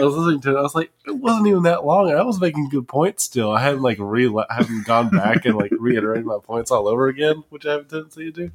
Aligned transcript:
I 0.00 0.04
was 0.04 0.16
listening 0.16 0.40
to 0.42 0.56
it. 0.56 0.58
I 0.58 0.62
was 0.62 0.74
like, 0.74 0.90
it 1.06 1.16
wasn't 1.16 1.46
even 1.48 1.62
that 1.64 1.84
long, 1.84 2.08
and 2.10 2.18
I 2.18 2.22
was 2.22 2.40
making 2.40 2.68
good 2.68 2.88
points 2.88 3.24
still. 3.24 3.50
I 3.52 3.60
hadn't 3.60 3.82
like 3.82 3.98
re 4.00 4.24
haven't 4.50 4.86
gone 4.86 5.10
back 5.10 5.44
and 5.44 5.56
like 5.56 5.72
reiterated 5.78 6.24
my 6.26 6.38
points 6.42 6.70
all 6.70 6.88
over 6.88 7.08
again, 7.08 7.44
which 7.50 7.66
I 7.66 7.72
have 7.72 7.82
a 7.82 7.84
tendency 7.84 8.32
to 8.32 8.50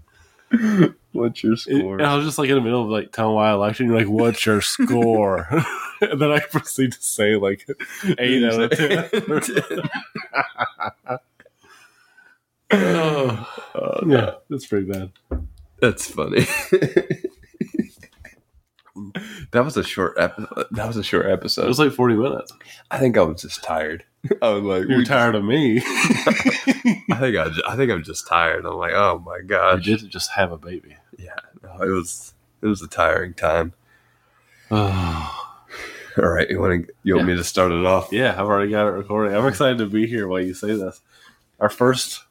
do. 0.51 0.93
What's 1.11 1.43
your 1.43 1.55
score? 1.57 1.97
and 1.97 2.05
I 2.05 2.15
was 2.15 2.25
just 2.25 2.37
like 2.37 2.49
in 2.49 2.55
the 2.55 2.61
middle 2.61 2.83
of 2.83 2.89
like 2.89 3.11
telling 3.11 3.35
why 3.35 3.49
I 3.49 3.53
liked 3.53 3.79
it. 3.79 3.83
And 3.83 3.91
you're 3.91 3.99
like, 3.99 4.09
"What's 4.09 4.45
your 4.45 4.61
score?" 4.61 5.47
and 6.01 6.21
then 6.21 6.31
I 6.31 6.39
proceed 6.39 6.91
to 6.93 7.01
say 7.01 7.35
like 7.35 7.67
eight 8.19 8.43
out 8.43 8.61
of 8.61 8.71
ten. 8.71 9.09
oh, 12.71 13.51
Oh, 13.77 13.99
yeah, 14.07 14.35
that's 14.49 14.65
pretty 14.67 14.85
bad. 14.89 15.11
That's 15.81 16.09
funny. 16.09 16.45
that 19.51 19.63
was 19.65 19.77
a 19.77 19.83
short 19.83 20.15
episode. 20.17 20.65
That 20.71 20.87
was 20.87 20.97
a 20.97 21.03
short 21.03 21.25
episode. 21.27 21.65
It 21.65 21.67
was 21.67 21.79
like 21.79 21.91
40 21.91 22.15
minutes. 22.15 22.51
I 22.91 22.97
think 22.99 23.17
I 23.17 23.21
was 23.21 23.41
just 23.41 23.63
tired. 23.63 24.03
I 24.41 24.49
was 24.49 24.63
like, 24.63 24.87
You're 24.89 24.99
we- 24.99 25.05
tired 25.05 25.35
of 25.35 25.43
me. 25.43 25.77
I 25.85 27.17
think 27.19 27.37
I, 27.37 27.49
I 27.67 27.75
think 27.75 27.91
I'm 27.91 28.03
just 28.03 28.27
tired. 28.27 28.65
I'm 28.65 28.75
like, 28.75 28.93
oh 28.93 29.21
my 29.25 29.37
I 29.37 29.41
god. 29.45 29.83
didn't 29.83 30.09
just 30.09 30.31
have 30.31 30.51
a 30.51 30.57
baby. 30.57 30.97
Yeah, 31.17 31.35
no, 31.63 31.81
it 31.81 31.89
was 31.89 32.33
it 32.61 32.67
was 32.67 32.81
a 32.81 32.87
tiring 32.87 33.33
time. 33.33 33.73
Oh, 34.71 35.41
All 36.17 36.27
right, 36.29 36.49
you 36.49 36.59
want 36.59 36.87
to 36.87 36.93
you 37.03 37.15
want 37.15 37.27
me 37.27 37.35
to 37.35 37.43
start 37.43 37.71
it 37.71 37.85
off? 37.85 38.09
yeah, 38.11 38.31
I've 38.33 38.47
already 38.47 38.71
got 38.71 38.87
it 38.87 38.91
recording. 38.91 39.35
I'm 39.35 39.45
excited 39.47 39.77
to 39.79 39.85
be 39.85 40.07
here 40.07 40.27
while 40.27 40.39
you 40.41 40.53
say 40.53 40.75
this. 40.75 41.01
Our 41.59 41.69
first, 41.69 42.23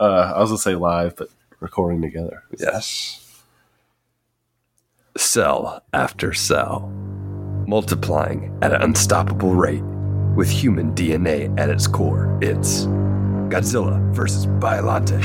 uh, 0.00 0.32
I 0.34 0.40
was 0.40 0.50
gonna 0.50 0.58
say 0.58 0.74
live, 0.76 1.16
but 1.16 1.28
recording 1.60 2.00
together. 2.02 2.42
Yes. 2.58 3.20
Cell 5.16 5.80
after 5.92 6.32
cell, 6.32 6.90
multiplying 7.68 8.58
at 8.62 8.74
an 8.74 8.82
unstoppable 8.82 9.54
rate, 9.54 9.84
with 10.34 10.50
human 10.50 10.92
DNA 10.92 11.56
at 11.56 11.70
its 11.70 11.86
core. 11.86 12.36
It's 12.42 12.86
Godzilla 13.46 14.12
versus 14.12 14.46
Biolante. 14.46 15.20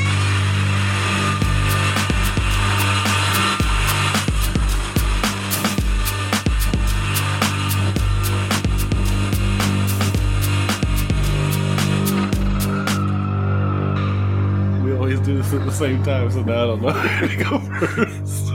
We 14.84 14.94
always 14.94 15.20
do 15.22 15.38
this 15.38 15.52
at 15.52 15.66
the 15.66 15.72
same 15.72 16.04
time, 16.04 16.30
so 16.30 16.44
now 16.44 16.54
I 16.54 16.68
don't 16.68 16.82
know 16.84 16.90
who 16.92 17.28
to 17.28 17.44
go 17.44 17.60
first. 17.88 18.50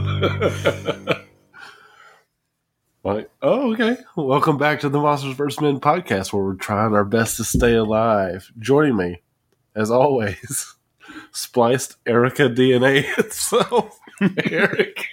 Okay. 3.75 3.97
Welcome 4.15 4.57
back 4.57 4.79
to 4.79 4.89
the 4.89 5.01
Monsters 5.01 5.33
vs. 5.33 5.59
Men 5.59 5.81
podcast, 5.81 6.31
where 6.31 6.45
we're 6.45 6.53
trying 6.53 6.93
our 6.93 7.03
best 7.03 7.35
to 7.35 7.43
stay 7.43 7.73
alive. 7.73 8.49
Joining 8.57 8.95
me, 8.95 9.21
as 9.75 9.91
always, 9.91 10.75
spliced 11.33 11.97
Erica 12.05 12.43
DNA 12.43 13.03
itself. 13.17 13.99
Eric. 14.49 15.07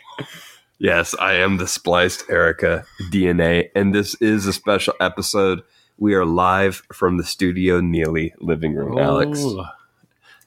Yes, 0.79 1.13
I 1.19 1.35
am 1.35 1.57
the 1.57 1.67
spliced 1.67 2.31
Erica 2.31 2.85
DNA, 3.11 3.71
and 3.75 3.93
this 3.93 4.15
is 4.21 4.47
a 4.47 4.53
special 4.53 4.95
episode. 5.01 5.63
We 5.99 6.15
are 6.15 6.25
live 6.25 6.85
from 6.93 7.17
the 7.17 7.25
Studio 7.25 7.81
Neely 7.81 8.33
living 8.39 8.77
room, 8.77 8.97
Alex. 8.97 9.45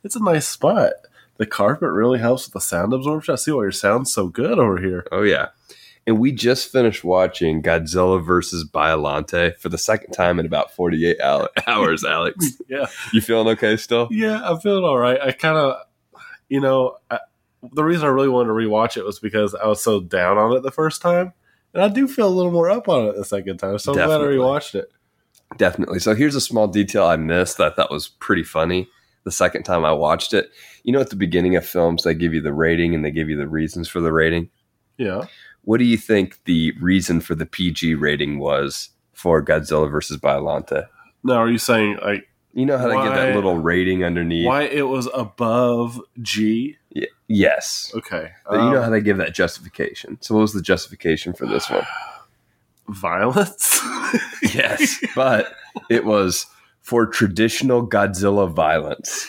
It's 0.06 0.16
a 0.16 0.24
nice 0.24 0.48
spot. 0.48 0.94
The 1.36 1.46
carpet 1.46 1.92
really 1.92 2.20
helps 2.20 2.46
with 2.46 2.54
the 2.54 2.62
sound 2.62 2.94
absorption. 2.94 3.34
I 3.34 3.36
see 3.36 3.52
why 3.52 3.64
your 3.64 3.74
sound's 3.74 4.14
so 4.14 4.30
good 4.30 4.58
over 4.58 4.78
here. 4.78 5.06
Oh 5.12 5.24
yeah. 5.24 5.50
And 6.08 6.20
we 6.20 6.32
just 6.32 6.72
finished 6.72 7.04
watching 7.04 7.64
Godzilla 7.64 8.24
versus 8.24 8.64
Biolante 8.70 9.58
for 9.58 9.70
the 9.70 9.78
second 9.78 10.12
time 10.12 10.40
in 10.40 10.46
about 10.46 10.72
48 10.72 11.18
hou- 11.22 11.48
hours, 11.68 12.04
Alex. 12.04 12.54
Yeah. 12.70 12.86
You 13.14 13.22
feeling 13.22 13.48
okay 13.50 13.76
still? 13.78 14.08
Yeah, 14.12 14.42
I'm 14.44 14.60
feeling 14.60 14.84
all 14.84 14.98
right. 14.98 15.20
I 15.22 15.32
kind 15.32 15.58
of, 15.58 15.78
you 16.50 16.60
know, 16.60 16.98
I, 17.10 17.20
the 17.74 17.84
reason 17.84 18.06
I 18.06 18.10
really 18.10 18.30
wanted 18.30 18.48
to 18.50 18.54
rewatch 18.54 18.98
it 18.98 19.06
was 19.06 19.18
because 19.20 19.56
I 19.56 19.66
was 19.68 19.84
so 19.84 20.00
down 20.00 20.38
on 20.38 20.56
it 20.56 20.62
the 20.62 20.72
first 20.72 21.02
time, 21.02 21.34
and 21.74 21.82
I 21.84 21.88
do 21.90 22.08
feel 22.08 22.28
a 22.28 22.30
little 22.30 22.52
more 22.52 22.70
up 22.70 22.88
on 22.88 23.08
it 23.08 23.16
the 23.16 23.26
second 23.26 23.58
time. 23.58 23.80
So 23.80 23.92
I'm 23.92 23.96
glad 23.98 24.06
I 24.06 24.08
Definitely. 24.26 24.36
rewatched 24.38 24.76
it. 24.76 24.92
Definitely. 25.58 26.00
So 26.00 26.14
here's 26.16 26.36
a 26.36 26.42
small 26.42 26.68
detail 26.68 27.06
I 27.06 27.16
missed 27.18 27.58
that 27.58 27.72
I 27.72 27.76
thought 27.76 27.92
was 27.92 28.08
pretty 28.10 28.44
funny 28.44 28.88
the 29.24 29.32
second 29.32 29.64
time 29.64 29.86
I 29.86 29.92
watched 29.94 30.34
it. 30.34 30.50
You 30.84 30.92
know, 30.94 31.00
at 31.00 31.10
the 31.10 31.16
beginning 31.16 31.56
of 31.56 31.66
films, 31.66 32.04
they 32.04 32.14
give 32.14 32.34
you 32.34 32.42
the 32.42 32.54
rating 32.54 32.94
and 32.94 33.04
they 33.04 33.12
give 33.12 33.30
you 33.30 33.38
the 33.38 33.48
reasons 33.48 33.88
for 33.88 34.02
the 34.02 34.12
rating. 34.12 34.50
Yeah, 34.98 35.26
What 35.66 35.78
do 35.80 35.84
you 35.84 35.98
think 35.98 36.40
the 36.46 36.72
reason 36.80 37.20
for 37.22 37.36
the 37.36 37.46
PG 37.46 37.96
rating 37.96 38.40
was 38.40 38.90
for 39.14 39.44
Godzilla 39.44 39.90
versus 39.92 40.18
Biolante? 40.18 40.88
now 41.24 41.36
are 41.36 41.50
you 41.50 41.58
saying 41.58 41.98
like 42.04 42.28
You 42.54 42.66
know 42.66 42.78
how 42.78 42.88
they 42.88 42.96
get 42.96 43.16
that 43.16 43.36
little 43.36 43.58
rating 43.58 44.04
underneath? 44.04 44.46
why 44.46 44.64
it 44.64 44.88
was 44.88 45.10
above 45.14 46.00
G? 46.22 46.78
Y- 46.96 47.08
yes. 47.28 47.92
Okay, 47.96 48.32
But 48.50 48.58
you 48.64 48.70
know 48.72 48.78
um, 48.78 48.84
how 48.84 48.90
they 48.90 49.02
give 49.02 49.18
that 49.18 49.34
justification. 49.34 50.18
So 50.22 50.36
what 50.36 50.42
was 50.42 50.54
the 50.54 50.62
justification 50.62 51.34
for 51.34 51.46
this 51.48 51.70
one? 51.70 51.84
violence. 52.90 53.82
Yes, 54.54 55.04
but 55.16 55.54
it 55.90 56.06
was 56.06 56.46
for 56.82 57.06
traditional 57.08 57.86
Godzilla 57.86 58.50
violence. 58.50 59.28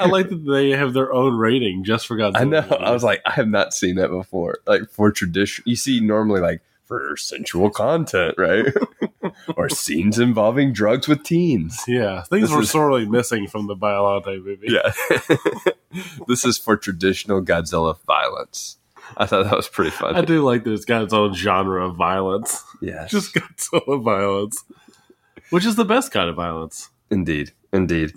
I 0.00 0.06
like 0.06 0.28
that 0.30 0.44
they 0.44 0.70
have 0.70 0.92
their 0.92 1.12
own 1.12 1.36
rating 1.36 1.84
just 1.84 2.06
for 2.06 2.16
Godzilla. 2.16 2.36
I 2.40 2.44
know. 2.44 2.76
I 2.80 2.90
was 2.92 3.02
like, 3.04 3.20
I 3.26 3.32
have 3.32 3.48
not 3.48 3.72
seen 3.74 3.96
that 3.96 4.08
before. 4.08 4.58
Like 4.66 4.88
for 4.90 5.10
tradition, 5.12 5.64
you 5.66 5.76
see 5.76 6.00
normally 6.00 6.40
like 6.40 6.60
for 6.86 7.16
sensual 7.18 7.68
content, 7.70 8.34
right? 8.38 8.66
or 9.56 9.68
scenes 9.68 10.18
involving 10.18 10.72
drugs 10.72 11.06
with 11.06 11.22
teens. 11.22 11.82
yeah, 11.86 12.22
things 12.22 12.48
This 12.48 12.56
were 12.56 12.62
is- 12.62 12.70
sorely 12.70 13.06
missing 13.06 13.46
from 13.46 13.66
the 13.66 13.76
Biolante 13.76 14.42
movie. 14.42 14.68
Yeah, 14.70 14.92
this 16.26 16.44
is 16.44 16.56
for 16.58 16.76
traditional 16.76 17.42
Godzilla 17.42 17.98
violence. 18.06 18.76
I 19.16 19.24
thought 19.26 19.44
that 19.44 19.56
was 19.56 19.68
pretty 19.68 19.90
fun. 19.90 20.16
I 20.16 20.20
do 20.22 20.42
like 20.44 20.64
that 20.64 20.72
it's 20.72 20.84
got 20.84 21.02
its 21.02 21.12
own 21.14 21.34
genre 21.34 21.86
of 21.86 21.96
violence. 21.96 22.62
Yes, 22.80 23.10
Just 23.10 23.34
Godzilla 23.34 24.02
violence, 24.02 24.64
which 25.50 25.64
is 25.64 25.76
the 25.76 25.84
best 25.84 26.10
kind 26.12 26.28
of 26.30 26.36
violence. 26.36 26.90
Indeed, 27.10 27.52
indeed. 27.72 28.12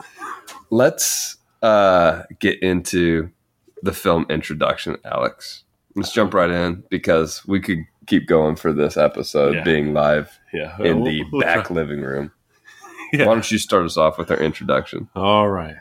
Let's 0.69 1.37
uh, 1.61 2.23
get 2.39 2.61
into 2.61 3.29
the 3.83 3.93
film 3.93 4.25
introduction, 4.29 4.97
Alex. 5.05 5.63
Let's 5.95 6.11
jump 6.13 6.33
right 6.33 6.49
in 6.49 6.83
because 6.89 7.45
we 7.47 7.59
could 7.59 7.79
keep 8.07 8.27
going 8.27 8.55
for 8.55 8.71
this 8.73 8.97
episode 8.97 9.55
Yeah. 9.55 9.63
being 9.63 9.93
live 9.93 10.37
Yeah, 10.53 10.75
in 10.81 11.03
the 11.03 11.23
we'll 11.31 11.41
back 11.41 11.67
try. 11.67 11.75
living 11.75 12.01
room. 12.01 12.31
Yeah. 13.13 13.25
Why 13.25 13.33
don't 13.33 13.51
you 13.51 13.57
start 13.57 13.85
us 13.85 13.97
off 13.97 14.17
with 14.17 14.31
our 14.31 14.37
introduction? 14.39 15.09
All 15.15 15.49
right. 15.49 15.75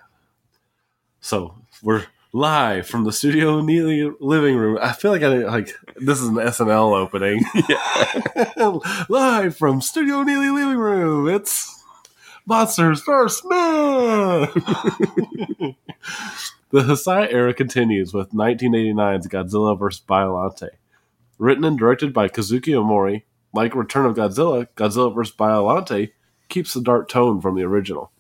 So 1.20 1.54
we're 1.82 2.06
live 2.32 2.86
from 2.86 3.04
the 3.04 3.12
studio 3.12 3.60
Neely 3.60 4.10
living 4.20 4.56
room. 4.56 4.78
I 4.80 4.92
feel 4.92 5.10
like 5.12 5.22
I 5.22 5.28
like 5.28 5.74
this 5.96 6.20
is 6.20 6.28
an 6.28 6.34
SNL 6.36 6.96
opening. 6.96 7.44
Yeah. 7.68 8.78
Live 9.08 9.56
from 9.56 9.80
Studio 9.80 10.22
Neely 10.22 10.50
living 10.50 10.78
room. 10.78 11.28
It's 11.28 11.79
Monsters 12.50 13.00
vs. 13.02 13.44
Men. 13.44 13.58
the 16.70 16.82
Heisei 16.82 17.32
era 17.32 17.54
continues 17.54 18.12
with 18.12 18.32
1989's 18.32 19.28
Godzilla 19.28 19.78
vs. 19.78 20.02
Biolante. 20.04 20.70
Written 21.38 21.62
and 21.62 21.78
directed 21.78 22.12
by 22.12 22.26
Kazuki 22.26 22.74
Omori, 22.74 23.22
like 23.54 23.76
Return 23.76 24.04
of 24.04 24.16
Godzilla, 24.16 24.66
Godzilla 24.74 25.14
vs. 25.14 25.32
Biolante 25.36 26.10
keeps 26.48 26.74
the 26.74 26.80
dark 26.80 27.08
tone 27.08 27.40
from 27.40 27.54
the 27.54 27.62
original. 27.62 28.10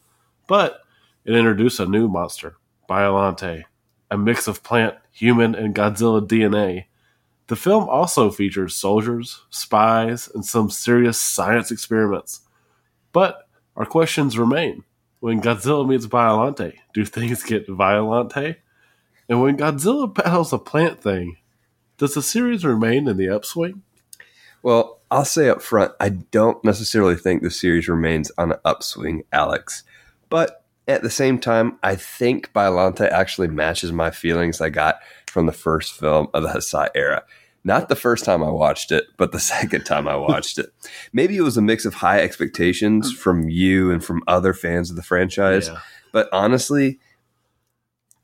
But 0.46 0.78
it 1.24 1.34
introduced 1.34 1.80
a 1.80 1.86
new 1.86 2.06
monster, 2.06 2.54
Biolante, 2.88 3.64
a 4.12 4.16
mix 4.16 4.46
of 4.46 4.62
plant, 4.62 4.94
human, 5.10 5.56
and 5.56 5.74
Godzilla 5.74 6.24
DNA. 6.24 6.84
The 7.48 7.56
film 7.56 7.88
also 7.88 8.30
features 8.30 8.76
soldiers, 8.76 9.42
spies, 9.50 10.30
and 10.32 10.44
some 10.44 10.70
serious 10.70 11.20
science 11.20 11.72
experiments. 11.72 12.42
But 13.12 13.48
our 13.80 13.86
questions 13.86 14.36
remain. 14.36 14.84
When 15.20 15.40
Godzilla 15.40 15.88
meets 15.88 16.04
Violante, 16.04 16.78
do 16.92 17.02
things 17.06 17.42
get 17.42 17.66
violante? 17.66 18.56
And 19.26 19.40
when 19.40 19.56
Godzilla 19.56 20.14
battles 20.14 20.52
a 20.52 20.58
plant 20.58 21.02
thing, 21.02 21.38
does 21.96 22.12
the 22.12 22.20
series 22.20 22.62
remain 22.62 23.08
in 23.08 23.16
the 23.16 23.34
upswing? 23.34 23.80
Well, 24.62 25.00
I'll 25.10 25.24
say 25.24 25.48
up 25.48 25.62
front, 25.62 25.92
I 25.98 26.10
don't 26.10 26.62
necessarily 26.62 27.14
think 27.14 27.42
the 27.42 27.50
series 27.50 27.88
remains 27.88 28.30
on 28.36 28.52
an 28.52 28.58
upswing, 28.66 29.22
Alex. 29.32 29.82
But 30.28 30.62
at 30.86 31.00
the 31.00 31.08
same 31.08 31.38
time, 31.38 31.78
I 31.82 31.96
think 31.96 32.52
Biolante 32.52 33.10
actually 33.10 33.48
matches 33.48 33.92
my 33.92 34.10
feelings 34.10 34.60
I 34.60 34.68
got 34.68 34.96
from 35.26 35.46
the 35.46 35.52
first 35.52 35.94
film 35.94 36.28
of 36.34 36.42
the 36.42 36.50
Heisei 36.50 36.88
era. 36.94 37.22
Not 37.62 37.88
the 37.88 37.96
first 37.96 38.24
time 38.24 38.42
I 38.42 38.50
watched 38.50 38.90
it, 38.92 39.04
but 39.16 39.32
the 39.32 39.40
second 39.54 39.84
time 39.84 40.08
I 40.08 40.16
watched 40.16 40.58
it. 40.58 40.72
Maybe 41.12 41.36
it 41.36 41.42
was 41.42 41.56
a 41.56 41.62
mix 41.62 41.84
of 41.84 41.94
high 41.94 42.20
expectations 42.20 43.12
from 43.12 43.48
you 43.48 43.90
and 43.90 44.02
from 44.02 44.22
other 44.26 44.54
fans 44.54 44.90
of 44.90 44.96
the 44.96 45.02
franchise. 45.02 45.68
Yeah. 45.68 45.80
But 46.12 46.28
honestly, 46.32 46.98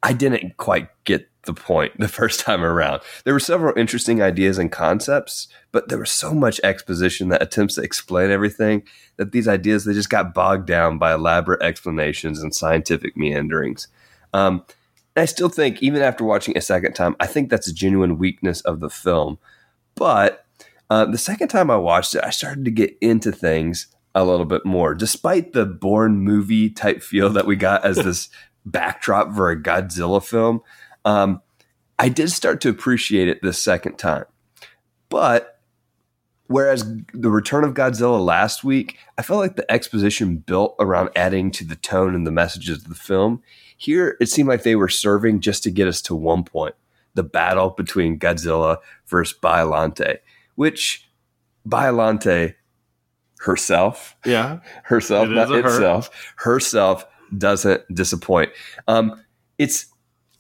I 0.03 0.13
didn't 0.13 0.57
quite 0.57 0.89
get 1.05 1.29
the 1.47 1.55
point 1.55 1.93
the 1.99 2.09
first 2.09 2.41
time 2.41 2.63
around. 2.63 3.03
There 3.25 3.35
were 3.35 3.41
several 3.41 3.77
interesting 3.79 4.23
ideas 4.23 4.59
and 4.59 4.71
concepts, 4.71 5.49
but 5.73 5.89
there 5.89 5.99
was 5.99 6.11
so 6.11 6.35
much 6.35 6.61
exposition 6.63 7.29
that 7.29 7.43
attempts 7.43 7.75
to 7.77 7.83
explain 7.83 8.31
everything 8.31 8.83
that 9.17 9.33
these 9.33 9.49
ideas 9.49 9.85
they 9.85 9.95
just 9.95 10.11
got 10.11 10.35
bogged 10.35 10.67
down 10.67 10.99
by 10.99 11.15
elaborate 11.15 11.63
explanations 11.63 12.43
and 12.43 12.55
scientific 12.55 13.17
meanderings. 13.17 13.89
Um, 14.33 14.65
I 15.17 15.25
still 15.25 15.49
think, 15.49 15.83
even 15.83 16.03
after 16.03 16.25
watching 16.25 16.57
a 16.57 16.61
second 16.61 16.95
time, 16.95 17.17
I 17.21 17.27
think 17.27 17.49
that's 17.49 17.69
a 17.69 17.75
genuine 17.75 18.19
weakness 18.19 18.61
of 18.63 18.81
the 18.81 18.91
film. 18.91 19.39
But 19.95 20.45
uh, 20.91 21.07
the 21.07 21.19
second 21.19 21.49
time 21.49 21.71
I 21.71 21.77
watched 21.77 22.15
it, 22.15 22.25
I 22.25 22.31
started 22.31 22.65
to 22.67 22.71
get 22.71 22.97
into 23.01 23.33
things 23.33 23.89
a 24.15 24.25
little 24.25 24.47
bit 24.47 24.65
more, 24.65 24.95
despite 24.95 25.53
the 25.53 25.67
born 25.67 26.19
movie 26.19 26.71
type 26.71 27.03
feel 27.03 27.31
that 27.31 27.47
we 27.47 27.57
got 27.57 27.85
as 27.85 27.97
this 27.97 28.29
backdrop 28.67 29.35
for 29.35 29.51
a 29.51 29.61
Godzilla 29.61 30.25
film. 30.25 30.61
Um, 31.05 31.41
I 31.99 32.09
did 32.09 32.31
start 32.31 32.61
to 32.63 32.69
appreciate 32.69 33.29
it 33.29 33.41
the 33.43 33.53
second 33.53 33.97
time. 33.97 34.25
But 35.09 35.56
whereas 36.49 36.85
the 37.13 37.31
return 37.31 37.65
of 37.65 37.75
Godzilla 37.75 38.25
last 38.25 38.65
week, 38.65 38.99
I 39.19 39.23
felt 39.23 39.41
like 39.41 39.57
the 39.57 39.71
exposition 39.71 40.37
built 40.39 40.75
around 40.79 41.11
adding 41.17 41.51
to 41.53 41.65
the 41.65 41.77
tone 41.77 42.15
and 42.15 42.27
the 42.27 42.31
messages 42.31 42.79
of 42.83 42.89
the 42.89 42.95
film. 42.95 43.43
Here, 43.77 44.17
it 44.21 44.29
seemed 44.29 44.49
like 44.49 44.63
they 44.63 44.77
were 44.77 44.89
serving 44.89 45.41
just 45.41 45.63
to 45.65 45.71
get 45.71 45.89
us 45.89 46.01
to 46.03 46.15
one 46.15 46.45
point 46.45 46.75
the 47.15 47.23
battle 47.23 47.71
between 47.71 48.19
Godzilla 48.19 48.77
versus 49.07 49.37
Biollante, 49.43 50.19
which 50.55 51.09
Biollante 51.67 52.55
herself, 53.41 54.17
Yeah. 54.25 54.61
herself, 54.85 55.29
It 55.29 55.33
not 55.33 55.51
a 55.51 55.63
her. 55.63 56.03
herself 56.37 57.07
doesn't 57.37 57.83
disappoint. 57.95 58.51
Um, 58.87 59.21
it's 59.59 59.87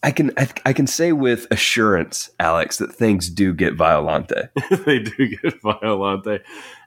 I 0.02 0.10
can 0.10 0.32
I, 0.36 0.48
I 0.64 0.72
can 0.72 0.86
say 0.86 1.12
with 1.12 1.46
assurance, 1.50 2.30
Alex, 2.38 2.78
that 2.78 2.94
things 2.94 3.28
do 3.28 3.52
get 3.52 3.76
Violante. 3.76 4.48
they 4.84 5.00
do 5.00 5.28
get 5.28 5.60
Violante. 5.62 6.40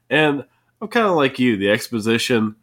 And 0.10 0.46
I'm 0.82 0.88
kind 0.88 1.08
of 1.08 1.16
like 1.16 1.40
you. 1.40 1.58
The 1.58 1.70
exposition 1.70 2.56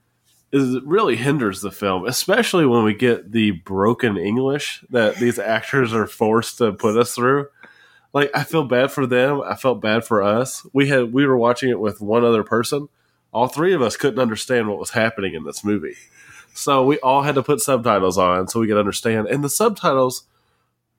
is 0.52 0.80
really 0.82 1.16
hinders 1.16 1.60
the 1.60 1.70
film, 1.70 2.06
especially 2.06 2.64
when 2.66 2.84
we 2.84 2.94
get 2.94 3.32
the 3.32 3.50
broken 3.50 4.16
English 4.16 4.84
that 4.90 5.16
these 5.16 5.38
actors 5.38 5.92
are 5.92 6.06
forced 6.06 6.58
to 6.58 6.72
put 6.72 6.96
us 6.96 7.14
through. 7.14 7.48
Like 8.14 8.30
I 8.34 8.44
feel 8.44 8.64
bad 8.64 8.90
for 8.90 9.06
them. 9.06 9.42
I 9.42 9.56
felt 9.56 9.82
bad 9.82 10.04
for 10.04 10.22
us. 10.22 10.66
We 10.72 10.88
had 10.88 11.12
we 11.12 11.26
were 11.26 11.36
watching 11.36 11.68
it 11.68 11.80
with 11.80 12.00
one 12.00 12.24
other 12.24 12.42
person. 12.42 12.88
All 13.32 13.48
three 13.48 13.74
of 13.74 13.82
us 13.82 13.96
couldn't 13.98 14.20
understand 14.20 14.68
what 14.68 14.78
was 14.78 14.90
happening 14.90 15.34
in 15.34 15.44
this 15.44 15.62
movie. 15.62 15.96
So 16.54 16.82
we 16.82 16.98
all 17.00 17.22
had 17.22 17.34
to 17.34 17.42
put 17.42 17.60
subtitles 17.60 18.16
on 18.16 18.48
so 18.48 18.60
we 18.60 18.68
could 18.68 18.78
understand. 18.78 19.26
And 19.26 19.44
the 19.44 19.50
subtitles 19.50 20.26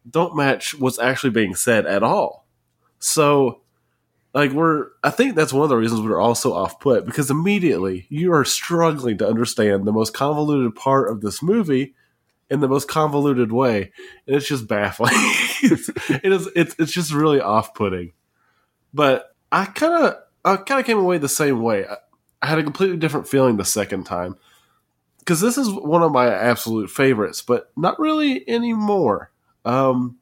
don't 0.09 0.35
match 0.35 0.77
what's 0.79 0.99
actually 0.99 1.31
being 1.31 1.55
said 1.55 1.85
at 1.85 2.03
all. 2.03 2.45
So 2.99 3.61
like 4.33 4.51
we're 4.51 4.89
I 5.03 5.09
think 5.09 5.35
that's 5.35 5.53
one 5.53 5.63
of 5.63 5.69
the 5.69 5.77
reasons 5.77 6.01
we're 6.01 6.21
also 6.21 6.53
off 6.53 6.79
put 6.79 7.05
because 7.05 7.31
immediately 7.31 8.05
you 8.09 8.33
are 8.33 8.45
struggling 8.45 9.17
to 9.19 9.27
understand 9.27 9.85
the 9.85 9.91
most 9.91 10.13
convoluted 10.13 10.75
part 10.75 11.09
of 11.09 11.21
this 11.21 11.41
movie 11.41 11.95
in 12.49 12.61
the 12.61 12.67
most 12.67 12.87
convoluted 12.87 13.51
way, 13.51 13.91
and 14.25 14.35
it's 14.35 14.47
just 14.47 14.67
baffling. 14.67 15.11
it's, 15.63 15.89
it 16.09 16.31
is 16.31 16.49
it's 16.55 16.75
it's 16.79 16.91
just 16.91 17.13
really 17.13 17.41
off 17.41 17.73
putting. 17.73 18.13
But 18.93 19.35
I 19.51 19.65
kind 19.65 20.05
of 20.05 20.15
I 20.45 20.57
kind 20.57 20.79
of 20.79 20.85
came 20.85 20.99
away 20.99 21.17
the 21.17 21.29
same 21.29 21.61
way. 21.61 21.85
I 22.41 22.47
had 22.47 22.59
a 22.59 22.63
completely 22.63 22.97
different 22.97 23.27
feeling 23.27 23.57
the 23.57 23.65
second 23.65 24.05
time 24.05 24.37
because 25.19 25.41
this 25.41 25.57
is 25.57 25.69
one 25.69 26.03
of 26.03 26.11
my 26.11 26.33
absolute 26.33 26.89
favorites, 26.89 27.41
but 27.41 27.71
not 27.75 27.99
really 27.99 28.47
anymore. 28.49 29.31
Um, 29.67 30.17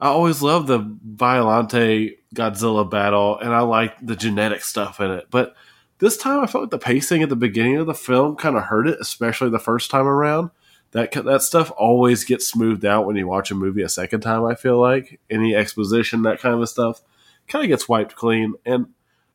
I 0.00 0.08
always 0.08 0.40
loved 0.40 0.66
the 0.66 0.80
Biolante 0.80 2.16
Godzilla 2.34 2.90
battle, 2.90 3.38
and 3.38 3.52
I 3.52 3.60
liked 3.60 4.04
the 4.04 4.16
genetic 4.16 4.62
stuff 4.62 4.98
in 4.98 5.10
it. 5.10 5.26
But 5.30 5.54
this 5.98 6.16
time, 6.16 6.42
I 6.42 6.46
felt 6.46 6.64
like 6.64 6.70
the 6.70 6.78
pacing 6.78 7.22
at 7.22 7.28
the 7.28 7.36
beginning 7.36 7.76
of 7.76 7.86
the 7.86 7.94
film 7.94 8.36
kind 8.36 8.56
of 8.56 8.64
hurt 8.64 8.88
it, 8.88 8.98
especially 8.98 9.50
the 9.50 9.58
first 9.58 9.90
time 9.90 10.06
around. 10.06 10.50
That 10.92 11.12
that 11.12 11.42
stuff 11.42 11.70
always 11.76 12.24
gets 12.24 12.48
smoothed 12.48 12.84
out 12.84 13.06
when 13.06 13.14
you 13.14 13.28
watch 13.28 13.50
a 13.50 13.54
movie 13.54 13.82
a 13.82 13.88
second 13.88 14.22
time. 14.22 14.44
I 14.44 14.54
feel 14.54 14.80
like 14.80 15.20
any 15.28 15.54
exposition, 15.54 16.22
that 16.22 16.40
kind 16.40 16.60
of 16.60 16.68
stuff, 16.68 17.02
kind 17.46 17.64
of 17.64 17.68
gets 17.68 17.88
wiped 17.88 18.16
clean. 18.16 18.54
And 18.64 18.86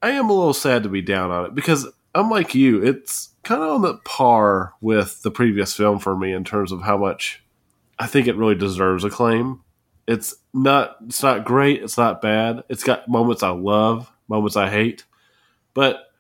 I 0.02 0.12
am 0.12 0.30
a 0.30 0.34
little 0.34 0.54
sad 0.54 0.84
to 0.84 0.90
be 0.90 1.02
down 1.02 1.32
on 1.32 1.46
it 1.46 1.56
because, 1.56 1.88
unlike 2.16 2.56
you, 2.56 2.84
it's 2.84 3.30
kind 3.44 3.62
of 3.62 3.70
on 3.70 3.82
the 3.84 3.98
par 4.04 4.74
with 4.82 5.22
the 5.22 5.32
previous 5.32 5.74
film 5.74 6.00
for 6.00 6.18
me 6.18 6.34
in 6.34 6.44
terms 6.44 6.72
of 6.72 6.82
how 6.82 6.98
much 6.98 7.45
I 7.98 8.08
think 8.08 8.28
it 8.28 8.36
really 8.36 8.56
deserves 8.56 9.04
acclaim. 9.04 9.62
It's 10.08 10.36
not 10.54 10.98
it's 11.08 11.24
not 11.24 11.46
great, 11.46 11.82
it's 11.82 11.98
not 11.98 12.22
bad. 12.22 12.64
It's 12.70 12.84
got 12.84 13.08
moments 13.08 13.44
I 13.44 13.50
love, 13.50 14.12
moments 14.28 14.56
I 14.56 14.70
hate. 14.70 15.06
But 15.74 16.12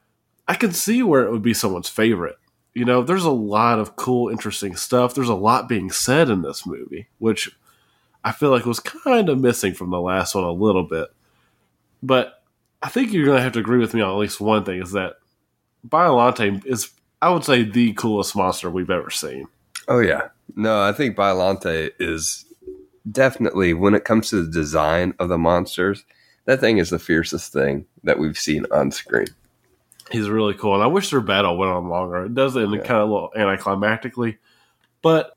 I 0.48 0.56
can 0.56 0.72
see 0.72 1.04
where 1.04 1.24
it 1.24 1.31
would 1.31 1.42
be 1.42 1.54
someone's 1.54 1.89
favorite. 1.89 2.38
You 2.74 2.86
know, 2.86 3.04
there's 3.04 3.25
a 3.25 3.31
lot 3.31 3.80
of 3.80 3.95
cool, 3.95 4.30
interesting 4.30 4.75
stuff. 4.75 5.16
There's 5.16 5.30
a 5.30 5.36
lot 5.36 5.69
being 5.69 5.92
said 5.92 6.30
in 6.30 6.42
this 6.42 6.66
movie, 6.66 7.07
which 7.19 7.50
I 8.24 8.31
feel 8.31 8.50
like 8.50 8.66
was 8.66 8.80
kind 8.80 9.30
of 9.30 9.39
missing 9.39 9.74
from 9.74 9.92
the 9.92 10.01
last 10.01 10.36
one 10.36 10.44
a 10.44 10.51
little 10.51 10.83
bit. 10.83 11.07
But 12.04 12.44
I 12.81 12.89
think 12.89 13.13
you're 13.13 13.25
going 13.25 13.38
to 13.38 13.44
have 13.44 13.54
to 13.54 13.60
agree 13.60 13.80
with 13.80 13.94
me 13.94 14.01
on 14.01 14.12
at 14.12 14.18
least 14.18 14.42
one 14.42 14.66
thing 14.66 14.81
is 14.81 14.92
that 14.92 15.16
Biolante 15.88 16.66
is, 16.66 16.92
I 17.22 17.30
would 17.30 17.45
say, 17.45 17.63
the 17.63 17.94
coolest 17.94 18.36
monster 18.36 18.69
we've 18.69 18.89
ever 18.89 19.10
seen. 19.10 19.48
Oh 19.88 20.00
yeah, 20.00 20.30
no, 20.56 20.82
I 20.82 20.92
think 20.92 21.16
Biolante 21.16 21.92
is 22.00 22.46
definitely 23.12 23.74
when 23.74 23.94
it 23.94 24.04
comes 24.06 24.30
to 24.30 24.44
the 24.44 24.52
design 24.52 25.14
of 25.20 25.30
the 25.30 25.38
monsters, 25.38 26.04
that 26.46 26.60
thing 26.60 26.78
is 26.78 26.90
the 26.90 27.00
fiercest 27.00 27.54
thing 27.54 27.86
that 28.04 28.20
we've 28.20 28.38
seen 28.38 28.66
on 28.72 28.92
screen. 28.92 29.28
He's 30.12 30.30
really 30.30 30.54
cool, 30.54 30.74
and 30.76 30.84
I 30.84 30.88
wish 30.88 31.10
their 31.10 31.22
battle 31.22 31.58
went 31.58 31.72
on 31.72 31.90
longer. 31.90 32.26
It 32.26 32.36
does 32.36 32.56
end 32.58 32.74
Yeah. 32.74 32.82
kind 32.82 33.02
of 33.02 33.10
a 33.10 33.14
little 33.14 33.32
anticlimactically, 33.36 34.38
but 35.02 35.36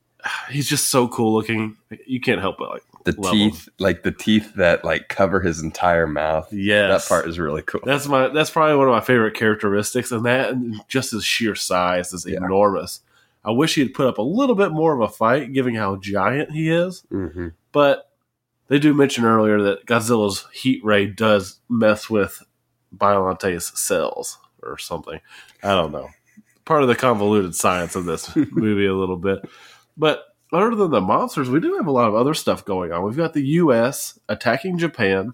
he's 0.50 0.68
just 0.68 0.90
so 0.90 1.08
cool 1.08 1.34
looking. 1.34 1.76
You 2.06 2.20
can't 2.20 2.40
help 2.40 2.56
but 2.58 2.70
like 2.70 2.82
The 3.04 3.12
teeth, 3.14 3.68
like 3.78 4.02
the 4.02 4.12
teeth 4.12 4.54
that 4.56 4.84
like 4.84 5.08
cover 5.08 5.40
his 5.40 5.62
entire 5.62 6.06
mouth. 6.06 6.52
Yes, 6.52 7.06
That 7.06 7.08
part 7.08 7.26
is 7.28 7.38
really 7.38 7.62
cool. 7.62 7.80
That's 7.84 8.06
my 8.06 8.28
that's 8.28 8.50
probably 8.50 8.76
one 8.76 8.88
of 8.88 8.92
my 8.94 9.00
favorite 9.00 9.34
characteristics, 9.34 10.12
and 10.12 10.24
that 10.26 10.50
and 10.50 10.78
just 10.88 11.12
his 11.12 11.24
sheer 11.24 11.54
size 11.54 12.12
is 12.12 12.26
Yeah. 12.26 12.36
enormous. 12.44 13.00
I 13.48 13.52
wish 13.52 13.76
he'd 13.76 13.94
put 13.94 14.06
up 14.06 14.18
a 14.18 14.22
little 14.22 14.54
bit 14.54 14.72
more 14.72 14.92
of 14.92 15.00
a 15.00 15.08
fight, 15.08 15.54
given 15.54 15.74
how 15.74 15.96
giant 15.96 16.50
he 16.50 16.70
is. 16.70 17.02
hmm 17.10 17.48
But 17.72 18.10
they 18.66 18.78
do 18.78 18.92
mention 18.92 19.24
earlier 19.24 19.62
that 19.62 19.86
Godzilla's 19.86 20.44
heat 20.52 20.84
ray 20.84 21.06
does 21.06 21.60
mess 21.66 22.10
with 22.10 22.42
Biolante's 22.94 23.78
cells 23.80 24.38
or 24.62 24.76
something. 24.76 25.20
I 25.62 25.68
don't 25.68 25.92
know. 25.92 26.10
Part 26.66 26.82
of 26.82 26.88
the 26.88 26.94
convoluted 26.94 27.54
science 27.54 27.96
of 27.96 28.04
this 28.04 28.36
movie 28.52 28.84
a 28.84 28.94
little 28.94 29.16
bit. 29.16 29.38
But 29.96 30.24
other 30.52 30.74
than 30.74 30.90
the 30.90 31.00
monsters, 31.00 31.48
we 31.48 31.60
do 31.60 31.76
have 31.78 31.86
a 31.86 31.90
lot 31.90 32.08
of 32.08 32.14
other 32.14 32.34
stuff 32.34 32.66
going 32.66 32.92
on. 32.92 33.02
We've 33.02 33.16
got 33.16 33.32
the 33.32 33.46
U.S. 33.46 34.18
attacking 34.28 34.76
Japan 34.76 35.32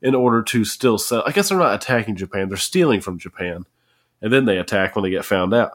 in 0.00 0.14
order 0.14 0.42
to 0.44 0.64
still 0.64 0.96
sell. 0.96 1.22
I 1.26 1.32
guess 1.32 1.50
they're 1.50 1.58
not 1.58 1.74
attacking 1.74 2.16
Japan; 2.16 2.48
they're 2.48 2.56
stealing 2.56 3.02
from 3.02 3.18
Japan, 3.18 3.66
and 4.22 4.32
then 4.32 4.46
they 4.46 4.56
attack 4.56 4.96
when 4.96 5.02
they 5.02 5.10
get 5.10 5.26
found 5.26 5.52
out. 5.52 5.72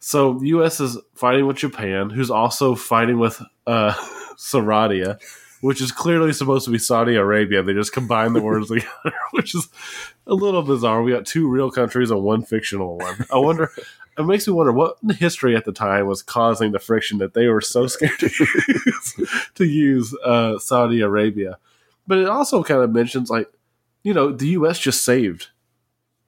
So 0.00 0.34
the 0.34 0.48
U.S. 0.48 0.80
is 0.80 0.98
fighting 1.14 1.46
with 1.46 1.56
Japan, 1.56 2.10
who's 2.10 2.30
also 2.30 2.74
fighting 2.74 3.18
with 3.18 3.42
uh, 3.66 3.92
Saradia, 4.36 5.20
which 5.60 5.82
is 5.82 5.90
clearly 5.90 6.32
supposed 6.32 6.64
to 6.66 6.70
be 6.70 6.78
Saudi 6.78 7.16
Arabia. 7.16 7.62
They 7.62 7.74
just 7.74 7.92
combine 7.92 8.32
the 8.32 8.42
words 8.42 8.68
together, 8.68 9.14
which 9.32 9.54
is 9.54 9.68
a 10.26 10.34
little 10.34 10.62
bizarre. 10.62 11.02
We 11.02 11.12
got 11.12 11.26
two 11.26 11.48
real 11.48 11.70
countries 11.70 12.10
and 12.10 12.22
one 12.22 12.42
fictional 12.42 12.98
one. 12.98 13.26
I 13.32 13.38
wonder. 13.38 13.70
It 14.16 14.26
makes 14.26 14.48
me 14.48 14.52
wonder 14.52 14.72
what 14.72 14.96
in 15.00 15.10
history 15.10 15.54
at 15.54 15.64
the 15.64 15.70
time 15.70 16.06
was 16.06 16.22
causing 16.22 16.72
the 16.72 16.80
friction 16.80 17.18
that 17.18 17.34
they 17.34 17.46
were 17.46 17.60
so 17.60 17.86
scared 17.86 18.18
to 18.18 18.26
use, 18.26 19.14
to 19.54 19.64
use 19.64 20.12
uh, 20.24 20.58
Saudi 20.58 21.00
Arabia. 21.02 21.56
But 22.04 22.18
it 22.18 22.28
also 22.28 22.64
kind 22.64 22.82
of 22.82 22.90
mentions 22.90 23.30
like, 23.30 23.48
you 24.02 24.12
know, 24.12 24.32
the 24.32 24.48
U.S. 24.48 24.80
just 24.80 25.04
saved 25.04 25.50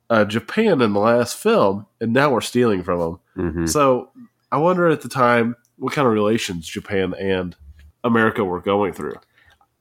uh, 0.09 0.25
Japan 0.25 0.81
in 0.81 0.93
the 0.93 1.01
last 1.01 1.37
film, 1.37 1.87
and 2.01 2.13
now 2.13 2.31
we're 2.31 2.41
stealing 2.41 2.85
from 2.85 3.01
them. 3.01 3.21
Hmm 3.41 3.67
So 3.67 4.11
I 4.53 4.59
wonder 4.59 4.89
at 4.89 5.01
the 5.03 5.09
time 5.09 5.57
what 5.77 5.93
kind 5.95 6.07
of 6.07 6.13
relations 6.13 6.67
Japan 6.67 7.15
and 7.19 7.57
America 8.05 8.45
were 8.45 8.61
going 8.61 8.93
through. 8.93 9.15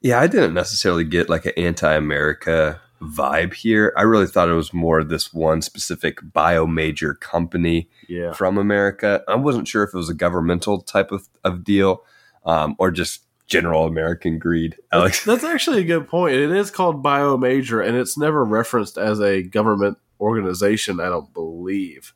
Yeah, 0.01 0.19
I 0.19 0.27
didn't 0.27 0.53
necessarily 0.53 1.03
get 1.03 1.29
like 1.29 1.45
an 1.45 1.53
anti-America 1.57 2.79
vibe 3.01 3.53
here. 3.53 3.93
I 3.97 4.03
really 4.03 4.27
thought 4.27 4.49
it 4.49 4.53
was 4.53 4.73
more 4.73 5.03
this 5.03 5.33
one 5.33 5.61
specific 5.61 6.19
bio 6.33 6.65
major 6.67 7.13
company 7.13 7.89
Yeah. 8.07 8.31
from 8.33 8.57
America. 8.57 9.23
I 9.27 9.35
wasn't 9.35 9.67
sure 9.67 9.83
if 9.83 9.93
it 9.93 9.97
was 9.97 10.09
a 10.09 10.13
governmental 10.13 10.81
type 10.81 11.11
of, 11.11 11.27
of 11.43 11.63
deal 11.63 12.03
um, 12.45 12.75
or 12.77 12.91
just 12.91 13.23
general 13.47 13.85
American 13.85 14.37
greed. 14.39 14.75
Alex, 14.91 15.25
That's 15.25 15.43
actually 15.43 15.81
a 15.81 15.85
good 15.85 16.07
point. 16.07 16.35
It 16.35 16.51
is 16.51 16.71
called 16.71 17.01
Bio 17.03 17.35
Major, 17.37 17.81
and 17.81 17.97
it's 17.97 18.17
never 18.17 18.43
referenced 18.45 18.97
as 18.97 19.19
a 19.19 19.43
government 19.43 19.97
organization, 20.21 20.99
I 20.99 21.09
don't 21.09 21.33
believe. 21.33 22.13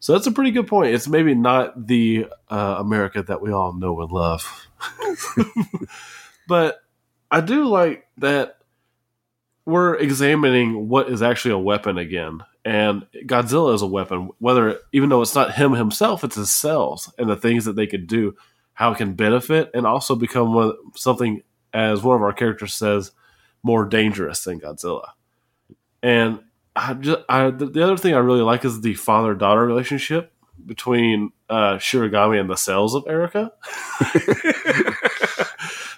So 0.00 0.12
that's 0.12 0.26
a 0.26 0.32
pretty 0.32 0.52
good 0.52 0.66
point. 0.66 0.94
It's 0.94 1.08
maybe 1.08 1.34
not 1.34 1.86
the 1.86 2.26
uh, 2.48 2.76
America 2.78 3.22
that 3.22 3.42
we 3.42 3.52
all 3.52 3.72
know 3.72 4.00
and 4.00 4.12
love. 4.12 4.68
but 6.48 6.80
I 7.30 7.40
do 7.40 7.66
like 7.66 8.06
that 8.18 8.58
we're 9.68 9.96
examining 9.96 10.88
what 10.88 11.10
is 11.10 11.20
actually 11.20 11.52
a 11.52 11.58
weapon 11.58 11.98
again. 11.98 12.40
And 12.64 13.06
Godzilla 13.26 13.74
is 13.74 13.82
a 13.82 13.86
weapon, 13.86 14.30
whether 14.38 14.78
even 14.92 15.10
though 15.10 15.20
it's 15.20 15.34
not 15.34 15.54
him 15.54 15.72
himself, 15.72 16.24
it's 16.24 16.36
his 16.36 16.50
cells 16.50 17.12
and 17.18 17.28
the 17.28 17.36
things 17.36 17.64
that 17.66 17.76
they 17.76 17.86
could 17.86 18.06
do, 18.06 18.34
how 18.72 18.92
it 18.92 18.98
can 18.98 19.14
benefit, 19.14 19.70
and 19.74 19.86
also 19.86 20.14
become 20.14 20.54
one, 20.54 20.72
something, 20.94 21.42
as 21.74 22.02
one 22.02 22.16
of 22.16 22.22
our 22.22 22.32
characters 22.32 22.72
says, 22.72 23.12
more 23.62 23.84
dangerous 23.84 24.42
than 24.44 24.60
Godzilla. 24.60 25.08
And 26.02 26.40
I 26.78 26.94
just, 26.94 27.18
I, 27.28 27.50
the, 27.50 27.66
the 27.66 27.82
other 27.82 27.96
thing 27.96 28.14
I 28.14 28.18
really 28.18 28.42
like 28.42 28.64
is 28.64 28.80
the 28.80 28.94
father 28.94 29.34
daughter 29.34 29.66
relationship 29.66 30.32
between 30.64 31.32
uh, 31.50 31.74
Shiragami 31.74 32.40
and 32.40 32.48
the 32.48 32.56
cells 32.56 32.94
of 32.94 33.04
Erica. 33.08 33.50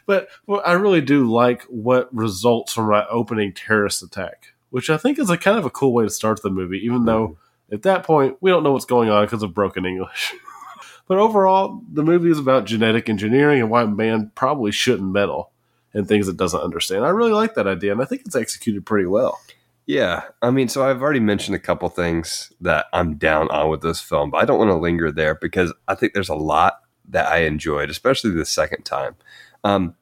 but 0.06 0.28
well, 0.46 0.62
I 0.64 0.72
really 0.72 1.02
do 1.02 1.30
like 1.30 1.64
what 1.64 2.14
results 2.14 2.72
from 2.72 2.90
that 2.90 3.08
opening 3.10 3.52
terrorist 3.52 4.02
attack, 4.02 4.54
which 4.70 4.88
I 4.88 4.96
think 4.96 5.18
is 5.18 5.28
a 5.28 5.37
kind 5.37 5.58
of 5.58 5.66
a 5.66 5.70
cool 5.70 5.92
way 5.92 6.04
to 6.04 6.10
start 6.10 6.40
the 6.40 6.49
movie, 6.49 6.78
even 6.78 7.04
though 7.04 7.37
at 7.70 7.82
that 7.82 8.04
point 8.04 8.38
we 8.40 8.50
don't 8.50 8.62
know 8.62 8.72
what's 8.72 8.87
going 8.87 9.10
on 9.10 9.26
because 9.26 9.42
of 9.42 9.52
broken 9.52 9.84
English. 9.84 10.32
but 11.08 11.18
overall, 11.18 11.82
the 11.92 12.02
movie 12.02 12.30
is 12.30 12.38
about 12.38 12.64
genetic 12.64 13.10
engineering 13.10 13.60
and 13.60 13.70
why 13.70 13.84
man 13.84 14.32
probably 14.34 14.72
shouldn't 14.72 15.12
meddle 15.12 15.50
in 15.92 16.06
things 16.06 16.26
it 16.26 16.38
doesn't 16.38 16.62
understand. 16.62 17.04
I 17.04 17.10
really 17.10 17.32
like 17.32 17.54
that 17.56 17.66
idea, 17.66 17.92
and 17.92 18.00
I 18.00 18.06
think 18.06 18.22
it's 18.25 18.37
executed 18.37 18.87
pretty 18.87 19.06
well. 19.06 19.38
Yeah, 19.87 20.22
I 20.40 20.50
mean, 20.50 20.68
so 20.68 20.88
I've 20.88 21.02
already 21.02 21.20
mentioned 21.20 21.56
a 21.56 21.60
couple 21.60 21.88
things 21.88 22.52
that 22.60 22.87
I'm 22.92 23.16
down 23.16 23.50
on 23.50 23.70
with 23.70 23.80
this 23.82 24.00
film, 24.00 24.30
but 24.30 24.38
I 24.38 24.44
don't 24.44 24.58
want 24.58 24.70
to 24.70 24.76
linger 24.76 25.10
there 25.10 25.34
because 25.34 25.72
I 25.88 25.94
think 25.94 26.12
there's 26.12 26.28
a 26.28 26.34
lot 26.34 26.80
that 27.08 27.26
I 27.26 27.38
enjoyed, 27.38 27.90
especially 27.90 28.30
the 28.30 28.44
second 28.44 28.84
time. 28.84 29.16
Um, 29.64 29.94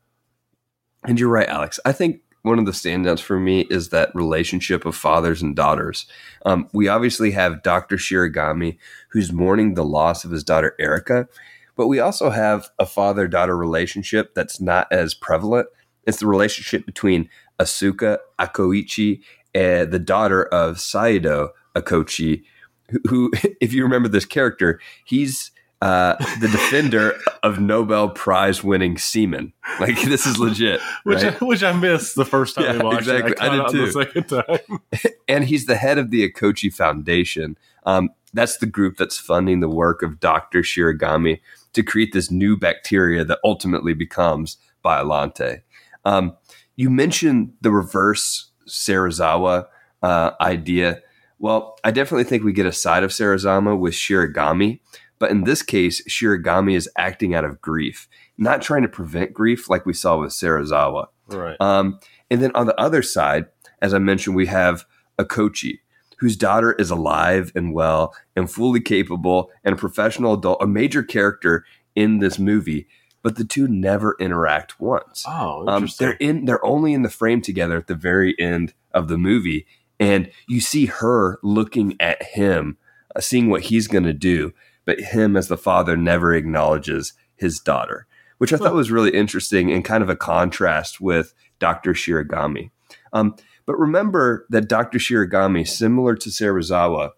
and 1.04 1.18
you're 1.18 1.30
right, 1.30 1.48
Alex. 1.48 1.80
I 1.84 1.92
think 1.92 2.20
one 2.42 2.58
of 2.58 2.66
the 2.66 2.72
standouts 2.72 3.20
for 3.20 3.38
me 3.38 3.62
is 3.70 3.88
that 3.88 4.14
relationship 4.14 4.84
of 4.84 4.94
fathers 4.94 5.42
and 5.42 5.56
daughters. 5.56 6.06
Um, 6.44 6.68
we 6.72 6.88
obviously 6.88 7.30
have 7.32 7.62
Dr. 7.62 7.96
Shiragami, 7.96 8.78
who's 9.10 9.32
mourning 9.32 9.74
the 9.74 9.84
loss 9.84 10.24
of 10.24 10.30
his 10.30 10.44
daughter 10.44 10.74
Erica, 10.78 11.28
but 11.76 11.88
we 11.88 12.00
also 12.00 12.30
have 12.30 12.68
a 12.78 12.86
father 12.86 13.28
daughter 13.28 13.56
relationship 13.56 14.34
that's 14.34 14.60
not 14.60 14.86
as 14.90 15.14
prevalent. 15.14 15.68
It's 16.06 16.18
the 16.18 16.26
relationship 16.26 16.86
between 16.86 17.28
Asuka 17.60 18.18
Okouchi 18.38 19.22
uh, 19.54 19.84
the 19.84 19.98
daughter 19.98 20.44
of 20.44 20.76
Saido 20.76 21.50
Okouchi, 21.74 22.42
who, 22.90 23.00
who, 23.08 23.32
if 23.60 23.72
you 23.72 23.82
remember 23.82 24.08
this 24.08 24.24
character, 24.24 24.80
he's 25.04 25.50
uh, 25.80 26.16
the 26.40 26.48
defender 26.48 27.18
of 27.42 27.60
Nobel 27.60 28.08
Prize 28.10 28.64
winning 28.64 28.98
seamen. 28.98 29.52
Like 29.78 30.00
this 30.02 30.26
is 30.26 30.38
legit, 30.38 30.80
which 31.04 31.22
right? 31.22 31.40
I, 31.40 31.44
which 31.44 31.62
I 31.62 31.72
missed 31.72 32.16
the 32.16 32.24
first 32.24 32.56
time 32.56 32.64
Yeah, 32.64 32.72
we 32.74 32.84
watched 32.84 33.08
exactly. 33.08 33.32
it. 33.32 33.40
I 33.40 33.48
did 33.48 33.60
it 33.60 33.70
too. 33.70 33.86
The 33.86 33.92
second 33.92 34.24
time. 34.24 35.12
and 35.28 35.44
he's 35.44 35.66
the 35.66 35.76
head 35.76 35.98
of 35.98 36.10
the 36.10 36.28
Okouchi 36.28 36.72
Foundation. 36.72 37.56
Um, 37.86 38.10
that's 38.34 38.58
the 38.58 38.66
group 38.66 38.96
that's 38.96 39.18
funding 39.18 39.60
the 39.60 39.68
work 39.68 40.02
of 40.02 40.20
Dr. 40.20 40.60
Shiragami 40.60 41.40
to 41.72 41.82
create 41.82 42.12
this 42.12 42.30
new 42.30 42.56
bacteria 42.56 43.24
that 43.24 43.38
ultimately 43.44 43.94
becomes 43.94 44.58
Biolante. 44.84 45.62
Um, 46.04 46.36
you 46.76 46.90
mentioned 46.90 47.52
the 47.60 47.70
reverse 47.70 48.47
Serizawa 48.68 49.66
uh, 50.02 50.30
idea. 50.40 51.02
Well, 51.38 51.78
I 51.84 51.90
definitely 51.90 52.24
think 52.24 52.42
we 52.42 52.52
get 52.52 52.66
a 52.66 52.72
side 52.72 53.04
of 53.04 53.10
Serizawa 53.10 53.78
with 53.78 53.94
Shiragami, 53.94 54.80
but 55.18 55.30
in 55.30 55.44
this 55.44 55.62
case, 55.62 56.02
Shiragami 56.08 56.74
is 56.74 56.88
acting 56.96 57.34
out 57.34 57.44
of 57.44 57.60
grief, 57.60 58.08
not 58.36 58.62
trying 58.62 58.82
to 58.82 58.88
prevent 58.88 59.32
grief 59.32 59.68
like 59.68 59.86
we 59.86 59.92
saw 59.92 60.18
with 60.18 60.30
Serizawa. 60.30 61.06
Right. 61.28 61.56
Um, 61.60 62.00
and 62.30 62.42
then 62.42 62.52
on 62.54 62.66
the 62.66 62.78
other 62.80 63.02
side, 63.02 63.46
as 63.80 63.94
I 63.94 63.98
mentioned, 63.98 64.36
we 64.36 64.46
have 64.46 64.84
Okouchi, 65.18 65.80
whose 66.18 66.36
daughter 66.36 66.72
is 66.72 66.90
alive 66.90 67.52
and 67.54 67.72
well 67.72 68.14
and 68.34 68.50
fully 68.50 68.80
capable 68.80 69.50
and 69.64 69.74
a 69.74 69.78
professional 69.78 70.34
adult, 70.34 70.62
a 70.62 70.66
major 70.66 71.02
character 71.02 71.64
in 71.94 72.18
this 72.18 72.38
movie. 72.38 72.86
But 73.22 73.36
the 73.36 73.44
two 73.44 73.66
never 73.66 74.16
interact 74.20 74.80
once. 74.80 75.24
oh, 75.26 75.66
Um, 75.66 75.82
interesting. 75.84 76.06
they're 76.06 76.16
in. 76.16 76.44
They're 76.44 76.64
only 76.64 76.94
in 76.94 77.02
the 77.02 77.10
frame 77.10 77.40
together 77.42 77.76
at 77.76 77.86
the 77.88 77.94
very 77.94 78.34
end 78.38 78.74
of 78.92 79.08
the 79.08 79.18
movie, 79.18 79.66
and 79.98 80.30
you 80.46 80.60
see 80.60 80.86
her 80.86 81.38
looking 81.42 81.96
at 82.00 82.22
him, 82.22 82.78
uh, 83.16 83.20
seeing 83.20 83.50
what 83.50 83.62
he's 83.62 83.88
going 83.88 84.04
to 84.04 84.12
do, 84.12 84.52
but 84.84 85.00
him 85.00 85.36
as 85.36 85.48
the 85.48 85.56
father 85.58 85.96
never 85.96 86.32
acknowledges 86.32 87.12
his 87.34 87.58
daughter, 87.60 88.06
which 88.38 88.52
I 88.52 88.56
thought 88.56 88.72
was 88.74 88.90
really 88.90 89.10
interesting 89.10 89.70
and 89.72 89.84
kind 89.84 90.02
of 90.02 90.08
a 90.08 90.16
contrast 90.16 91.00
with 91.00 91.34
Doctor 91.58 91.92
Shiragami. 91.92 92.70
Um, 93.12 93.34
but 93.66 93.78
remember 93.78 94.46
that 94.48 94.68
Doctor 94.68 94.98
Shiragami, 94.98 95.66
similar 95.68 96.14
to 96.14 96.30
Serizawa, 96.30 97.10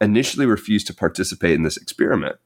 initially 0.00 0.46
refused 0.46 0.86
to 0.86 0.94
participate 0.94 1.54
in 1.54 1.64
this 1.64 1.76
experiment. 1.76 2.36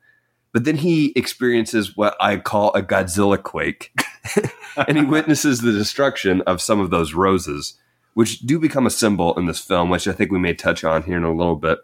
But 0.52 0.64
then 0.64 0.76
he 0.76 1.12
experiences 1.16 1.96
what 1.96 2.16
I 2.20 2.36
call 2.36 2.72
a 2.74 2.82
Godzilla 2.82 3.42
quake, 3.42 3.92
and 4.76 4.98
he 4.98 5.04
witnesses 5.08 5.60
the 5.60 5.72
destruction 5.72 6.42
of 6.42 6.60
some 6.60 6.78
of 6.78 6.90
those 6.90 7.14
roses, 7.14 7.78
which 8.14 8.40
do 8.40 8.58
become 8.58 8.86
a 8.86 8.90
symbol 8.90 9.36
in 9.38 9.46
this 9.46 9.60
film, 9.60 9.88
which 9.88 10.06
I 10.06 10.12
think 10.12 10.30
we 10.30 10.38
may 10.38 10.54
touch 10.54 10.84
on 10.84 11.04
here 11.04 11.16
in 11.16 11.24
a 11.24 11.32
little 11.32 11.56
bit. 11.56 11.78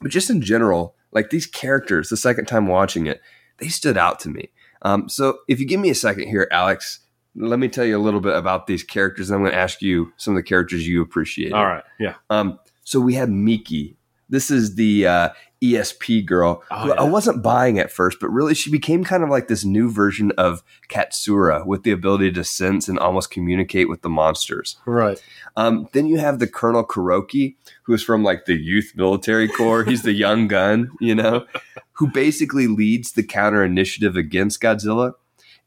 But 0.00 0.10
just 0.10 0.30
in 0.30 0.40
general, 0.40 0.94
like 1.10 1.30
these 1.30 1.46
characters, 1.46 2.08
the 2.08 2.16
second 2.16 2.46
time 2.46 2.68
watching 2.68 3.06
it, 3.06 3.20
they 3.58 3.68
stood 3.68 3.96
out 3.96 4.20
to 4.20 4.28
me. 4.28 4.50
Um, 4.82 5.08
so 5.08 5.38
if 5.48 5.58
you 5.58 5.66
give 5.66 5.80
me 5.80 5.90
a 5.90 5.94
second 5.94 6.28
here, 6.28 6.46
Alex, 6.52 7.00
let 7.36 7.58
me 7.58 7.68
tell 7.68 7.84
you 7.84 7.96
a 7.96 8.02
little 8.02 8.20
bit 8.20 8.36
about 8.36 8.66
these 8.66 8.82
characters, 8.82 9.30
and 9.30 9.36
I'm 9.36 9.42
going 9.42 9.52
to 9.52 9.58
ask 9.58 9.82
you 9.82 10.12
some 10.16 10.34
of 10.34 10.36
the 10.36 10.46
characters 10.46 10.86
you 10.86 11.02
appreciate. 11.02 11.52
All 11.52 11.66
right. 11.66 11.82
Yeah. 11.98 12.14
Um, 12.30 12.58
so 12.84 13.00
we 13.00 13.14
have 13.14 13.28
Miki. 13.28 13.96
This 14.28 14.50
is 14.50 14.76
the 14.76 15.06
uh, 15.06 15.28
ESP 15.72 16.26
girl 16.26 16.62
Oh, 16.70 16.78
who 16.80 16.88
yeah. 16.88 16.94
I 16.94 17.04
wasn't 17.04 17.42
buying 17.42 17.78
at 17.78 17.90
first, 17.90 18.18
but 18.20 18.28
really 18.28 18.54
she 18.54 18.70
became 18.70 19.04
kind 19.04 19.22
of 19.22 19.30
like 19.30 19.48
this 19.48 19.64
new 19.64 19.90
version 19.90 20.32
of 20.32 20.62
Katsura 20.88 21.64
with 21.66 21.82
the 21.82 21.90
ability 21.90 22.32
to 22.32 22.44
sense 22.44 22.88
and 22.88 22.98
almost 22.98 23.30
communicate 23.30 23.88
with 23.88 24.02
the 24.02 24.08
monsters. 24.08 24.76
Right. 24.86 25.22
Um, 25.56 25.88
then 25.92 26.06
you 26.06 26.18
have 26.18 26.38
the 26.38 26.46
Colonel 26.46 26.84
Kuroki, 26.84 27.56
who 27.84 27.94
is 27.94 28.02
from 28.02 28.22
like 28.22 28.44
the 28.44 28.54
youth 28.54 28.92
military 28.94 29.48
corps. 29.48 29.84
He's 29.84 30.02
the 30.02 30.12
young 30.12 30.48
gun, 30.48 30.90
you 31.00 31.14
know, 31.14 31.46
who 31.92 32.08
basically 32.08 32.66
leads 32.66 33.12
the 33.12 33.22
counter 33.22 33.64
initiative 33.64 34.16
against 34.16 34.60
Godzilla. 34.60 35.12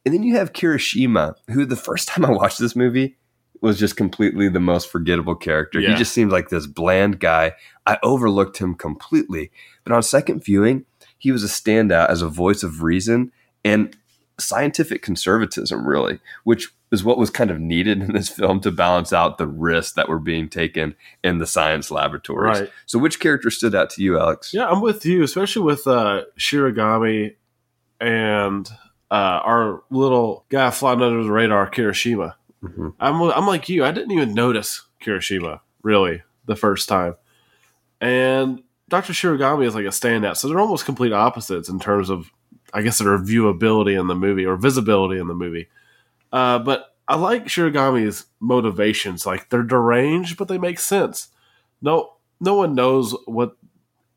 And 0.05 0.13
then 0.13 0.23
you 0.23 0.35
have 0.35 0.53
Kirishima, 0.53 1.35
who 1.51 1.65
the 1.65 1.75
first 1.75 2.07
time 2.07 2.23
I 2.25 2.31
watched 2.31 2.59
this 2.59 2.75
movie 2.75 3.17
was 3.61 3.79
just 3.79 3.97
completely 3.97 4.49
the 4.49 4.59
most 4.59 4.89
forgettable 4.89 5.35
character. 5.35 5.79
He 5.79 5.93
just 5.95 6.13
seemed 6.13 6.31
like 6.31 6.49
this 6.49 6.67
bland 6.67 7.19
guy. 7.19 7.53
I 7.85 7.97
overlooked 8.03 8.57
him 8.57 8.75
completely. 8.75 9.51
But 9.83 9.93
on 9.93 10.03
second 10.03 10.43
viewing, 10.43 10.85
he 11.17 11.31
was 11.31 11.43
a 11.43 11.47
standout 11.47 12.09
as 12.09 12.21
a 12.21 12.27
voice 12.27 12.63
of 12.63 12.83
reason 12.83 13.31
and 13.63 13.95
scientific 14.39 15.01
conservatism, 15.01 15.87
really, 15.87 16.19
which 16.43 16.69
is 16.91 17.03
what 17.03 17.17
was 17.17 17.29
kind 17.29 17.51
of 17.51 17.59
needed 17.59 18.01
in 18.01 18.13
this 18.13 18.29
film 18.29 18.59
to 18.61 18.71
balance 18.71 19.11
out 19.11 19.37
the 19.37 19.47
risks 19.47 19.93
that 19.93 20.07
were 20.07 20.19
being 20.19 20.47
taken 20.47 20.95
in 21.23 21.39
the 21.39 21.47
science 21.47 21.91
laboratories. 21.91 22.61
Right. 22.61 22.71
So, 22.85 22.99
which 22.99 23.19
character 23.19 23.49
stood 23.49 23.75
out 23.75 23.89
to 23.91 24.03
you, 24.03 24.19
Alex? 24.19 24.53
Yeah, 24.53 24.67
I'm 24.67 24.81
with 24.81 25.05
you, 25.05 25.23
especially 25.23 25.63
with 25.63 25.87
uh, 25.87 26.23
Shiragami 26.37 27.35
and 27.99 28.69
uh, 29.09 29.13
our 29.43 29.83
little 29.89 30.45
guy 30.49 30.69
flying 30.69 31.01
under 31.01 31.23
the 31.23 31.31
radar, 31.31 31.69
Kirishima. 31.69 32.35
Mhm. 32.63 32.93
I'm 32.99 33.21
I'm 33.21 33.47
like 33.47 33.69
you. 33.69 33.85
I 33.85 33.91
didn't 33.91 34.11
even 34.11 34.33
notice 34.33 34.83
Kirishima 35.01 35.59
really 35.83 36.23
the 36.45 36.55
first 36.55 36.89
time, 36.89 37.15
and 38.01 38.63
Doctor 38.89 39.13
Shiragami 39.13 39.65
is 39.65 39.75
like 39.75 39.85
a 39.85 39.89
standout. 39.89 40.37
So 40.37 40.47
they're 40.47 40.59
almost 40.59 40.85
complete 40.85 41.13
opposites 41.13 41.69
in 41.69 41.79
terms 41.79 42.09
of, 42.09 42.31
I 42.73 42.81
guess, 42.81 42.97
their 42.99 43.17
viewability 43.17 43.99
in 43.99 44.07
the 44.07 44.15
movie 44.15 44.45
or 44.45 44.55
visibility 44.55 45.19
in 45.19 45.27
the 45.27 45.33
movie. 45.35 45.67
Uh, 46.31 46.59
but 46.59 46.95
I 47.07 47.15
like 47.15 47.45
Shiragami's 47.45 48.25
motivations. 48.39 49.25
Like 49.25 49.49
they're 49.49 49.63
deranged, 49.63 50.37
but 50.37 50.47
they 50.47 50.57
make 50.57 50.79
sense. 50.79 51.29
No, 51.81 52.13
no 52.39 52.55
one 52.55 52.75
knows 52.75 53.15
what 53.25 53.55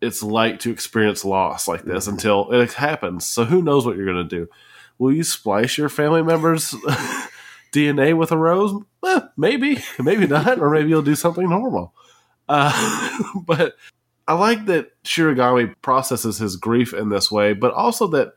it's 0.01 0.23
like 0.23 0.61
to 0.61 0.71
experience 0.71 1.25
loss 1.25 1.69
like 1.69 1.83
this 1.83 2.07
until 2.07 2.51
it 2.53 2.73
happens. 2.73 3.27
So 3.27 3.45
who 3.45 3.61
knows 3.61 3.85
what 3.85 3.97
you're 3.97 4.07
going 4.11 4.29
to 4.29 4.37
do? 4.37 4.49
Will 4.99 5.13
you 5.13 5.25
splice 5.25 5.77
your 5.79 5.89
family 5.89 6.23
members' 6.23 6.75
DNA 7.73 8.17
with 8.17 8.33
a 8.33 8.39
rose? 8.39 8.75
Eh, 9.05 9.21
maybe, 9.37 9.83
maybe 9.99 10.27
not, 10.27 10.59
or 10.59 10.71
maybe 10.71 10.89
you'll 10.89 11.03
do 11.03 11.15
something 11.15 11.49
normal. 11.49 11.95
Uh, 12.49 13.19
but 13.47 13.75
I 14.27 14.35
like 14.35 14.67
that 14.67 14.91
Shiragami 15.05 15.75
processes 15.83 16.39
his 16.39 16.57
grief 16.57 16.93
in 16.95 17.09
this 17.09 17.31
way, 17.31 17.53
but 17.53 17.73
also 17.73 18.07
that 18.09 18.35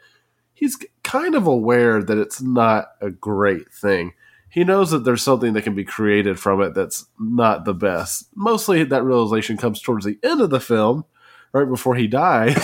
he's 0.54 0.78
kind 1.04 1.36
of 1.36 1.48
aware 1.48 2.02
that 2.02 2.18
it's 2.18 2.42
not 2.42 2.90
a 3.02 3.10
great 3.10 3.72
thing. 3.72 4.14
He 4.50 4.64
knows 4.64 4.92
that 4.92 5.04
there's 5.04 5.24
something 5.24 5.54
that 5.54 5.64
can 5.64 5.74
be 5.76 5.84
created 5.84 6.40
from 6.40 6.62
it 6.62 6.76
that's 6.76 7.08
not 7.20 7.66
the 7.66 7.74
best. 7.74 8.30
Mostly 8.36 8.84
that 8.84 9.04
realization 9.04 9.58
comes 9.58 9.82
towards 9.82 10.06
the 10.06 10.20
end 10.24 10.42
of 10.42 10.52
the 10.52 10.60
film, 10.60 11.06
right 11.54 11.70
before 11.70 11.94
he 11.96 12.08
dies, 12.08 12.58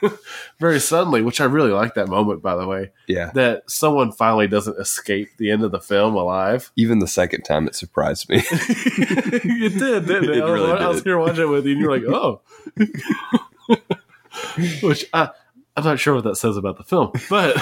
very 0.58 0.80
suddenly, 0.80 1.22
which 1.22 1.40
I 1.40 1.44
really 1.44 1.70
like 1.70 1.94
that 1.94 2.08
moment, 2.08 2.42
by 2.42 2.56
the 2.56 2.66
way, 2.66 2.90
Yeah. 3.06 3.30
that 3.34 3.70
someone 3.70 4.10
finally 4.10 4.48
doesn't 4.48 4.78
escape 4.78 5.28
the 5.38 5.50
end 5.52 5.62
of 5.62 5.70
the 5.70 5.80
film 5.80 6.14
alive. 6.16 6.72
Even 6.76 6.98
the 6.98 7.06
second 7.06 7.42
time, 7.42 7.68
it 7.68 7.76
surprised 7.76 8.28
me. 8.28 8.38
it 8.50 9.78
did, 9.78 10.06
didn't 10.06 10.30
it? 10.30 10.36
It 10.38 10.42
I, 10.42 10.50
was- 10.50 10.52
really 10.60 10.72
I 10.72 10.88
was 10.88 10.96
did. 10.98 11.06
here 11.06 11.18
watching 11.18 11.42
it 11.44 11.46
with 11.46 11.64
you, 11.66 11.72
and 11.72 11.80
you're 11.80 11.96
like, 11.96 12.08
oh. 12.08 12.40
Which 14.82 15.06
I, 15.12 15.30
I'm 15.76 15.84
not 15.84 16.00
sure 16.00 16.14
what 16.16 16.24
that 16.24 16.36
says 16.36 16.56
about 16.56 16.76
the 16.76 16.84
film, 16.84 17.12
but 17.30 17.56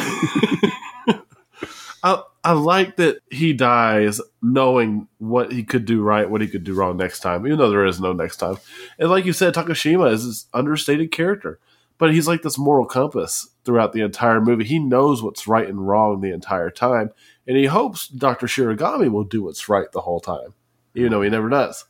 I, 2.45 2.53
like 2.53 2.97
that 2.97 3.19
he 3.31 3.53
dies 3.53 4.21
knowing 4.41 5.09
what 5.19 5.51
he 5.51 5.65
could 5.65 5.85
do 5.85 6.03
right, 6.03 6.31
what 6.31 6.41
he 6.41 6.47
could 6.47 6.63
do 6.63 6.75
wrong 6.75 6.97
next 6.97 7.21
time, 7.21 7.45
even 7.47 7.59
though 7.59 7.71
there 7.71 7.85
is 7.85 8.01
no 8.01 8.13
next 8.13 8.37
time. 8.37 8.59
And 8.99 9.11
like 9.11 9.25
you 9.25 9.33
said, 9.33 9.55
Takashima 9.55 10.13
is 10.13 10.25
this 10.25 10.47
understated 10.55 11.11
character, 11.11 11.59
but 11.99 12.15
he's 12.15 12.29
like 12.29 12.43
this 12.43 12.59
moral 12.59 12.87
compass 12.87 13.49
throughout 13.65 13.93
the 13.93 14.03
entire 14.03 14.41
movie. 14.41 14.65
He 14.65 14.79
knows 14.79 15.23
what's 15.23 15.49
right 15.49 15.69
and 15.69 15.89
wrong 15.89 16.21
the 16.21 16.33
entire 16.33 16.71
time, 16.71 17.11
and 17.47 17.57
he 17.57 17.67
hopes 17.67 18.07
Dr. 18.07 18.47
Shiragami 18.47 19.11
will 19.11 19.25
do 19.25 19.43
what's 19.43 19.69
right 19.69 19.91
the 19.91 20.03
whole 20.03 20.21
time, 20.21 20.55
even 20.95 21.11
though 21.11 21.23
he 21.23 21.31
never 21.31 21.49
does. 21.49 21.85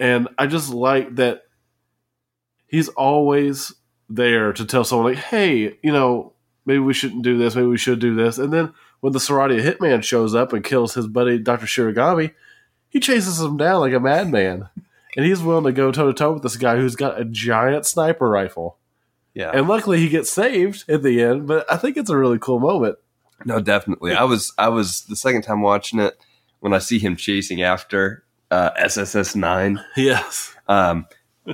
And 0.00 0.28
I 0.36 0.48
just 0.48 0.70
like 0.70 1.14
that 1.16 1.42
he's 2.66 2.88
always 2.88 3.72
there 4.08 4.52
to 4.52 4.64
tell 4.64 4.82
someone, 4.84 5.14
like, 5.14 5.22
hey, 5.22 5.78
you 5.82 5.92
know, 5.92 6.32
maybe 6.66 6.80
we 6.80 6.94
shouldn't 6.94 7.22
do 7.22 7.38
this, 7.38 7.54
maybe 7.54 7.68
we 7.68 7.78
should 7.78 8.00
do 8.00 8.14
this. 8.14 8.38
And 8.38 8.52
then 8.52 8.74
when 9.04 9.12
the 9.12 9.18
Saradia 9.18 9.60
hitman 9.60 10.02
shows 10.02 10.34
up 10.34 10.54
and 10.54 10.64
kills 10.64 10.94
his 10.94 11.06
buddy 11.06 11.38
Dr. 11.38 11.66
Shiragami, 11.66 12.32
he 12.88 13.00
chases 13.00 13.38
him 13.38 13.58
down 13.58 13.80
like 13.80 13.92
a 13.92 14.00
madman. 14.00 14.70
And 15.14 15.26
he's 15.26 15.42
willing 15.42 15.64
to 15.64 15.72
go 15.72 15.92
toe 15.92 16.06
to 16.06 16.14
toe 16.14 16.32
with 16.32 16.42
this 16.42 16.56
guy 16.56 16.76
who's 16.76 16.96
got 16.96 17.20
a 17.20 17.26
giant 17.26 17.84
sniper 17.84 18.30
rifle. 18.30 18.78
Yeah. 19.34 19.50
And 19.52 19.68
luckily 19.68 20.00
he 20.00 20.08
gets 20.08 20.30
saved 20.30 20.88
at 20.88 21.02
the 21.02 21.22
end, 21.22 21.46
but 21.46 21.70
I 21.70 21.76
think 21.76 21.98
it's 21.98 22.08
a 22.08 22.16
really 22.16 22.38
cool 22.38 22.58
moment. 22.58 22.96
No, 23.44 23.60
definitely. 23.60 24.14
I 24.14 24.24
was 24.24 24.54
I 24.56 24.70
was 24.70 25.02
the 25.02 25.16
second 25.16 25.42
time 25.42 25.60
watching 25.60 26.00
it 26.00 26.18
when 26.60 26.72
I 26.72 26.78
see 26.78 26.98
him 26.98 27.14
chasing 27.14 27.60
after 27.60 28.24
uh, 28.50 28.70
SSS 28.78 29.36
nine. 29.36 29.84
Yes. 29.98 30.54
Um, 30.66 31.04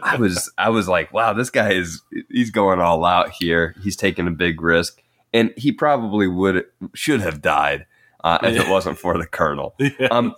I 0.05 0.15
was 0.15 0.53
I 0.57 0.69
was 0.69 0.87
like, 0.87 1.13
wow, 1.13 1.33
this 1.33 1.51
guy 1.51 1.73
is 1.73 2.01
he's 2.29 2.53
going 2.53 2.79
all 2.79 3.05
out 3.05 3.31
here. 3.31 3.75
He's 3.83 3.97
taking 3.97 4.29
a 4.29 4.31
big 4.31 4.63
risk, 4.63 5.03
and 5.33 5.53
he 5.57 5.73
probably 5.73 6.27
would 6.29 6.65
should 6.95 7.21
have 7.21 7.41
died 7.41 7.87
uh, 8.25 8.39
if 8.43 8.57
it 8.57 8.69
wasn't 8.69 8.99
for 8.99 9.17
the 9.19 9.27
colonel. 9.27 9.75
Yeah. 9.99 10.09
Um, 10.11 10.35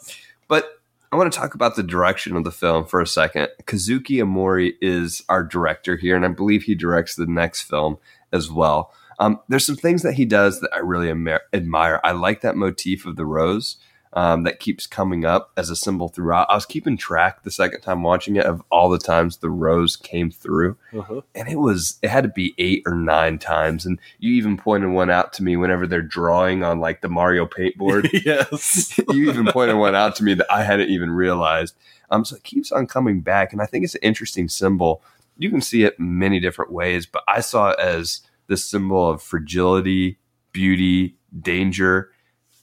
but 0.48 0.82
I 1.10 1.16
want 1.16 1.32
to 1.32 1.38
talk 1.38 1.54
about 1.54 1.76
the 1.76 1.82
direction 1.82 2.36
of 2.36 2.44
the 2.44 2.50
film 2.50 2.86
for 2.86 3.00
a 3.00 3.06
second. 3.06 3.48
Kazuki 3.64 4.16
Omori 4.16 4.74
is 4.80 5.22
our 5.28 5.44
director 5.44 5.96
here, 5.96 6.16
and 6.16 6.24
I 6.24 6.28
believe 6.28 6.62
he 6.62 6.74
directs 6.74 7.16
the 7.16 7.26
next 7.26 7.62
film 7.62 7.98
as 8.32 8.50
well. 8.50 8.92
Um, 9.18 9.40
there's 9.48 9.66
some 9.66 9.76
things 9.76 10.02
that 10.02 10.14
he 10.14 10.24
does 10.24 10.60
that 10.60 10.70
I 10.74 10.78
really 10.78 11.10
am- 11.10 11.28
admire. 11.52 12.00
I 12.02 12.12
like 12.12 12.40
that 12.40 12.56
motif 12.56 13.04
of 13.06 13.16
the 13.16 13.26
rose 13.26 13.76
um, 14.14 14.42
that 14.42 14.60
keeps 14.60 14.86
coming 14.86 15.24
up 15.24 15.52
as 15.56 15.70
a 15.70 15.76
symbol 15.76 16.08
throughout. 16.08 16.46
I 16.50 16.54
was 16.54 16.66
keeping 16.66 16.96
track 16.96 17.42
the 17.42 17.50
second 17.50 17.80
time 17.80 18.02
watching 18.02 18.36
it 18.36 18.44
of 18.44 18.62
all 18.70 18.90
the 18.90 18.98
times 18.98 19.38
the 19.38 19.50
rose 19.50 19.96
came 19.96 20.30
through. 20.30 20.76
Uh-huh. 20.92 21.22
and 21.34 21.48
it 21.48 21.56
was 21.58 21.98
it 22.02 22.10
had 22.10 22.24
to 22.24 22.28
be 22.28 22.54
eight 22.58 22.82
or 22.86 22.94
nine 22.94 23.38
times. 23.38 23.86
And 23.86 23.98
you 24.18 24.32
even 24.34 24.56
pointed 24.58 24.90
one 24.90 25.10
out 25.10 25.32
to 25.34 25.42
me 25.42 25.56
whenever 25.56 25.86
they're 25.86 26.02
drawing 26.02 26.62
on 26.62 26.80
like 26.80 27.00
the 27.00 27.08
mario 27.08 27.46
paint 27.46 27.76
board 27.78 28.10
yes. 28.24 28.98
you 29.10 29.30
even 29.30 29.46
pointed 29.46 29.76
one 29.76 29.94
out 29.94 30.14
to 30.16 30.24
me 30.24 30.34
that 30.34 30.52
i 30.52 30.62
hadn't 30.62 30.90
even 30.90 31.10
realized. 31.10 31.74
Um 32.10 32.24
so 32.24 32.36
it 32.36 32.44
keeps 32.44 32.70
on 32.70 32.86
coming 32.86 33.20
back. 33.22 33.52
And 33.52 33.62
i 33.62 33.66
think 33.66 33.84
it's 33.84 33.94
an 33.94 34.02
interesting 34.02 34.48
symbol. 34.48 35.02
You 35.38 35.48
can 35.50 35.62
see 35.62 35.84
it 35.84 35.98
many 35.98 36.38
different 36.38 36.70
ways 36.70 37.06
but 37.06 37.22
i 37.26 37.40
saw 37.40 37.70
it 37.70 37.78
as 37.78 38.20
this 38.48 38.64
symbol 38.64 39.08
of 39.08 39.22
fragility 39.22 40.18
beauty 40.52 41.16
danger 41.40 42.10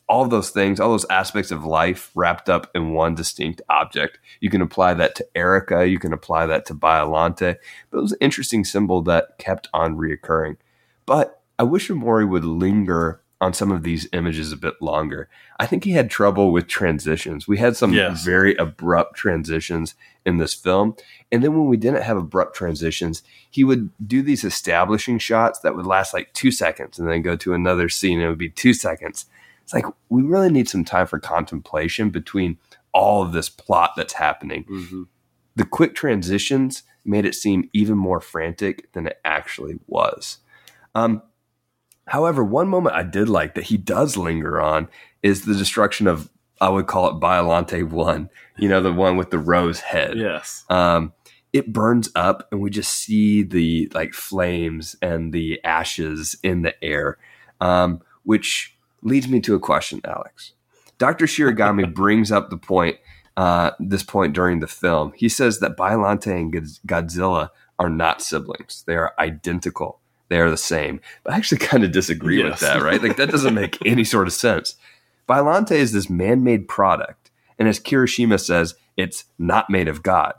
all 0.10 0.26
those 0.26 0.50
things, 0.50 0.80
all 0.80 0.90
those 0.90 1.06
aspects 1.12 1.52
of 1.52 1.64
life 1.64 2.10
wrapped 2.16 2.50
up 2.50 2.70
in 2.74 2.94
one 2.94 3.14
distinct 3.14 3.62
object. 3.70 4.18
You 4.40 4.50
can 4.50 4.62
apply 4.62 4.96
that 4.96 5.14
to 5.16 5.28
Erica, 5.36 5.88
you 5.88 6.00
can 6.00 6.12
apply 6.12 6.48
that 6.48 6.66
to 6.66 6.74
Biolante, 6.74 7.56
but 7.92 7.98
it 8.00 8.02
was 8.02 8.12
an 8.14 8.18
interesting 8.20 8.66
symbol 8.66 9.04
that 9.04 9.38
kept 9.38 9.70
on 9.72 9.96
reoccurring. 9.98 10.58
But 11.06 11.42
I 11.60 11.64
wish 11.64 11.90
Omori 11.90 12.28
would 12.28 12.44
linger 12.44 13.22
on 13.42 13.54
some 13.54 13.72
of 13.72 13.84
these 13.84 14.08
images 14.12 14.52
a 14.52 14.58
bit 14.58 14.82
longer. 14.82 15.30
I 15.60 15.66
think 15.66 15.84
he 15.84 15.92
had 15.92 16.10
trouble 16.10 16.52
with 16.52 16.68
transitions. 16.68 17.48
We 17.48 17.58
had 17.58 17.78
some 17.78 17.94
Yes. 17.94 18.26
very 18.26 18.56
abrupt 18.56 19.16
transitions 19.16 19.96
in 20.26 20.40
this 20.40 20.54
film. 20.54 20.96
And 21.32 21.42
then 21.42 21.54
when 21.54 21.68
we 21.68 21.78
didn't 21.78 22.04
have 22.04 22.18
abrupt 22.18 22.56
transitions, 22.56 23.24
he 23.50 23.64
would 23.64 23.92
do 24.06 24.22
these 24.22 24.44
establishing 24.44 25.20
shots 25.20 25.60
that 25.60 25.76
would 25.76 25.86
last 25.86 26.14
like 26.14 26.34
two 26.34 26.52
seconds 26.52 27.00
and 27.00 27.08
then 27.08 27.22
go 27.22 27.38
to 27.38 27.54
another 27.54 27.88
scene 27.88 28.18
and 28.18 28.26
it 28.26 28.30
would 28.30 28.38
be 28.38 28.50
two 28.50 28.74
seconds 28.74 29.28
it's 29.70 29.74
like 29.76 29.86
we 30.10 30.24
really 30.24 30.50
need 30.50 30.68
some 30.68 30.84
time 30.84 31.06
for 31.06 31.20
contemplation 31.20 32.10
between 32.10 32.58
all 32.92 33.22
of 33.22 33.34
this 33.34 33.50
plot 33.50 33.92
that's 33.96 34.14
happening. 34.14 34.64
Mhm. 34.66 35.08
The 35.56 35.64
quick 35.66 35.94
transitions 35.94 36.82
made 37.06 37.24
it 37.24 37.36
seem 37.36 37.70
even 37.72 37.96
more 37.96 38.20
frantic 38.20 38.92
than 38.94 39.06
it 39.06 39.20
actually 39.24 39.78
was. 39.86 40.40
Um, 40.96 41.22
however, 42.08 42.44
one 42.44 42.68
moment 42.68 42.96
I 42.96 43.04
did 43.04 43.30
like 43.30 43.54
that 43.54 43.66
he 43.66 43.78
does 43.78 44.18
linger 44.18 44.60
on 44.60 44.88
is 45.22 45.46
the 45.46 45.54
destruction 45.54 46.08
of, 46.08 46.32
I 46.60 46.70
would 46.70 46.88
call 46.88 47.08
it 47.08 47.20
Biolante 47.22 47.84
1, 47.88 48.30
you 48.58 48.70
know, 48.70 48.82
the 48.82 48.92
one 48.92 49.18
with 49.18 49.30
the 49.30 49.38
rose 49.38 49.82
head 49.82 50.18
Yes. 50.18 50.66
um, 50.70 51.14
it 51.54 51.72
burns 51.72 52.10
up 52.16 52.48
and 52.52 52.60
we 52.60 52.72
just 52.72 52.92
see 52.92 53.44
the 53.44 53.88
like 53.94 54.14
flames 54.14 54.96
and 55.02 55.32
the 55.32 55.64
ashes 55.64 56.36
in 56.42 56.64
the 56.64 56.84
air 56.84 57.18
um, 57.62 58.02
which 58.24 58.76
leads 59.02 59.28
me 59.28 59.40
to 59.42 59.56
a 59.56 59.60
question 59.60 60.02
alex. 60.04 60.54
Dr 60.98 61.26
shiragami 61.26 61.94
brings 61.94 62.32
up 62.32 62.50
the 62.50 62.58
point 62.58 62.98
uh, 63.38 63.72
this 63.80 64.04
point 64.04 64.34
during 64.34 64.60
the 64.60 64.68
film. 64.68 65.14
He 65.16 65.30
says 65.30 65.60
that 65.60 65.78
Biollante 65.78 66.28
and 66.28 66.52
godzilla 66.86 67.50
are 67.78 67.90
not 67.90 68.22
siblings. 68.22 68.84
They 68.86 68.96
are 68.96 69.14
identical. 69.18 70.02
They 70.28 70.40
are 70.40 70.50
the 70.50 70.58
same. 70.58 71.00
But 71.24 71.34
i 71.34 71.38
actually 71.38 71.60
kind 71.60 71.84
of 71.84 71.92
disagree 71.92 72.44
with 72.44 72.60
that 72.60 72.82
right? 72.82 73.02
Like 73.02 73.18
that 73.18 73.32
doesn't 73.32 73.54
make 73.54 73.78
any 73.86 74.04
sort 74.04 74.28
of 74.28 74.34
sense. 74.34 74.76
Biollante 75.28 75.72
is 75.72 75.94
this 75.94 76.10
man-made 76.10 76.68
product 76.68 77.32
and 77.58 77.68
as 77.68 77.80
kirishima 77.80 78.40
says 78.40 78.76
it's 78.98 79.26
not 79.38 79.70
made 79.70 79.88
of 79.88 80.04
god. 80.04 80.34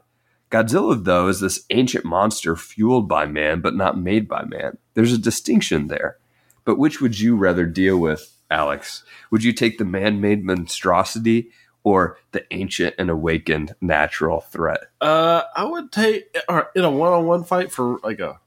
Godzilla, 0.50 1.02
though, 1.02 1.28
is 1.28 1.40
this 1.40 1.64
ancient 1.70 2.04
monster 2.04 2.56
fueled 2.56 3.08
by 3.08 3.24
man, 3.24 3.60
but 3.60 3.76
not 3.76 3.96
made 3.96 4.28
by 4.28 4.44
man. 4.44 4.78
There's 4.94 5.12
a 5.12 5.18
distinction 5.18 5.86
there. 5.86 6.16
But 6.64 6.76
which 6.76 7.00
would 7.00 7.20
you 7.20 7.36
rather 7.36 7.66
deal 7.66 7.98
with, 7.98 8.36
Alex? 8.50 9.04
Would 9.30 9.44
you 9.44 9.52
take 9.52 9.78
the 9.78 9.84
man 9.84 10.20
made 10.20 10.44
monstrosity 10.44 11.50
or 11.82 12.18
the 12.32 12.44
ancient 12.52 12.94
and 12.98 13.10
awakened 13.10 13.74
natural 13.80 14.40
threat? 14.40 14.80
Uh, 15.00 15.42
I 15.54 15.64
would 15.64 15.92
take 15.92 16.36
or 16.48 16.70
in 16.74 16.84
a 16.84 16.90
one-on-one 16.90 17.44
fight 17.44 17.72
for 17.72 17.98
like 18.02 18.20
a 18.20 18.40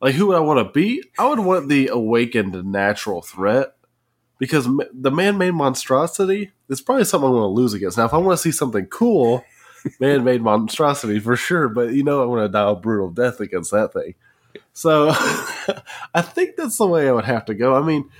like 0.00 0.14
who 0.14 0.26
would 0.26 0.36
I 0.36 0.40
want 0.40 0.58
to 0.58 0.72
beat? 0.72 1.06
I 1.18 1.28
would 1.28 1.40
want 1.40 1.68
the 1.68 1.88
awakened 1.88 2.64
natural 2.64 3.22
threat 3.22 3.74
because 4.38 4.66
the 4.92 5.10
man-made 5.10 5.52
monstrosity 5.52 6.50
is 6.68 6.80
probably 6.80 7.04
something 7.04 7.28
I'm 7.28 7.34
going 7.34 7.42
to 7.42 7.48
lose 7.48 7.74
against. 7.74 7.98
Now, 7.98 8.06
if 8.06 8.14
I 8.14 8.18
want 8.18 8.38
to 8.38 8.42
see 8.42 8.52
something 8.52 8.86
cool, 8.86 9.44
man-made 10.00 10.42
monstrosity 10.42 11.20
for 11.20 11.36
sure, 11.36 11.68
but 11.68 11.92
you 11.92 12.02
know 12.02 12.22
I 12.22 12.26
want 12.26 12.44
to 12.44 12.48
die 12.48 12.70
a 12.70 12.74
brutal 12.74 13.10
death 13.10 13.40
against 13.40 13.70
that 13.72 13.92
thing. 13.92 14.14
So 14.72 15.10
I 16.14 16.22
think 16.22 16.56
that's 16.56 16.78
the 16.78 16.86
way 16.86 17.08
I 17.08 17.12
would 17.12 17.26
have 17.26 17.44
to 17.46 17.54
go. 17.54 17.76
I 17.76 17.82
mean, 17.82 18.10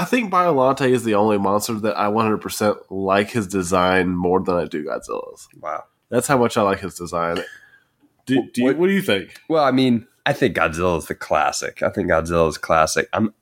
I 0.00 0.04
think 0.06 0.32
Biolante 0.32 0.88
is 0.90 1.04
the 1.04 1.14
only 1.14 1.36
monster 1.38 1.74
that 1.74 1.98
I 1.98 2.06
100% 2.06 2.76
like 2.88 3.30
his 3.30 3.46
design 3.46 4.16
more 4.16 4.40
than 4.40 4.56
I 4.56 4.64
do 4.64 4.84
Godzilla's. 4.84 5.46
Wow. 5.60 5.84
That's 6.08 6.26
how 6.26 6.38
much 6.38 6.56
I 6.56 6.62
like 6.62 6.80
his 6.80 6.94
design. 6.94 7.36
Do, 8.26 8.42
do 8.52 8.62
you, 8.62 8.64
What- 8.68 8.78
what 8.78 8.86
do 8.86 8.92
you 8.94 9.02
think? 9.02 9.38
Well, 9.48 9.62
I 9.62 9.72
mean, 9.72 10.06
I 10.24 10.32
think 10.32 10.56
Godzilla 10.56 10.98
is 10.98 11.06
the 11.06 11.14
classic. 11.14 11.82
I 11.82 11.90
think 11.90 12.08
Godzilla 12.08 12.48
is 12.48 12.56
classic. 12.58 13.08
I'm, 13.12 13.34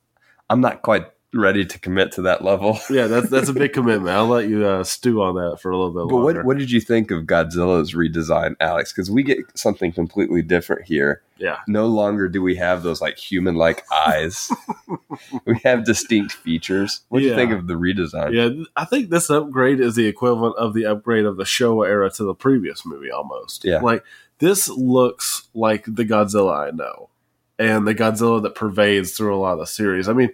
I'm 0.50 0.60
not 0.60 0.82
quite 0.82 1.06
ready 1.34 1.64
to 1.66 1.78
commit 1.78 2.12
to 2.12 2.22
that 2.22 2.42
level. 2.42 2.78
Yeah, 2.90 3.06
that's 3.06 3.28
that's 3.28 3.48
a 3.48 3.52
big 3.52 3.72
commitment. 3.74 4.08
I'll 4.16 4.26
let 4.26 4.48
you 4.48 4.64
uh, 4.66 4.82
stew 4.84 5.20
on 5.22 5.34
that 5.34 5.58
for 5.60 5.70
a 5.70 5.76
little 5.76 5.92
bit 5.92 6.10
But 6.10 6.16
longer. 6.16 6.38
what, 6.40 6.46
what 6.46 6.58
did 6.58 6.70
you 6.70 6.80
think 6.80 7.10
of 7.10 7.24
Godzilla's 7.24 7.92
redesign, 7.94 8.56
Alex? 8.60 8.92
Because 8.92 9.10
we 9.10 9.22
get 9.22 9.38
something 9.54 9.92
completely 9.92 10.40
different 10.42 10.86
here. 10.86 11.20
yeah, 11.36 11.58
no 11.68 11.86
longer 11.86 12.28
do 12.28 12.40
we 12.40 12.56
have 12.56 12.82
those 12.82 13.00
like 13.02 13.18
human 13.18 13.54
like 13.56 13.84
eyes. 13.92 14.50
we 15.44 15.58
have 15.64 15.84
distinct 15.84 16.32
features. 16.32 17.00
What 17.10 17.20
do 17.20 17.26
you 17.26 17.34
think 17.34 17.52
of 17.52 17.66
the 17.66 17.74
redesign? 17.74 18.32
yeah. 18.32 18.64
I 18.76 18.84
think 18.86 19.10
this 19.10 19.28
upgrade 19.30 19.80
is 19.80 19.96
the 19.96 20.06
equivalent 20.06 20.56
of 20.56 20.72
the 20.74 20.86
upgrade 20.86 21.24
of 21.26 21.36
the 21.36 21.44
Showa 21.44 21.86
era 21.88 22.10
to 22.12 22.24
the 22.24 22.34
previous 22.34 22.86
movie, 22.86 23.10
almost. 23.10 23.64
Yeah. 23.64 23.80
like 23.80 24.02
this 24.38 24.68
looks 24.68 25.48
like 25.52 25.84
the 25.86 26.04
Godzilla 26.04 26.68
I 26.68 26.70
know, 26.70 27.10
and 27.58 27.86
the 27.86 27.94
Godzilla 27.94 28.40
that 28.42 28.54
pervades 28.54 29.12
through 29.16 29.36
a 29.36 29.38
lot 29.40 29.52
of 29.54 29.58
the 29.58 29.66
series. 29.66 30.08
I 30.08 30.12
mean, 30.12 30.30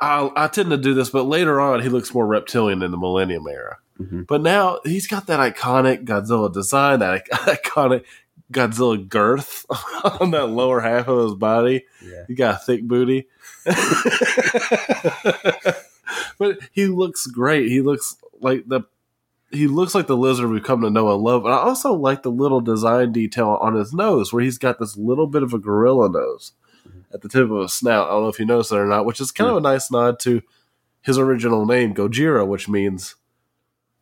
I, 0.00 0.30
I 0.36 0.48
tend 0.48 0.70
to 0.70 0.76
do 0.76 0.94
this, 0.94 1.10
but 1.10 1.24
later 1.24 1.60
on 1.60 1.80
he 1.80 1.88
looks 1.88 2.12
more 2.12 2.26
reptilian 2.26 2.82
in 2.82 2.90
the 2.90 2.96
Millennium 2.98 3.46
era. 3.48 3.78
Mhm. 3.98 4.26
But 4.26 4.42
now 4.42 4.80
he's 4.84 5.06
got 5.06 5.26
that 5.26 5.40
iconic 5.40 6.04
Godzilla 6.04 6.52
design, 6.52 6.98
that 7.00 7.26
iconic 7.30 8.04
Godzilla 8.52 9.08
girth 9.08 9.64
on 10.20 10.32
that 10.32 10.48
lower 10.48 10.80
half 10.80 11.08
of 11.08 11.24
his 11.24 11.34
body. 11.34 11.86
Yeah. 12.04 12.24
He 12.28 12.34
got 12.34 12.56
a 12.56 12.58
thick 12.58 12.82
booty. 12.82 13.28
but 16.38 16.58
he 16.72 16.86
looks 16.86 17.26
great. 17.26 17.68
He 17.68 17.80
looks 17.80 18.16
like 18.40 18.66
the 18.68 18.82
he 19.52 19.66
looks 19.66 19.94
like 19.96 20.06
the 20.06 20.16
lizard 20.16 20.48
we've 20.48 20.62
come 20.62 20.80
to 20.82 20.90
know 20.90 21.12
and 21.12 21.22
love. 21.22 21.44
And 21.44 21.52
I 21.52 21.58
also 21.58 21.92
like 21.92 22.22
the 22.22 22.30
little 22.30 22.60
design 22.60 23.10
detail 23.12 23.58
on 23.60 23.74
his 23.74 23.92
nose, 23.92 24.32
where 24.32 24.42
he's 24.42 24.58
got 24.58 24.78
this 24.78 24.96
little 24.96 25.26
bit 25.26 25.42
of 25.42 25.52
a 25.52 25.58
gorilla 25.58 26.08
nose 26.08 26.52
at 27.12 27.22
the 27.22 27.28
tip 27.28 27.50
of 27.50 27.62
his 27.62 27.72
snout. 27.72 28.08
I 28.08 28.12
don't 28.12 28.22
know 28.22 28.28
if 28.28 28.38
you 28.38 28.46
noticed 28.46 28.70
that 28.70 28.78
or 28.78 28.86
not, 28.86 29.04
which 29.04 29.20
is 29.20 29.32
kind 29.32 29.50
of 29.50 29.56
a 29.56 29.60
nice 29.60 29.90
nod 29.90 30.18
to 30.20 30.42
his 31.02 31.18
original 31.18 31.66
name, 31.66 31.94
Gojira, 31.94 32.46
which 32.46 32.68
means 32.68 33.16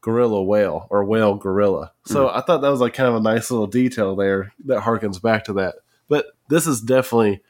gorilla 0.00 0.42
whale 0.42 0.86
or 0.90 1.04
whale 1.04 1.34
gorilla. 1.34 1.92
So 2.06 2.28
hmm. 2.28 2.36
I 2.36 2.40
thought 2.40 2.60
that 2.62 2.70
was 2.70 2.80
like 2.80 2.94
kind 2.94 3.08
of 3.08 3.16
a 3.16 3.20
nice 3.20 3.50
little 3.50 3.66
detail 3.66 4.16
there 4.16 4.52
that 4.66 4.82
harkens 4.82 5.20
back 5.20 5.44
to 5.44 5.52
that. 5.54 5.76
But 6.08 6.26
this 6.48 6.66
is 6.66 6.80
definitely 6.80 7.42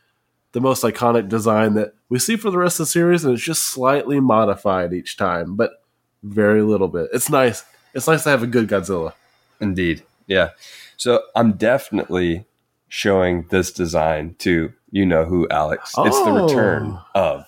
the 0.52 0.60
most 0.60 0.82
iconic 0.82 1.28
design 1.28 1.74
that 1.74 1.94
we 2.08 2.18
see 2.18 2.36
for 2.36 2.50
the 2.50 2.58
rest 2.58 2.80
of 2.80 2.86
the 2.86 2.90
series, 2.90 3.24
and 3.24 3.34
it's 3.34 3.42
just 3.42 3.70
slightly 3.70 4.18
modified 4.18 4.92
each 4.92 5.16
time, 5.16 5.56
but 5.56 5.82
very 6.22 6.62
little 6.62 6.88
bit. 6.88 7.10
It's 7.12 7.30
nice. 7.30 7.64
It's 7.94 8.08
nice 8.08 8.24
to 8.24 8.30
have 8.30 8.42
a 8.42 8.46
good 8.46 8.68
Godzilla. 8.68 9.12
Indeed. 9.60 10.02
Yeah. 10.26 10.50
So 10.96 11.22
I'm 11.36 11.52
definitely 11.52 12.46
showing 12.88 13.46
this 13.50 13.70
design 13.70 14.34
to 14.38 14.72
you 14.90 15.04
know 15.06 15.24
who, 15.24 15.46
Alex. 15.50 15.92
It's 15.98 16.22
the 16.22 16.30
Oh. 16.30 16.46
return 16.46 16.98
of 17.14 17.46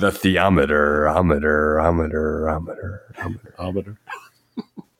the 0.00 0.10
theometer, 0.10 1.08
ometer, 1.08 1.80
ometer, 1.80 2.48
ometer, 2.48 3.02
ometer. 3.18 3.54
Ometer. 3.58 3.98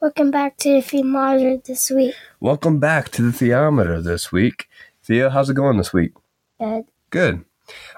Welcome 0.00 0.30
back 0.30 0.56
to 0.58 0.74
the 0.76 0.82
theometer 0.82 1.58
this 1.58 1.90
week. 1.90 2.14
Welcome 2.40 2.78
back 2.78 3.10
to 3.10 3.22
the 3.22 3.32
theometer 3.32 4.00
this 4.00 4.32
week. 4.32 4.66
Theo, 5.02 5.28
how's 5.28 5.50
it 5.50 5.54
going 5.54 5.76
this 5.76 5.92
week? 5.92 6.12
Good. 6.60 6.84
Good. 7.10 7.44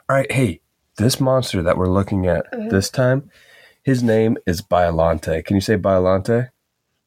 All 0.09 0.17
right. 0.17 0.31
Hey, 0.33 0.61
this 0.97 1.21
monster 1.21 1.63
that 1.63 1.77
we're 1.77 1.87
looking 1.89 2.27
at 2.27 2.51
Mhm. 2.53 2.71
this 2.71 2.91
time, 2.91 3.31
his 3.83 4.03
name 4.03 4.37
is 4.47 4.63
Biolante. 4.63 5.45
Can 5.45 5.57
you 5.57 5.61
say 5.61 5.77
Biolante? 5.77 6.49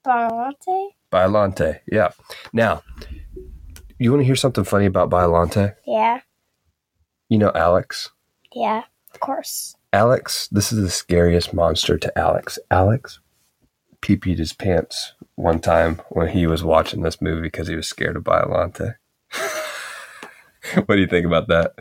Bonante? 0.05 0.89
Biolante. 1.11 1.79
Yeah. 1.91 2.09
Now, 2.53 2.81
you 3.99 4.11
want 4.11 4.21
to 4.21 4.25
hear 4.25 4.35
something 4.35 4.63
funny 4.63 4.85
about 4.85 5.09
Biolante? 5.09 5.75
Yeah, 5.85 6.21
You 7.29 7.37
know 7.37 7.51
Alex? 7.55 8.11
yeah, 8.53 8.83
of 9.13 9.19
course. 9.19 9.75
Alex, 9.93 10.47
this 10.49 10.71
is 10.73 10.81
the 10.81 10.89
scariest 10.89 11.53
monster 11.53 11.97
to 11.97 12.17
Alex. 12.17 12.59
Alex 12.69 13.19
pee 14.01 14.17
peed 14.17 14.37
his 14.37 14.53
pants 14.53 15.13
one 15.35 15.59
time 15.59 15.99
when 16.09 16.27
he 16.27 16.45
was 16.45 16.63
watching 16.63 17.01
this 17.01 17.21
movie 17.21 17.41
because 17.41 17.67
he 17.67 17.75
was 17.75 17.87
scared 17.87 18.15
of 18.15 18.23
Biolante. 18.23 18.95
what 20.85 20.95
do 20.95 20.99
you 20.99 21.07
think 21.07 21.25
about 21.25 21.47
that? 21.47 21.73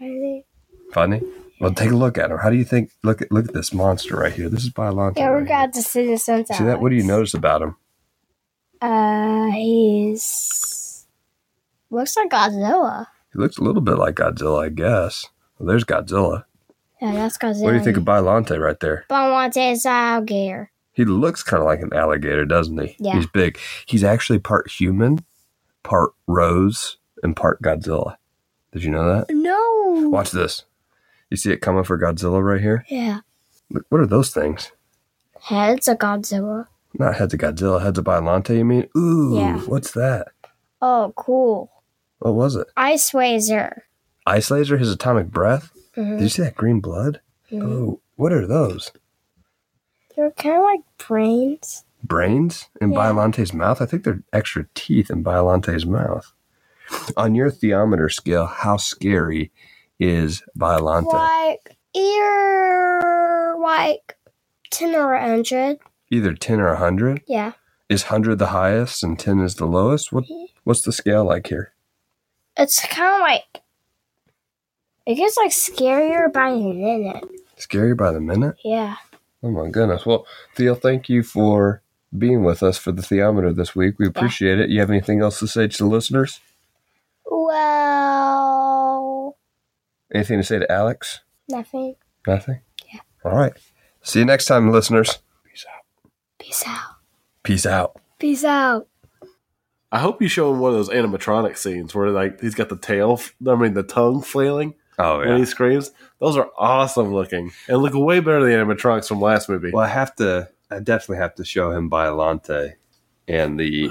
Really? 0.00 0.44
Funny? 0.92 1.20
Well, 1.60 1.72
take 1.74 1.90
a 1.90 1.94
look 1.96 2.16
at 2.18 2.30
him. 2.30 2.38
How 2.38 2.50
do 2.50 2.56
you 2.56 2.64
think? 2.64 2.90
Look 3.02 3.20
at 3.22 3.30
look 3.32 3.48
at 3.48 3.54
this 3.54 3.72
monster 3.74 4.16
right 4.16 4.32
here. 4.32 4.48
This 4.48 4.64
is 4.64 4.70
Biolante. 4.70 5.18
Yeah, 5.18 5.30
we're 5.30 5.38
here. 5.38 5.46
glad 5.46 5.72
to 5.74 5.82
see 5.82 6.06
the 6.06 6.16
sunset. 6.18 6.56
See 6.56 6.64
that? 6.64 6.80
What 6.80 6.90
do 6.90 6.96
you 6.96 7.02
notice 7.04 7.34
about 7.34 7.62
him? 7.62 7.76
Uh, 8.80 9.50
he's 9.50 10.22
looks 11.90 12.16
like 12.16 12.30
Godzilla. 12.30 13.06
He 13.32 13.38
looks 13.38 13.58
a 13.58 13.62
little 13.62 13.82
bit 13.82 13.98
like 13.98 14.16
Godzilla, 14.16 14.64
I 14.66 14.68
guess. 14.70 15.26
Well, 15.58 15.66
there's 15.68 15.84
Godzilla. 15.84 16.44
Yeah, 17.00 17.12
that's 17.12 17.38
Godzilla. 17.38 17.62
What 17.64 17.70
do 17.72 17.76
you 17.78 17.84
think 17.84 17.96
of 17.96 18.04
Biolante 18.04 18.58
right 18.60 18.78
there? 18.80 19.04
Bonante 19.08 19.72
is 19.72 19.86
alligator. 19.86 20.70
He 20.92 21.04
looks 21.04 21.42
kind 21.44 21.60
of 21.60 21.66
like 21.66 21.80
an 21.80 21.92
alligator, 21.92 22.44
doesn't 22.44 22.76
he? 22.78 22.96
Yeah. 22.98 23.14
He's 23.14 23.26
big. 23.26 23.58
He's 23.86 24.02
actually 24.02 24.40
part 24.40 24.68
human, 24.70 25.20
part 25.84 26.10
rose, 26.26 26.96
and 27.22 27.36
part 27.36 27.62
Godzilla. 27.62 28.16
Did 28.72 28.82
you 28.82 28.90
know 28.90 29.06
that? 29.14 29.32
No. 29.32 30.08
Watch 30.08 30.32
this. 30.32 30.64
You 31.30 31.36
see 31.36 31.52
it 31.52 31.58
coming 31.60 31.84
for 31.84 31.98
Godzilla 31.98 32.42
right 32.42 32.60
here? 32.60 32.84
Yeah. 32.88 33.20
Look, 33.70 33.84
what 33.90 34.00
are 34.00 34.06
those 34.06 34.30
things? 34.30 34.72
Heads 35.42 35.86
of 35.88 35.98
Godzilla. 35.98 36.66
Not 36.98 37.16
heads 37.16 37.34
of 37.34 37.40
Godzilla, 37.40 37.82
heads 37.82 37.98
of 37.98 38.04
Biolante, 38.04 38.56
you 38.56 38.64
mean? 38.64 38.88
Ooh, 38.96 39.36
Yeah. 39.36 39.58
what's 39.60 39.92
that? 39.92 40.28
Oh, 40.82 41.12
cool. 41.16 41.70
What 42.18 42.34
was 42.34 42.56
it? 42.56 42.66
Ice 42.76 43.14
Razor. 43.14 43.84
Ice 44.26 44.50
laser, 44.50 44.76
his 44.76 44.92
atomic 44.92 45.28
breath? 45.28 45.72
Did 45.94 46.04
Mhm. 46.04 46.20
you 46.20 46.28
see 46.28 46.42
that 46.42 46.54
green 46.56 46.80
blood? 46.80 47.20
Mhm. 47.50 47.62
Oh, 47.62 48.00
what 48.16 48.32
are 48.32 48.46
those? 48.46 48.92
They're 50.16 50.30
kind 50.32 50.56
of 50.56 50.62
like 50.62 50.80
brains. 51.06 51.84
brains 52.04 52.68
in 52.80 52.92
Yeah. 52.92 52.98
Biolante's 52.98 53.52
mouth? 53.52 53.80
I 53.82 53.86
think 53.86 54.04
they're 54.04 54.22
extra 54.32 54.66
teeth 54.74 55.10
in 55.10 55.24
Biolante's 55.24 55.84
mouth. 55.86 56.32
On 57.16 57.34
your 57.34 57.50
theometer 57.50 58.08
scale, 58.08 58.46
how 58.46 58.76
scary 58.76 59.50
is 59.98 60.42
Biolante? 60.56 61.12
Like 61.12 61.76
ear, 61.94 63.56
like 63.60 64.16
ten 64.70 64.94
or 64.94 65.14
a 65.14 65.20
hundred. 65.28 65.78
Either 66.10 66.32
10 66.34 66.60
or 66.60 66.68
100? 66.70 67.20
Yeah. 67.26 67.52
Is 67.88 68.04
100 68.04 68.38
the 68.38 68.46
highest 68.46 69.02
and 69.02 69.18
10 69.18 69.40
is 69.40 69.56
the 69.56 69.66
lowest? 69.66 70.12
What 70.12 70.24
What's 70.64 70.82
the 70.82 70.92
scale 70.92 71.24
like 71.24 71.48
here? 71.48 71.72
It's 72.58 72.84
kind 72.86 73.14
of 73.14 73.20
like 73.20 73.62
it 75.06 75.14
gets 75.14 75.36
like 75.36 75.50
scarier 75.52 76.30
by 76.32 76.50
the 76.50 76.72
minute. 76.72 77.24
Scary 77.56 77.94
by 77.94 78.10
the 78.12 78.20
minute? 78.20 78.56
Yeah. 78.64 78.96
Oh 79.42 79.50
my 79.50 79.68
goodness. 79.70 80.04
Well, 80.04 80.26
Theo, 80.56 80.74
thank 80.74 81.08
you 81.08 81.22
for 81.22 81.82
being 82.16 82.42
with 82.44 82.62
us 82.62 82.76
for 82.76 82.90
the 82.92 83.02
theometer 83.02 83.52
this 83.52 83.74
week. 83.76 83.98
We 83.98 84.06
appreciate 84.06 84.58
it. 84.58 84.70
You 84.70 84.80
have 84.80 84.90
anything 84.90 85.20
else 85.22 85.38
to 85.38 85.46
say 85.46 85.68
to 85.68 85.78
the 85.78 85.86
listeners? 85.86 86.40
Well, 88.08 89.36
Anything 90.14 90.38
to 90.38 90.44
say 90.44 90.58
to 90.58 90.70
Alex? 90.72 91.20
nothing. 91.48 91.94
Nothing? 92.26 92.60
Yeah. 92.92 93.00
All 93.24 93.36
right. 93.36 93.52
See 94.02 94.18
you 94.20 94.24
next 94.24 94.46
time, 94.46 94.70
listeners. 94.72 95.18
Peace 95.44 95.64
out. 95.68 95.84
Peace 96.38 96.64
out. 96.66 96.96
Peace 97.42 97.66
out. 97.66 98.00
Peace 98.18 98.44
out. 98.44 98.88
I 99.90 99.98
hope 100.00 100.20
you 100.20 100.28
show 100.28 100.52
him 100.52 100.60
one 100.60 100.72
of 100.72 100.76
those 100.76 100.90
animatronic 100.90 101.56
scenes 101.56 101.94
where 101.94 102.10
like 102.10 102.40
he's 102.40 102.54
got 102.54 102.68
the 102.68 102.76
tail, 102.76 103.20
I 103.46 103.54
mean 103.54 103.74
the 103.74 103.82
tongue 103.82 104.22
flailing 104.22 104.74
Oh, 104.98 105.20
yeah. 105.20 105.28
when 105.28 105.38
he 105.38 105.44
screams. 105.44 105.92
Those 106.20 106.36
are 106.36 106.50
awesome 106.58 107.12
looking 107.14 107.52
and 107.68 107.78
look 107.78 107.94
way 107.94 108.20
better 108.20 108.40
than 108.42 108.50
the 108.50 108.74
animatronics 108.74 109.06
from 109.08 109.20
last 109.20 109.48
movie. 109.48 109.70
Well, 109.72 109.84
I 109.84 109.88
have 109.88 110.14
to. 110.16 110.48
I 110.70 110.80
definitely 110.80 111.18
have 111.22 111.34
to 111.36 111.44
show 111.44 111.70
him 111.70 111.88
Biolante 111.88 112.74
and 113.28 113.58
the, 113.58 113.90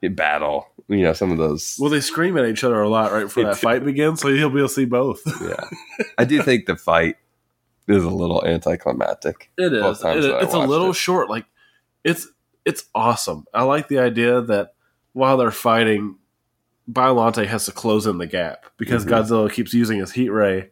the 0.00 0.08
battle. 0.08 0.68
You 0.88 1.02
know, 1.04 1.12
some 1.14 1.32
of 1.32 1.38
those. 1.38 1.76
Well, 1.80 1.90
they 1.90 2.00
scream 2.00 2.36
at 2.36 2.44
each 2.46 2.62
other 2.64 2.80
a 2.82 2.88
lot 2.88 3.10
right 3.12 3.22
before 3.24 3.44
that 3.44 3.56
fight 3.56 3.84
begins, 3.84 4.20
so 4.20 4.28
he'll 4.28 4.50
be 4.50 4.58
able 4.58 4.68
to 4.68 4.74
see 4.74 4.84
both. 4.84 5.20
yeah, 5.42 5.56
I 6.18 6.24
do 6.24 6.42
think 6.42 6.66
the 6.66 6.76
fight 6.76 7.16
is 7.88 8.04
a 8.04 8.10
little 8.10 8.44
anticlimactic. 8.44 9.50
It 9.58 9.70
Both 9.70 9.96
is. 9.96 10.02
times 10.02 10.24
It- 10.24 10.28
that 10.28 10.36
I 10.36 10.42
it's 10.42 10.54
a 10.54 10.58
little 10.60 10.90
it. 10.90 10.96
short. 10.96 11.30
Like 11.30 11.46
it's 12.04 12.28
it's 12.64 12.84
awesome. 12.94 13.46
I 13.54 13.62
like 13.64 13.88
the 13.88 13.98
idea 13.98 14.40
that 14.42 14.71
while 15.12 15.36
they're 15.36 15.50
fighting, 15.50 16.16
Biolante 16.90 17.46
has 17.46 17.66
to 17.66 17.72
close 17.72 18.06
in 18.06 18.18
the 18.18 18.26
gap 18.26 18.66
because 18.76 19.04
Mhm. 19.04 19.10
Godzilla 19.10 19.52
keeps 19.52 19.72
using 19.72 19.98
his 19.98 20.12
heat 20.12 20.30
ray 20.30 20.70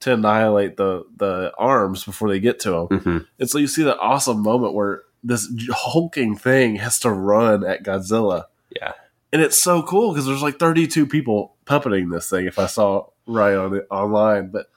to 0.00 0.14
annihilate 0.14 0.76
the 0.78 1.04
the 1.16 1.52
arms 1.58 2.04
before 2.04 2.28
they 2.30 2.40
get 2.40 2.58
to 2.60 2.72
him. 2.74 2.88
Mm-hmm. 2.88 3.18
And 3.38 3.50
so 3.50 3.58
you 3.58 3.66
see 3.66 3.82
that 3.82 3.98
awesome 3.98 4.42
moment 4.42 4.72
where 4.74 5.02
this 5.22 5.52
hulking 5.70 6.34
thing 6.36 6.76
has 6.76 6.98
to 7.00 7.10
run 7.10 7.64
at 7.66 7.82
Godzilla. 7.84 8.44
Yeah. 8.74 8.92
And 9.32 9.42
it's 9.42 9.58
so 9.58 9.82
cool 9.82 10.12
because 10.12 10.24
there's 10.26 10.42
like 10.42 10.58
32 10.58 11.06
people 11.06 11.54
puppeting 11.66 12.10
this 12.10 12.30
thing 12.30 12.46
if 12.46 12.58
I 12.58 12.66
saw 12.66 13.06
right 13.26 13.54
on 13.54 13.74
it 13.76 13.86
online. 13.90 14.48
But 14.48 14.70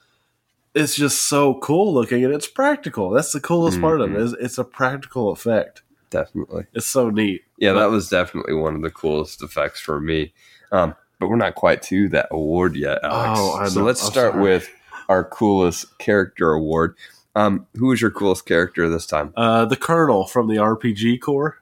it's 0.75 0.95
just 0.95 1.23
so 1.29 1.53
cool 1.59 1.93
looking 1.93 2.25
and 2.25 2.33
it's 2.33 2.47
practical. 2.47 3.09
That's 3.11 3.31
the 3.31 3.39
coolest 3.39 3.79
part 3.79 4.01
of 4.01 4.11
it. 4.11 4.17
Mhm. 4.17 4.35
It's 4.41 4.57
a 4.57 4.63
practical 4.65 5.31
effect. 5.31 5.82
Definitely. 6.13 6.67
It's 6.73 6.85
so 6.85 7.09
neat. 7.09 7.41
Yeah, 7.57 7.73
that 7.73 7.89
was 7.89 8.07
definitely 8.07 8.53
one 8.53 8.75
of 8.75 8.83
the 8.83 8.91
coolest 8.91 9.41
effects 9.41 9.79
for 9.79 9.99
me. 9.99 10.31
Um, 10.71 10.93
but 11.19 11.27
we're 11.27 11.37
not 11.37 11.55
quite 11.55 11.81
to 11.83 12.07
that 12.09 12.27
award 12.29 12.75
yet, 12.75 12.99
Alex. 13.03 13.39
Oh, 13.41 13.53
I 13.55 13.67
so 13.67 13.79
know. 13.79 13.85
let's 13.87 14.05
I'm 14.05 14.11
start 14.11 14.33
sorry. 14.33 14.43
with 14.43 14.69
our 15.09 15.23
coolest 15.23 15.97
character 15.97 16.51
award. 16.51 16.95
Um, 17.35 17.65
who 17.75 17.91
is 17.91 17.99
your 17.99 18.11
coolest 18.11 18.45
character 18.45 18.87
this 18.89 19.07
time? 19.07 19.33
Uh, 19.35 19.65
the 19.65 19.75
Colonel 19.75 20.27
from 20.27 20.47
the 20.47 20.57
RPG 20.57 21.19
Corps. 21.21 21.57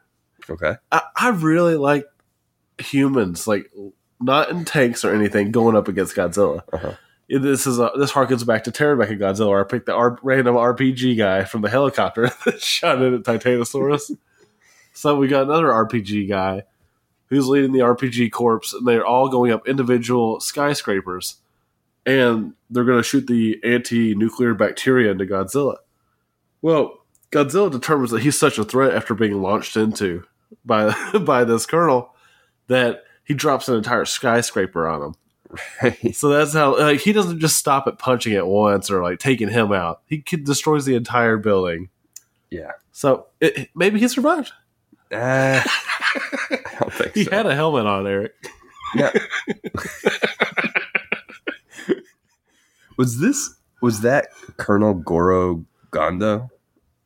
Okay. 0.49 0.75
I, 0.91 1.01
I 1.15 1.29
really 1.29 1.75
like 1.75 2.05
humans, 2.77 3.47
like 3.47 3.71
not 4.19 4.49
in 4.49 4.65
tanks 4.65 5.05
or 5.05 5.13
anything, 5.15 5.51
going 5.51 5.77
up 5.77 5.87
against 5.87 6.15
Godzilla. 6.15 6.63
Uh-huh. 6.73 6.95
This 7.29 7.65
is 7.65 7.79
a, 7.79 7.91
this 7.97 8.11
harkens 8.11 8.45
back 8.45 8.65
to 8.65 8.71
Terror 8.71 9.01
of 9.01 9.07
Mechagodzilla. 9.07 9.47
Where 9.47 9.61
I 9.61 9.67
picked 9.67 9.85
the 9.85 9.93
R, 9.93 10.19
random 10.21 10.55
RPG 10.55 11.17
guy 11.17 11.45
from 11.45 11.61
the 11.61 11.69
helicopter 11.69 12.29
that 12.45 12.61
shot 12.61 13.01
in 13.01 13.13
at 13.13 13.21
Titanosaurus. 13.21 14.17
So 14.93 15.15
we 15.15 15.27
got 15.27 15.43
another 15.43 15.67
RPG 15.67 16.27
guy 16.29 16.63
who's 17.27 17.47
leading 17.47 17.71
the 17.71 17.79
RPG 17.79 18.31
corps, 18.31 18.61
and 18.73 18.87
they're 18.87 19.05
all 19.05 19.29
going 19.29 19.51
up 19.51 19.67
individual 19.67 20.39
skyscrapers, 20.39 21.37
and 22.05 22.53
they're 22.69 22.83
going 22.83 22.99
to 22.99 23.03
shoot 23.03 23.27
the 23.27 23.59
anti-nuclear 23.63 24.53
bacteria 24.53 25.11
into 25.11 25.25
Godzilla. 25.25 25.77
Well, 26.61 26.97
Godzilla 27.31 27.71
determines 27.71 28.11
that 28.11 28.21
he's 28.23 28.37
such 28.37 28.57
a 28.57 28.63
threat 28.63 28.93
after 28.93 29.13
being 29.13 29.41
launched 29.41 29.77
into 29.77 30.23
by 30.65 30.93
by 31.21 31.43
this 31.45 31.65
colonel 31.65 32.13
that 32.67 33.03
he 33.23 33.33
drops 33.33 33.69
an 33.69 33.75
entire 33.75 34.05
skyscraper 34.05 34.87
on 34.87 35.01
him. 35.01 35.15
Right. 35.81 36.15
So 36.15 36.29
that's 36.29 36.53
how 36.53 36.77
like 36.77 37.01
he 37.01 37.11
doesn't 37.11 37.39
just 37.39 37.57
stop 37.57 37.85
at 37.87 37.99
punching 37.99 38.31
it 38.31 38.47
once 38.47 38.89
or 38.89 39.03
like 39.03 39.19
taking 39.19 39.49
him 39.49 39.73
out. 39.73 40.01
He 40.05 40.17
destroys 40.19 40.85
the 40.85 40.95
entire 40.95 41.35
building. 41.37 41.89
Yeah. 42.49 42.71
So 42.93 43.27
it- 43.41 43.69
maybe 43.75 43.99
he 43.99 44.07
survived. 44.07 44.51
Uh, 45.11 45.61
I 45.65 46.59
don't 46.79 46.93
think 46.93 47.13
He 47.15 47.23
so. 47.25 47.31
had 47.31 47.45
a 47.45 47.55
helmet 47.55 47.85
on, 47.85 48.07
Eric. 48.07 48.33
Now- 48.95 49.11
was 52.97 53.19
this 53.19 53.55
was 53.81 54.01
that 54.01 54.27
Colonel 54.57 54.93
Goro 54.93 55.65
Gondo? 55.91 56.49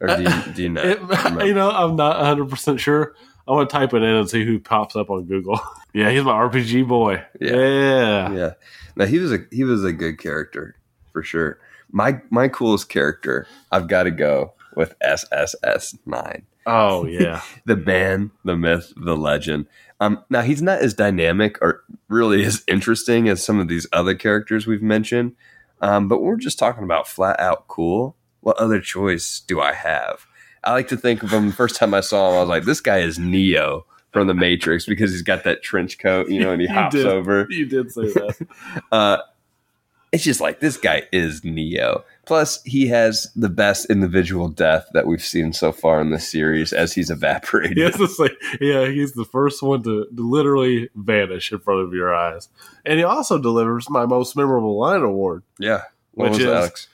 Or 0.01 0.07
do 0.07 0.23
you, 0.23 0.53
do 0.53 0.63
you 0.63 0.69
know? 0.69 0.81
It, 0.81 0.99
you 1.47 1.53
know, 1.53 1.71
I'm 1.71 1.95
not 1.95 2.17
100 2.17 2.49
percent 2.49 2.79
sure. 2.79 3.15
I 3.47 3.51
want 3.51 3.69
to 3.69 3.73
type 3.73 3.93
it 3.93 3.97
in 4.03 4.09
and 4.09 4.29
see 4.29 4.43
who 4.43 4.59
pops 4.59 4.95
up 4.95 5.09
on 5.09 5.25
Google. 5.25 5.59
yeah, 5.93 6.09
he's 6.09 6.23
my 6.23 6.33
RPG 6.33 6.87
boy. 6.87 7.23
Yeah. 7.39 7.55
Yeah. 7.55 8.33
yeah. 8.33 8.53
No, 8.95 9.05
he 9.05 9.19
was 9.19 9.31
a 9.31 9.39
he 9.51 9.63
was 9.63 9.83
a 9.83 9.93
good 9.93 10.19
character 10.19 10.75
for 11.13 11.23
sure. 11.23 11.59
My 11.91 12.19
my 12.29 12.47
coolest 12.47 12.89
character, 12.89 13.47
I've 13.71 13.87
got 13.87 14.03
to 14.03 14.11
go 14.11 14.53
with 14.75 14.95
SSS 15.01 15.97
nine. 16.05 16.45
Oh 16.65 17.05
yeah. 17.07 17.41
the 17.65 17.75
man, 17.75 18.31
the 18.43 18.55
myth, 18.55 18.93
the 18.97 19.15
legend. 19.15 19.67
Um, 19.99 20.23
now 20.29 20.41
he's 20.41 20.61
not 20.61 20.79
as 20.79 20.93
dynamic 20.93 21.57
or 21.61 21.83
really 22.09 22.43
as 22.43 22.63
interesting 22.67 23.29
as 23.29 23.43
some 23.43 23.59
of 23.59 23.67
these 23.67 23.87
other 23.93 24.13
characters 24.15 24.67
we've 24.67 24.81
mentioned. 24.81 25.33
Um, 25.81 26.07
but 26.07 26.21
we're 26.21 26.37
just 26.37 26.59
talking 26.59 26.83
about 26.83 27.07
flat 27.07 27.39
out 27.39 27.67
cool. 27.67 28.15
What 28.41 28.57
other 28.57 28.79
choice 28.81 29.39
do 29.39 29.61
I 29.61 29.73
have? 29.73 30.25
I 30.63 30.71
like 30.73 30.87
to 30.89 30.97
think 30.97 31.21
of 31.23 31.31
him. 31.31 31.51
First 31.51 31.75
time 31.75 31.93
I 31.93 31.99
saw 32.01 32.29
him, 32.31 32.35
I 32.37 32.39
was 32.41 32.49
like, 32.49 32.63
"This 32.63 32.81
guy 32.81 32.99
is 32.99 33.19
Neo 33.19 33.85
from 34.11 34.27
the 34.27 34.33
Matrix" 34.33 34.85
because 34.85 35.11
he's 35.11 35.21
got 35.21 35.43
that 35.43 35.61
trench 35.63 35.99
coat, 35.99 36.29
you 36.29 36.39
know, 36.39 36.51
and 36.51 36.61
he 36.61 36.67
You 36.69 36.73
hops 36.73 36.95
did. 36.95 37.05
over. 37.05 37.45
you 37.49 37.65
did 37.67 37.91
say 37.91 38.07
that. 38.13 38.47
Uh, 38.91 39.17
it's 40.15 40.23
just 40.23 40.41
like 40.41 40.59
this 40.61 40.77
guy 40.77 41.03
is 41.11 41.43
Neo. 41.43 42.03
Plus, 42.25 42.63
he 42.63 42.87
has 42.87 43.27
the 43.35 43.49
best 43.49 43.89
individual 43.89 44.47
death 44.47 44.87
that 44.93 45.05
we've 45.05 45.21
seen 45.21 45.53
so 45.53 45.71
far 45.71 46.01
in 46.01 46.09
this 46.09 46.27
series 46.31 46.73
as 46.73 46.93
he's 46.93 47.09
evaporated. 47.11 47.77
To 47.95 48.29
yeah, 48.61 48.87
he's 48.87 49.13
the 49.13 49.25
first 49.25 49.61
one 49.61 49.83
to, 49.83 50.07
literally 50.15 50.89
vanish 50.95 51.51
in 51.51 51.59
front 51.59 51.81
of 51.81 51.93
your 51.93 52.15
eyes, 52.15 52.49
and 52.85 52.97
he 52.97 53.03
also 53.03 53.37
delivers 53.37 53.89
my 53.89 54.05
most 54.05 54.35
memorable 54.35 54.79
line 54.79 55.01
award. 55.01 55.43
Yeah. 55.59 55.83
What 56.13 56.31
Which 56.31 56.39
is- 56.41 56.47
Alex? 56.47 56.87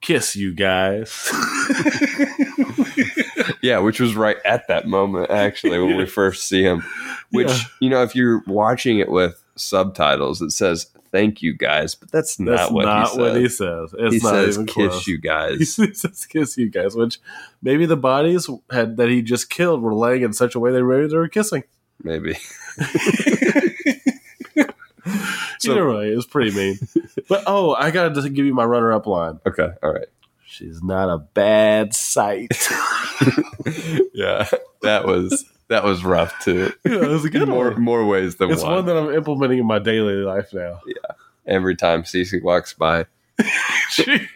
Kiss 0.00 0.36
you 0.36 0.52
guys. 0.52 1.30
Yeah, 3.62 3.78
which 3.78 3.98
was 3.98 4.14
right 4.14 4.36
at 4.44 4.68
that 4.68 4.86
moment, 4.86 5.30
actually, 5.30 5.78
when 5.78 5.96
we 5.96 6.04
first 6.20 6.46
see 6.48 6.62
him. 6.62 6.84
Which, 7.30 7.48
Yeah. 7.48 7.64
you 7.80 7.88
know, 7.90 8.02
if 8.02 8.14
you're 8.14 8.42
watching 8.46 8.98
it 8.98 9.10
with 9.10 9.42
subtitles, 9.56 10.42
it 10.42 10.50
says, 10.50 10.86
thank 11.14 11.42
you 11.42 11.52
guys, 11.54 11.94
but 11.94 12.10
that's 12.10 12.40
not 12.40 12.56
That's 12.56 12.70
what 12.72 12.84
not 12.86 13.10
he 13.12 13.18
what 13.20 13.32
says. 13.34 13.42
he 13.42 13.48
says. 13.48 13.94
It's 13.98 14.14
He 14.14 14.18
says, 14.18 14.56
kiss 14.66 14.72
close. 14.74 15.06
you 15.06 15.18
guys. 15.32 15.58
He 15.58 15.64
says 15.94 16.26
kiss 16.26 16.58
you 16.58 16.68
guys, 16.68 16.96
which 16.96 17.20
maybe 17.62 17.86
the 17.86 17.96
bodies 17.96 18.50
had 18.70 18.96
that 18.96 19.08
he 19.08 19.22
just 19.22 19.48
killed 19.48 19.80
were 19.80 19.94
laying 19.94 20.22
in 20.22 20.32
such 20.32 20.54
a 20.56 20.60
way 20.60 20.72
they 20.72 20.82
were 20.82 21.06
they 21.06 21.16
were 21.16 21.28
kissing. 21.28 21.62
Maybe. 22.02 22.36
Either 25.66 25.88
way, 25.90 26.12
it 26.12 26.16
was 26.16 26.26
pretty 26.26 26.50
mean. 26.54 26.78
But 27.28 27.44
oh, 27.46 27.74
I 27.74 27.90
got 27.90 28.14
to 28.14 28.28
give 28.28 28.44
you 28.44 28.52
my 28.54 28.64
runner-up 28.64 29.06
line. 29.06 29.38
Okay. 29.46 29.68
All 29.82 29.92
right. 29.92 30.08
She's 30.46 30.82
not 30.82 31.08
a 31.08 31.18
bad 31.18 31.94
sight. 31.94 32.48
yeah. 34.14 34.46
That 34.82 35.04
was 35.06 35.44
that 35.68 35.82
was 35.84 36.04
rough 36.04 36.32
too. 36.44 36.72
yeah, 36.84 36.96
it 37.04 37.08
was 37.08 37.24
a 37.24 37.30
good 37.30 37.48
more 37.48 37.70
one. 37.70 37.80
more 37.82 38.04
ways 38.06 38.36
than 38.36 38.50
It's 38.50 38.62
one. 38.62 38.72
one 38.74 38.86
that 38.86 38.96
I'm 38.96 39.14
implementing 39.14 39.58
in 39.58 39.66
my 39.66 39.78
daily 39.78 40.16
life 40.16 40.52
now. 40.52 40.80
Every 41.46 41.76
time 41.76 42.02
Cece 42.04 42.42
walks 42.42 42.72
by, 42.72 43.06
She, 43.90 44.28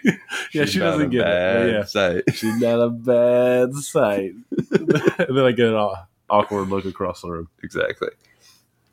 yeah, 0.52 0.66
she 0.66 0.78
doesn't 0.78 1.10
get 1.10 1.26
it. 1.26 1.72
Yeah, 1.72 1.84
sight. 1.84 2.22
she's 2.34 2.60
not 2.60 2.80
a 2.80 2.90
bad 2.90 3.74
sight. 3.74 4.34
and 4.70 4.88
then 5.18 5.44
I 5.44 5.52
get 5.52 5.72
an 5.72 5.94
awkward 6.30 6.68
look 6.68 6.84
across 6.84 7.22
the 7.22 7.30
room. 7.30 7.48
exactly. 7.62 8.08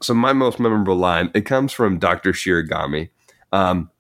So 0.01 0.13
my 0.13 0.34
most 0.34 0.60
memorable 0.60 0.95
line 0.95 1.30
it 1.34 1.41
comes 1.41 1.71
from 1.71 1.99
Dr. 1.99 2.32
Shiragami, 2.32 3.10
um, 3.51 3.91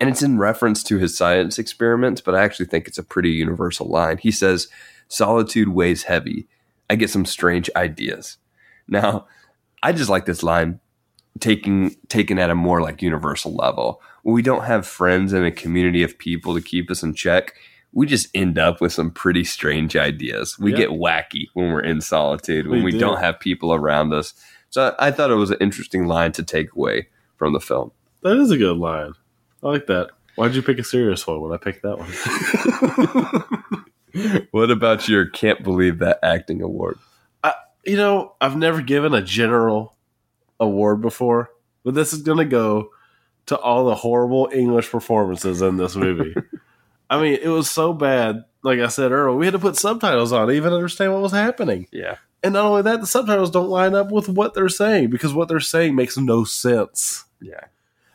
and 0.00 0.10
it's 0.10 0.22
in 0.22 0.38
reference 0.38 0.82
to 0.84 0.98
his 0.98 1.16
science 1.16 1.58
experiments. 1.58 2.20
But 2.20 2.34
I 2.34 2.42
actually 2.42 2.66
think 2.66 2.86
it's 2.86 2.98
a 2.98 3.02
pretty 3.02 3.30
universal 3.30 3.88
line. 3.88 4.18
He 4.18 4.30
says, 4.30 4.68
"Solitude 5.08 5.68
weighs 5.68 6.04
heavy. 6.04 6.48
I 6.90 6.96
get 6.96 7.10
some 7.10 7.24
strange 7.24 7.70
ideas." 7.74 8.36
Now, 8.88 9.26
I 9.82 9.92
just 9.92 10.10
like 10.10 10.26
this 10.26 10.42
line 10.42 10.80
taking 11.40 11.96
taken 12.08 12.38
at 12.38 12.50
a 12.50 12.54
more 12.54 12.80
like 12.82 13.02
universal 13.02 13.54
level. 13.54 14.00
When 14.22 14.34
we 14.34 14.42
don't 14.42 14.64
have 14.64 14.86
friends 14.86 15.32
and 15.32 15.44
a 15.44 15.50
community 15.50 16.02
of 16.02 16.18
people 16.18 16.54
to 16.54 16.60
keep 16.60 16.90
us 16.90 17.02
in 17.02 17.14
check, 17.14 17.54
we 17.92 18.06
just 18.06 18.28
end 18.34 18.58
up 18.58 18.80
with 18.80 18.92
some 18.92 19.10
pretty 19.10 19.44
strange 19.44 19.96
ideas. 19.96 20.58
We 20.58 20.70
Yeah. 20.72 20.76
get 20.78 20.90
wacky 20.90 21.48
when 21.54 21.70
we're 21.72 21.80
in 21.80 22.00
solitude, 22.00 22.66
when 22.68 22.78
We 22.80 22.84
we, 22.86 22.90
do. 22.92 22.98
don't 23.00 23.18
have 23.20 23.40
people 23.40 23.74
around 23.74 24.12
us. 24.14 24.34
So 24.70 24.94
I 24.98 25.10
thought 25.10 25.30
it 25.30 25.34
was 25.34 25.50
an 25.50 25.58
interesting 25.60 26.06
line 26.06 26.32
to 26.32 26.42
take 26.42 26.74
away 26.74 27.08
from 27.36 27.52
the 27.52 27.60
film. 27.60 27.90
That 28.22 28.36
is 28.38 28.50
a 28.50 28.56
good 28.56 28.76
line. 28.78 29.12
I 29.62 29.68
like 29.68 29.86
that. 29.86 30.10
Why'd 30.36 30.54
you 30.54 30.62
pick 30.62 30.78
a 30.78 30.84
serious 30.84 31.26
one 31.26 31.40
when 31.42 31.52
I 31.52 31.56
picked 31.58 31.82
that 31.82 31.98
one? 31.98 32.08
what 34.50 34.70
about 34.70 35.08
your 35.08 35.26
can't 35.26 35.62
believe 35.62 35.98
that 35.98 36.18
acting 36.22 36.62
award? 36.62 36.98
I, 37.42 37.52
you 37.84 37.96
know, 37.96 38.34
I've 38.40 38.56
never 38.56 38.80
given 38.80 39.12
a 39.14 39.22
general 39.22 39.94
award 40.62 41.00
before, 41.02 41.50
but 41.84 41.94
this 41.94 42.12
is 42.12 42.22
going 42.22 42.38
to 42.38 42.44
go 42.44 42.90
to 43.46 43.58
all 43.58 43.86
the 43.86 43.94
horrible 43.96 44.48
English 44.52 44.90
performances 44.90 45.60
in 45.60 45.76
this 45.76 45.96
movie. 45.96 46.34
I 47.10 47.20
mean, 47.20 47.38
it 47.42 47.48
was 47.48 47.70
so 47.70 47.92
bad. 47.92 48.44
Like 48.62 48.78
I 48.78 48.86
said 48.86 49.12
earlier, 49.12 49.36
we 49.36 49.46
had 49.46 49.52
to 49.52 49.58
put 49.58 49.76
subtitles 49.76 50.32
on 50.32 50.46
to 50.46 50.54
even 50.54 50.72
understand 50.72 51.12
what 51.12 51.22
was 51.22 51.32
happening. 51.32 51.88
Yeah. 51.90 52.16
And 52.42 52.54
not 52.54 52.64
only 52.64 52.82
that, 52.82 53.00
the 53.00 53.06
subtitles 53.06 53.50
don't 53.50 53.68
line 53.68 53.94
up 53.94 54.10
with 54.10 54.28
what 54.28 54.54
they're 54.54 54.68
saying 54.68 55.10
because 55.10 55.34
what 55.34 55.48
they're 55.48 55.60
saying 55.60 55.94
makes 55.94 56.16
no 56.16 56.44
sense. 56.44 57.24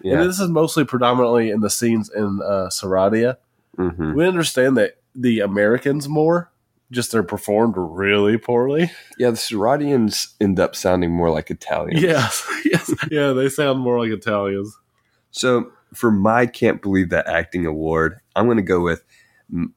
Yeah. 0.01 0.19
And 0.19 0.29
this 0.29 0.39
is 0.39 0.49
mostly 0.49 0.85
predominantly 0.85 1.49
in 1.49 1.61
the 1.61 1.69
scenes 1.69 2.09
in 2.09 2.39
uh, 2.43 2.69
Saradia. 2.71 3.37
hmm 3.75 4.13
We 4.13 4.25
understand 4.25 4.77
that 4.77 4.97
the 5.13 5.41
Americans 5.41 6.07
more, 6.07 6.49
just 6.91 7.11
they're 7.11 7.23
performed 7.23 7.75
really 7.77 8.37
poorly. 8.37 8.91
Yeah. 9.17 9.31
The 9.31 9.37
Saradians 9.37 10.33
end 10.39 10.59
up 10.59 10.75
sounding 10.75 11.11
more 11.11 11.29
like 11.29 11.49
Italians. 11.51 12.01
Yes, 12.01 12.45
yes, 12.65 12.93
yeah. 13.11 13.33
They 13.33 13.49
sound 13.49 13.79
more 13.79 13.99
like 13.99 14.11
Italians. 14.11 14.77
So 15.31 15.71
for 15.93 16.11
my 16.11 16.45
can't 16.45 16.81
believe 16.81 17.09
that 17.09 17.27
acting 17.27 17.65
award, 17.65 18.19
I'm 18.35 18.45
going 18.45 18.57
to 18.57 18.63
go 18.63 18.79
with 18.81 19.03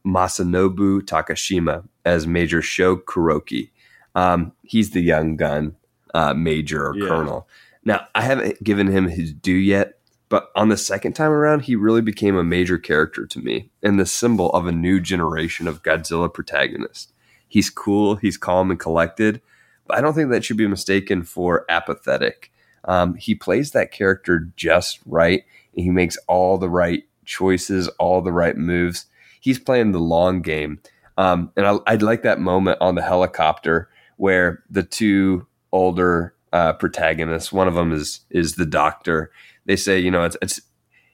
Masanobu 0.07 1.01
Takashima 1.03 1.87
as 2.05 2.27
Major 2.27 2.63
Sho 2.63 2.97
Kuroki. 2.97 3.71
Um, 4.15 4.53
he's 4.63 4.91
the 4.91 5.01
young 5.03 5.37
gun 5.37 5.77
uh, 6.15 6.35
major 6.35 6.87
or 6.89 6.97
Yeah. 6.97 7.07
colonel. 7.09 7.49
Now 7.85 8.07
I 8.15 8.23
haven't 8.23 8.63
given 8.63 8.89
him 8.89 9.09
his 9.09 9.33
due 9.33 9.53
yet, 9.55 10.00
but 10.31 10.51
on 10.57 10.71
the 10.71 10.79
second 10.79 11.13
time 11.13 11.33
around, 11.33 11.61
he 11.61 11.77
really 11.77 12.01
became 12.01 12.37
a 12.37 12.43
major 12.43 12.79
character 12.79 13.27
to 13.27 13.39
me 13.39 13.71
and 13.83 14.01
the 14.01 14.07
symbol 14.07 14.51
of 14.53 14.67
a 14.67 14.73
new 14.73 15.01
generation 15.01 15.69
of 15.69 15.83
Godzilla 15.83 16.33
protagonists. 16.33 17.13
He's 17.47 17.69
cool, 17.69 18.15
he's 18.17 18.39
calm 18.39 18.71
and 18.71 18.81
collected, 18.81 19.43
but 19.87 19.99
I 19.99 20.01
don't 20.01 20.15
think 20.15 20.31
that 20.31 20.45
should 20.45 20.57
be 20.57 20.67
mistaken 20.67 21.25
for 21.25 21.67
apathetic. 21.69 22.51
Um, 22.85 23.15
he 23.17 23.35
plays 23.35 23.73
that 23.73 23.93
character 23.93 24.49
just 24.57 25.01
right. 25.05 25.45
And 25.75 25.85
he 25.85 25.91
makes 25.91 26.17
all 26.27 26.59
the 26.59 26.71
right 26.71 27.05
choices, 27.25 27.89
all 27.99 28.23
the 28.23 28.33
right 28.33 28.57
moves. 28.57 29.07
He's 29.41 29.59
playing 29.59 29.93
the 29.93 30.01
long 30.01 30.43
game. 30.43 30.81
Um, 31.17 31.53
and 31.57 31.67
I, 31.67 31.79
I'd 31.87 32.03
like 32.03 32.23
that 32.23 32.41
moment 32.41 32.79
on 32.81 32.95
the 32.95 33.03
helicopter 33.03 33.89
where 34.17 34.63
the 34.71 34.83
two 34.83 35.47
older 35.73 36.35
uh, 36.53 36.73
protagonists, 36.75 37.53
one 37.53 37.69
of 37.69 37.75
them 37.75 37.93
is 37.93 38.21
is 38.31 38.55
the 38.55 38.67
doctor. 38.67 39.31
They 39.71 39.77
say, 39.77 40.01
you 40.01 40.11
know, 40.11 40.25
it's, 40.25 40.37
it's 40.43 40.61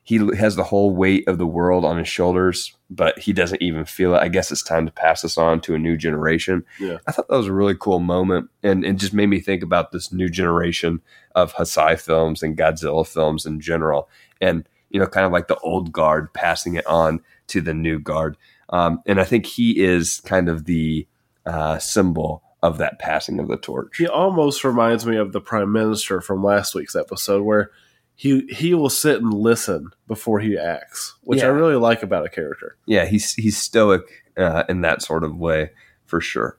he 0.02 0.16
has 0.38 0.56
the 0.56 0.64
whole 0.64 0.96
weight 0.96 1.28
of 1.28 1.36
the 1.36 1.46
world 1.46 1.84
on 1.84 1.98
his 1.98 2.08
shoulders, 2.08 2.74
but 2.88 3.18
he 3.18 3.34
doesn't 3.34 3.60
even 3.60 3.84
feel 3.84 4.14
it. 4.14 4.20
I 4.20 4.28
guess 4.28 4.50
it's 4.50 4.62
time 4.62 4.86
to 4.86 4.92
pass 4.92 5.20
this 5.20 5.36
on 5.36 5.60
to 5.60 5.74
a 5.74 5.78
new 5.78 5.94
generation. 5.94 6.64
Yeah. 6.80 6.96
I 7.06 7.12
thought 7.12 7.28
that 7.28 7.36
was 7.36 7.48
a 7.48 7.52
really 7.52 7.74
cool 7.78 8.00
moment, 8.00 8.48
and 8.62 8.82
it 8.82 8.96
just 8.96 9.12
made 9.12 9.26
me 9.26 9.40
think 9.40 9.62
about 9.62 9.92
this 9.92 10.10
new 10.10 10.30
generation 10.30 11.02
of 11.34 11.52
Heisei 11.52 12.00
films 12.00 12.42
and 12.42 12.56
Godzilla 12.56 13.06
films 13.06 13.44
in 13.44 13.60
general, 13.60 14.08
and 14.40 14.66
you 14.88 14.98
know, 14.98 15.06
kind 15.06 15.26
of 15.26 15.32
like 15.32 15.48
the 15.48 15.58
old 15.58 15.92
guard 15.92 16.32
passing 16.32 16.76
it 16.76 16.86
on 16.86 17.20
to 17.48 17.60
the 17.60 17.74
new 17.74 17.98
guard. 17.98 18.38
Um, 18.70 19.02
and 19.04 19.20
I 19.20 19.24
think 19.24 19.44
he 19.44 19.84
is 19.84 20.22
kind 20.24 20.48
of 20.48 20.64
the 20.64 21.06
uh, 21.44 21.78
symbol 21.78 22.42
of 22.62 22.78
that 22.78 22.98
passing 22.98 23.38
of 23.38 23.48
the 23.48 23.58
torch. 23.58 23.98
He 23.98 24.08
almost 24.08 24.64
reminds 24.64 25.04
me 25.04 25.18
of 25.18 25.32
the 25.32 25.42
prime 25.42 25.72
minister 25.72 26.22
from 26.22 26.42
last 26.42 26.74
week's 26.74 26.96
episode, 26.96 27.42
where 27.42 27.70
he 28.16 28.46
he 28.48 28.74
will 28.74 28.90
sit 28.90 29.20
and 29.20 29.32
listen 29.32 29.90
before 30.08 30.40
he 30.40 30.56
acts, 30.56 31.14
which 31.22 31.42
I 31.42 31.48
really 31.48 31.76
like 31.76 32.02
about 32.02 32.24
a 32.24 32.30
character. 32.30 32.76
Yeah, 32.86 33.04
he's 33.04 33.34
he's 33.34 33.58
stoic 33.58 34.24
uh, 34.38 34.64
in 34.68 34.80
that 34.80 35.02
sort 35.02 35.22
of 35.22 35.36
way 35.36 35.70
for 36.06 36.20
sure. 36.20 36.56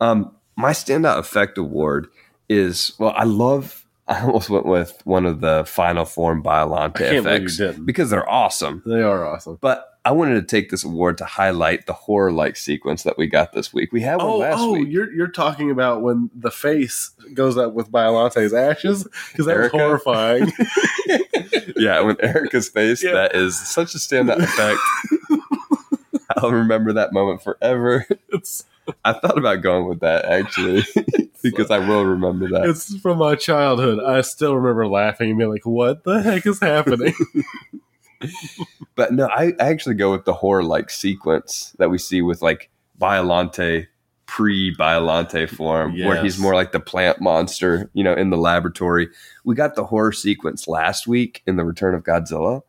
Um, 0.00 0.36
my 0.56 0.70
standout 0.70 1.18
effect 1.18 1.56
award 1.56 2.08
is 2.48 2.92
well, 2.98 3.14
I 3.16 3.24
love. 3.24 3.83
I 4.06 4.20
almost 4.22 4.50
went 4.50 4.66
with 4.66 5.00
one 5.04 5.24
of 5.24 5.40
the 5.40 5.64
final 5.66 6.04
form 6.04 6.42
Biolante 6.42 6.96
I 6.96 7.10
can't 7.10 7.24
believe 7.24 7.40
you 7.58 7.66
effects 7.68 7.78
because 7.80 8.10
they're 8.10 8.28
awesome. 8.28 8.82
They 8.84 9.00
are 9.02 9.24
awesome. 9.26 9.56
But 9.60 9.88
I 10.04 10.10
wanted 10.12 10.34
to 10.34 10.42
take 10.42 10.68
this 10.70 10.84
award 10.84 11.16
to 11.18 11.24
highlight 11.24 11.86
the 11.86 11.94
horror 11.94 12.30
like 12.30 12.56
sequence 12.56 13.04
that 13.04 13.16
we 13.16 13.26
got 13.26 13.54
this 13.54 13.72
week. 13.72 13.90
We 13.92 14.02
had 14.02 14.16
one 14.16 14.26
Oh, 14.26 14.36
last 14.36 14.58
week. 14.58 14.66
oh, 14.66 14.72
week. 14.72 14.88
you're 14.92 15.10
you're 15.10 15.28
talking 15.28 15.70
about 15.70 16.02
when 16.02 16.28
the 16.34 16.50
face 16.50 17.12
goes 17.32 17.56
up 17.56 17.72
with 17.72 17.90
Biolante's 17.90 18.52
ashes 18.52 19.04
because 19.32 19.46
that 19.46 19.58
was 19.58 19.70
horrifying. 19.70 20.52
yeah, 21.76 22.00
when 22.00 22.16
Erica's 22.20 22.68
face, 22.68 23.02
Yeah. 23.02 23.12
that 23.12 23.34
is 23.34 23.58
such 23.58 23.94
a 23.94 23.98
standout 23.98 24.40
effect. 24.42 24.78
I'll 26.36 26.50
remember 26.52 26.92
that 26.94 27.12
moment 27.14 27.42
forever. 27.42 28.06
it's 28.28 28.64
I 29.04 29.12
thought 29.14 29.38
about 29.38 29.62
going 29.62 29.88
with 29.88 30.00
that 30.00 30.24
actually 30.24 30.84
because 31.42 31.70
I 31.70 31.78
will 31.78 32.04
remember 32.04 32.48
that. 32.48 32.66
it's 32.68 32.96
from 32.98 33.18
my 33.18 33.34
childhood. 33.34 34.02
I 34.02 34.20
still 34.22 34.56
remember 34.56 34.86
laughing 34.86 35.30
and 35.30 35.38
being 35.38 35.50
like, 35.50 35.66
"What 35.66 36.04
the 36.04 36.22
heck 36.22 36.46
is 36.46 36.60
happening?" 36.60 37.14
But 38.94 39.12
no, 39.12 39.26
I, 39.26 39.52
I 39.60 39.68
actually 39.70 39.96
go 39.96 40.12
with 40.12 40.24
the 40.24 40.32
horror 40.32 40.62
like 40.62 40.88
sequence 40.88 41.74
that 41.78 41.90
we 41.90 41.98
see 41.98 42.22
with 42.22 42.40
like 42.40 42.70
Biolante 42.98 43.88
pre 44.26 44.74
Biolante 44.74 45.48
form, 45.48 45.98
where 45.98 46.22
he's 46.22 46.38
more 46.38 46.54
like 46.54 46.72
the 46.72 46.80
plant 46.80 47.20
monster, 47.20 47.90
you 47.92 48.02
know, 48.04 48.14
in 48.14 48.30
the 48.30 48.38
laboratory. 48.38 49.08
We 49.44 49.54
got 49.54 49.74
the 49.74 49.84
horror 49.84 50.12
sequence 50.12 50.66
last 50.68 51.06
week 51.06 51.42
in 51.46 51.56
the 51.56 51.64
Return 51.64 51.94
of 51.94 52.04
Godzilla, 52.04 52.62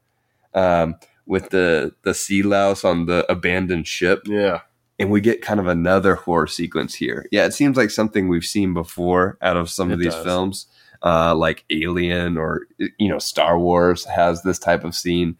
um, 0.53 0.95
with 1.25 1.51
the 1.51 1.93
the 2.01 2.13
sea 2.13 2.43
louse 2.43 2.83
on 2.83 3.05
the 3.05 3.25
abandoned 3.31 3.87
ship, 3.87 4.23
yeah, 4.25 4.61
and 4.97 5.11
we 5.11 5.21
get 5.21 5.41
kind 5.41 5.59
of 5.59 5.67
another 5.67 6.15
horror 6.15 6.47
sequence 6.47 6.95
here. 6.95 7.27
Yeah, 7.31 7.45
it 7.45 7.53
seems 7.53 7.77
like 7.77 7.91
something 7.91 8.27
we've 8.27 8.45
seen 8.45 8.73
before 8.73 9.37
out 9.41 9.57
of 9.57 9.69
some 9.69 9.91
of 9.91 9.99
these 9.99 10.13
does. 10.13 10.23
films, 10.23 10.67
uh, 11.03 11.35
like 11.35 11.65
Alien 11.69 12.37
or 12.37 12.67
you 12.77 13.09
know 13.09 13.19
Star 13.19 13.59
Wars 13.59 14.05
has 14.05 14.43
this 14.43 14.59
type 14.59 14.83
of 14.83 14.95
scene, 14.95 15.37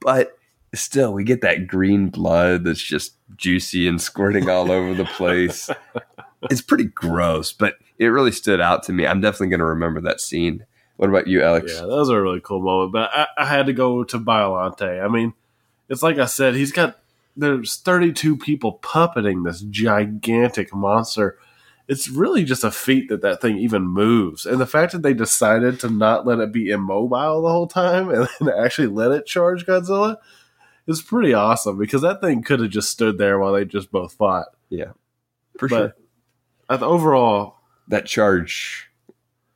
but 0.00 0.36
still 0.74 1.12
we 1.12 1.24
get 1.24 1.40
that 1.40 1.66
green 1.66 2.08
blood 2.08 2.64
that's 2.64 2.82
just 2.82 3.14
juicy 3.36 3.88
and 3.88 4.00
squirting 4.00 4.48
all 4.48 4.70
over 4.70 4.94
the 4.94 5.04
place. 5.04 5.70
It's 6.50 6.60
pretty 6.60 6.84
gross, 6.84 7.52
but 7.52 7.76
it 7.98 8.06
really 8.06 8.30
stood 8.30 8.60
out 8.60 8.82
to 8.84 8.92
me. 8.92 9.06
I'm 9.06 9.20
definitely 9.20 9.48
going 9.48 9.60
to 9.60 9.66
remember 9.66 10.00
that 10.02 10.20
scene. 10.20 10.64
What 10.96 11.08
about 11.08 11.26
you, 11.26 11.42
Alex? 11.42 11.72
yeah, 11.74 11.80
that 11.80 11.88
was 11.88 12.08
a 12.08 12.20
really 12.20 12.40
cool 12.40 12.60
moment. 12.60 12.92
But 12.92 13.10
I, 13.12 13.26
I 13.38 13.44
had 13.46 13.66
to 13.66 13.72
go 13.72 14.04
to 14.04 14.18
Biolante. 14.18 15.02
I 15.02 15.08
mean, 15.08 15.32
it's 15.88 16.02
like 16.02 16.18
I 16.18 16.26
said, 16.26 16.54
he's 16.54 16.72
got 16.72 16.98
there's 17.36 17.76
32 17.76 18.36
people 18.38 18.78
puppeting 18.82 19.44
this 19.44 19.60
gigantic 19.62 20.74
monster. 20.74 21.38
It's 21.88 22.08
really 22.08 22.44
just 22.44 22.64
a 22.64 22.70
feat 22.70 23.08
that 23.10 23.22
that 23.22 23.40
thing 23.40 23.58
even 23.58 23.82
moves, 23.86 24.44
and 24.46 24.60
the 24.60 24.66
fact 24.66 24.92
that 24.92 25.02
they 25.02 25.14
decided 25.14 25.78
to 25.80 25.90
not 25.90 26.26
let 26.26 26.40
it 26.40 26.52
be 26.52 26.70
immobile 26.70 27.42
the 27.42 27.48
whole 27.50 27.68
time 27.68 28.08
and 28.14 28.28
then 28.40 28.48
actually 28.58 28.88
let 28.88 29.12
it 29.12 29.26
charge 29.26 29.64
Godzilla 29.66 30.16
is 30.88 31.02
pretty 31.02 31.32
awesome 31.34 31.78
because 31.78 32.02
that 32.02 32.20
thing 32.20 32.42
could 32.42 32.60
have 32.60 32.70
just 32.70 32.90
stood 32.90 33.18
there 33.18 33.38
while 33.38 33.52
they 33.52 33.64
just 33.64 33.92
both 33.92 34.14
fought. 34.14 34.46
Yeah, 34.68 34.92
for 35.58 35.68
sure. 35.68 35.94
But 36.68 36.82
I 36.82 36.84
overall, 36.84 37.54
That 37.88 38.06
charge 38.06 38.90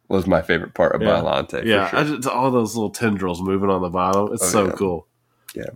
was 0.08 0.26
my 0.28 0.42
favorite 0.42 0.74
part 0.74 0.94
of 0.94 1.02
Yeah. 1.02 1.08
Biolante. 1.20 1.64
yeah, 1.64 1.86
for 1.86 1.90
sure. 1.96 1.98
I 1.98 2.04
just, 2.16 2.28
all 2.28 2.50
those 2.52 2.76
little 2.76 2.90
tendrils 2.90 3.42
moving 3.42 3.70
on 3.70 3.82
the 3.82 3.88
bottom. 3.90 4.32
It's 4.32 4.42
Oh, 4.44 4.46
so 4.48 4.66
yeah. 4.66 4.72
cool. 4.72 5.06
Yeah. 5.54 5.70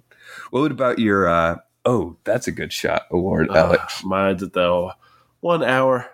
What 0.51 0.71
about 0.71 1.01
your? 1.01 1.29
uh 1.29 1.57
Oh, 1.85 2.17
that's 2.25 2.47
a 2.49 2.53
good 2.53 2.73
shot 2.73 3.03
award, 3.11 3.49
Uh, 3.51 3.55
Alex. 3.55 4.03
mine's 4.05 4.43
at 4.43 4.53
the 4.55 4.95
one 5.41 5.63
hour, 5.63 6.07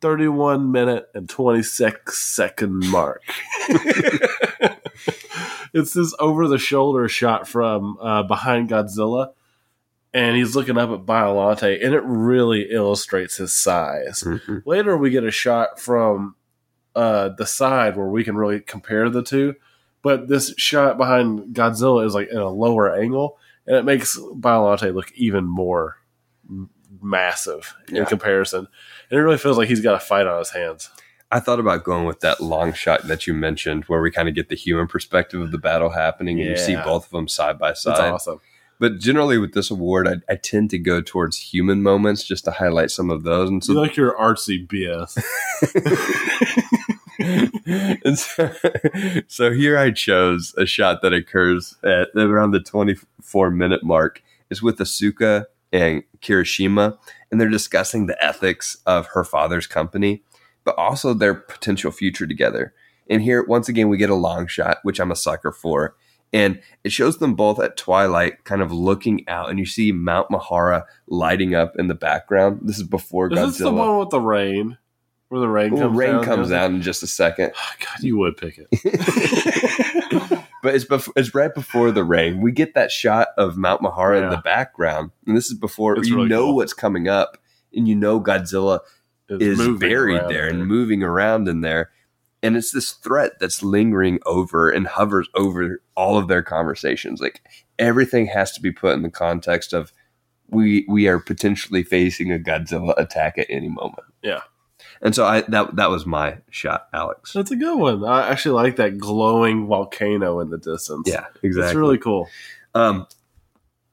31 0.00 0.70
minute, 0.70 1.08
and 1.14 1.28
26 1.28 2.16
second 2.18 2.88
mark. 2.90 3.22
it's 5.74 5.92
this 5.94 6.14
over 6.18 6.48
the 6.48 6.58
shoulder 6.58 7.08
shot 7.08 7.48
from 7.48 7.98
uh, 8.00 8.22
behind 8.22 8.68
Godzilla, 8.70 9.32
and 10.14 10.36
he's 10.36 10.56
looking 10.56 10.78
up 10.78 10.90
at 10.90 11.06
Biolante, 11.06 11.84
and 11.84 11.94
it 11.94 12.02
really 12.04 12.68
illustrates 12.70 13.36
his 13.36 13.52
size. 13.52 14.22
Mhm. 14.24 14.62
Later, 14.64 14.96
we 14.96 15.10
get 15.10 15.24
a 15.24 15.30
shot 15.30 15.80
from 15.80 16.34
uh, 16.94 17.28
the 17.36 17.46
side 17.46 17.96
where 17.96 18.06
we 18.06 18.24
can 18.24 18.36
really 18.36 18.60
compare 18.60 19.10
the 19.10 19.22
two. 19.22 19.54
But 20.02 20.28
this 20.28 20.54
shot 20.56 20.96
behind 20.96 21.54
Godzilla 21.54 22.06
is 22.06 22.14
like 22.14 22.28
in 22.30 22.38
a 22.38 22.48
lower 22.48 22.94
angle, 22.94 23.38
and 23.66 23.76
it 23.76 23.84
makes 23.84 24.18
Biolante 24.18 24.94
look 24.94 25.12
even 25.14 25.44
more 25.44 25.96
m- 26.48 26.70
massive 27.02 27.74
in 27.88 27.96
Yeah. 27.96 28.04
comparison. 28.04 28.66
And 29.10 29.18
it 29.18 29.22
really 29.22 29.38
feels 29.38 29.58
like 29.58 29.68
he's 29.68 29.80
got 29.80 29.94
a 29.94 30.00
fight 30.00 30.26
on 30.26 30.38
his 30.38 30.50
hands. 30.50 30.90
I 31.32 31.40
thought 31.40 31.58
about 31.58 31.82
going 31.82 32.04
with 32.06 32.20
that 32.20 32.40
long 32.40 32.72
shot 32.72 33.02
that 33.08 33.26
you 33.26 33.34
mentioned, 33.34 33.84
where 33.84 34.00
we 34.00 34.12
kind 34.12 34.28
of 34.28 34.34
get 34.36 34.48
the 34.48 34.54
human 34.54 34.86
perspective 34.86 35.40
of 35.40 35.50
the 35.50 35.58
battle 35.58 35.90
happening, 35.90 36.40
and 36.40 36.48
you 36.48 36.56
see 36.56 36.76
both 36.76 37.06
of 37.06 37.10
them 37.10 37.26
side 37.26 37.58
by 37.58 37.72
side. 37.72 38.12
awesome. 38.12 38.40
But 38.78 38.98
generally, 39.00 39.36
with 39.38 39.52
this 39.54 39.70
award, 39.70 40.06
I, 40.06 40.16
I 40.32 40.36
tend 40.36 40.70
to 40.70 40.78
go 40.78 41.00
towards 41.00 41.36
human 41.38 41.82
moments 41.82 42.22
just 42.22 42.44
to 42.44 42.50
highlight 42.52 42.90
some 42.92 43.10
of 43.10 43.24
those. 43.24 43.48
And 43.48 43.64
so, 43.64 43.72
you 43.72 43.80
like 43.80 43.96
your 43.96 44.14
artsy 44.16 44.64
BS. 44.68 45.16
and 47.18 48.18
so, 48.18 48.52
so 49.26 49.52
here 49.52 49.78
I 49.78 49.90
chose 49.90 50.54
a 50.56 50.66
shot 50.66 51.02
that 51.02 51.12
occurs 51.12 51.76
at 51.82 52.08
around 52.14 52.50
the 52.52 52.60
24 52.60 53.50
minute 53.50 53.82
mark. 53.82 54.22
Is 54.48 54.62
with 54.62 54.78
Asuka 54.78 55.46
and 55.72 56.04
Kirishima, 56.20 56.96
and 57.30 57.40
they're 57.40 57.48
discussing 57.48 58.06
the 58.06 58.24
ethics 58.24 58.76
of 58.86 59.08
her 59.08 59.24
father's 59.24 59.66
company, 59.66 60.22
but 60.64 60.78
also 60.78 61.12
their 61.12 61.34
potential 61.34 61.90
future 61.90 62.28
together. 62.28 62.72
And 63.08 63.22
here, 63.22 63.44
once 63.44 63.68
again, 63.68 63.88
we 63.88 63.96
get 63.96 64.10
a 64.10 64.14
long 64.14 64.46
shot, 64.46 64.78
which 64.82 65.00
I'm 65.00 65.10
a 65.10 65.16
sucker 65.16 65.52
for. 65.52 65.96
And 66.32 66.60
it 66.82 66.92
shows 66.92 67.18
them 67.18 67.34
both 67.34 67.60
at 67.60 67.76
twilight, 67.76 68.44
kind 68.44 68.60
of 68.60 68.72
looking 68.72 69.26
out, 69.28 69.48
and 69.48 69.58
you 69.58 69.66
see 69.66 69.92
Mount 69.92 70.30
Mihara 70.30 70.86
lighting 71.06 71.54
up 71.54 71.76
in 71.76 71.86
the 71.88 71.94
background. 71.94 72.60
This 72.62 72.78
is 72.78 72.82
before 72.82 73.32
Is 73.32 73.38
this 73.38 73.58
the 73.58 73.72
one 73.72 73.98
with 73.98 74.10
the 74.10 74.20
rain? 74.20 74.76
Where 75.28 75.40
the 75.40 75.48
rain 75.48 75.72
Well, 75.72 75.82
comes 75.88 75.98
rain 75.98 76.10
down? 76.12 76.24
comes 76.24 76.52
out 76.52 76.70
in 76.70 76.82
just 76.82 77.02
a 77.02 77.06
second. 77.06 77.52
Oh, 77.58 77.72
God, 77.80 78.02
you 78.02 78.16
would 78.18 78.36
pick 78.36 78.58
it. 78.58 78.68
but 80.62 80.74
it's 80.74 80.84
bef- 80.84 81.12
it's 81.16 81.34
right 81.34 81.52
before 81.54 81.90
the 81.90 82.04
rain. 82.04 82.40
We 82.40 82.52
get 82.52 82.74
that 82.74 82.90
shot 82.90 83.28
of 83.36 83.56
Mount 83.56 83.82
Mihara 83.82 84.22
in 84.22 84.30
the 84.30 84.36
background, 84.38 85.10
and 85.26 85.36
this 85.36 85.46
is 85.46 85.54
before 85.58 85.96
It's 85.98 86.08
you 86.08 86.16
really 86.16 86.28
know 86.28 86.46
cool. 86.46 86.56
what's 86.56 86.72
coming 86.72 87.08
up, 87.08 87.38
and 87.74 87.88
you 87.88 87.94
know 87.94 88.20
Godzilla 88.20 88.80
It's 89.28 89.42
is 89.60 89.78
buried 89.78 90.16
around 90.20 90.28
there 90.32 90.48
and 90.48 90.66
moving 90.66 91.02
around 91.02 91.48
in 91.48 91.60
there, 91.60 91.90
and 92.42 92.56
it's 92.56 92.70
this 92.72 92.92
threat 92.92 93.32
that's 93.40 93.62
lingering 93.62 94.20
over 94.26 94.70
and 94.70 94.86
hovers 94.86 95.28
over 95.34 95.82
all 95.96 96.18
of 96.18 96.28
their 96.28 96.42
conversations. 96.42 97.20
Like 97.20 97.42
everything 97.78 98.26
has 98.26 98.52
to 98.52 98.60
be 98.62 98.70
put 98.72 98.94
in 98.94 99.02
the 99.02 99.10
context 99.10 99.72
of 99.72 99.92
we 100.48 100.84
we 100.88 101.08
are 101.08 101.18
potentially 101.18 101.82
facing 101.82 102.32
a 102.32 102.38
Godzilla 102.38 102.94
attack 102.96 103.38
at 103.38 103.46
any 103.50 103.68
moment. 103.68 104.04
Yeah. 104.22 104.42
And 105.02 105.14
so 105.14 105.24
I 105.24 105.42
that 105.42 105.76
that 105.76 105.90
was 105.90 106.06
my 106.06 106.38
shot, 106.50 106.88
Alex. 106.92 107.32
That's 107.32 107.50
a 107.50 107.56
good 107.56 107.78
one. 107.78 108.04
I 108.04 108.28
actually 108.28 108.54
like 108.54 108.76
that 108.76 108.98
glowing 108.98 109.66
volcano 109.66 110.40
in 110.40 110.50
the 110.50 110.58
distance. 110.58 111.08
Yeah, 111.08 111.26
exactly. 111.42 111.66
It's 111.70 111.74
really 111.74 111.98
cool. 111.98 112.28
Um, 112.74 113.06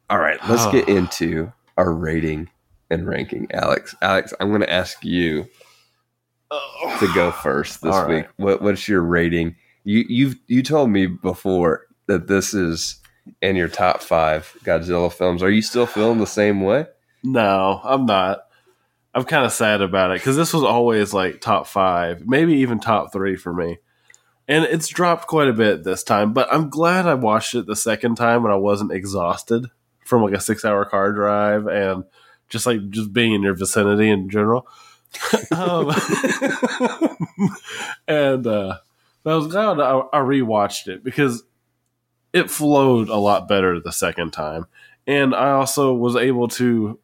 all 0.10 0.20
right, 0.20 0.38
let's 0.50 0.66
get 0.68 0.88
into 0.90 1.52
our 1.78 1.92
rating 1.92 2.50
and 2.90 3.08
ranking, 3.08 3.48
Alex. 3.52 3.96
Alex, 4.02 4.34
I'm 4.40 4.50
going 4.50 4.62
to 4.62 4.72
ask 4.72 5.04
you 5.04 5.48
to 7.00 7.12
go 7.14 7.32
first 7.32 7.82
this 7.82 7.94
All 7.94 8.08
week. 8.08 8.26
right. 8.26 8.30
What, 8.38 8.62
what's 8.62 8.88
your 8.88 9.02
rating? 9.02 9.56
You 9.84 10.06
you've 10.08 10.36
you 10.48 10.64
told 10.64 10.90
me 10.90 11.08
before 11.08 11.88
that 12.08 12.28
this 12.28 12.54
is 12.54 12.98
in 13.42 13.56
your 13.56 13.70
top 13.70 14.02
five 14.02 14.56
Godzilla 14.64 15.12
films. 15.12 15.42
Are 15.44 15.50
you 15.50 15.62
still 15.62 15.86
feeling 15.86 16.20
the 16.20 16.28
same 16.28 16.62
way? 16.62 16.86
No, 17.24 17.82
I'm 17.84 18.06
not. 18.06 18.46
I'm 19.16 19.26
kind 19.26 19.46
of 19.46 19.52
sad 19.52 19.82
about 19.82 20.12
it 20.12 20.16
because 20.20 20.36
this 20.36 20.54
was 20.54 20.64
always 20.64 21.14
like 21.14 21.40
top 21.40 21.68
five, 21.68 22.28
maybe 22.28 22.54
even 22.56 22.80
top 22.80 23.14
three 23.14 23.36
for 23.36 23.54
me. 23.54 23.78
And 24.48 24.66
it's 24.66 24.88
dropped 24.88 25.28
quite 25.28 25.48
a 25.48 25.54
bit 25.54 25.84
this 25.84 26.04
time, 26.04 26.34
but 26.34 26.52
I'm 26.52 26.70
glad 26.70 27.06
I 27.06 27.14
watched 27.14 27.56
it 27.56 27.66
the 27.66 27.76
second 27.76 28.16
time 28.16 28.44
when 28.44 28.52
I 28.52 28.58
wasn't 28.58 28.92
exhausted 28.92 29.68
from 30.04 30.24
like 30.24 30.34
a 30.34 30.42
six 30.42 30.66
hour 30.66 30.84
car 30.84 31.14
drive 31.14 31.68
and 31.68 32.04
just 32.50 32.66
like 32.66 32.90
just 32.90 33.14
being 33.14 33.34
in 33.34 33.44
your 33.44 33.54
vicinity 33.54 34.10
in 34.10 34.30
general. 34.30 34.68
um, 35.56 35.92
and 38.08 38.48
uh, 38.48 38.78
I 39.26 39.36
was 39.36 39.48
glad 39.48 39.80
I, 39.80 40.00
I 40.12 40.20
rewatched 40.20 40.88
it 40.88 41.04
because 41.04 41.44
it 42.34 42.50
flowed 42.50 43.10
a 43.10 43.16
lot 43.16 43.48
better 43.48 43.80
the 43.80 43.92
second 43.92 44.32
time. 44.32 44.66
And 45.06 45.36
I 45.36 45.52
also 45.52 45.94
was 45.94 46.16
able 46.16 46.48
to 46.50 47.00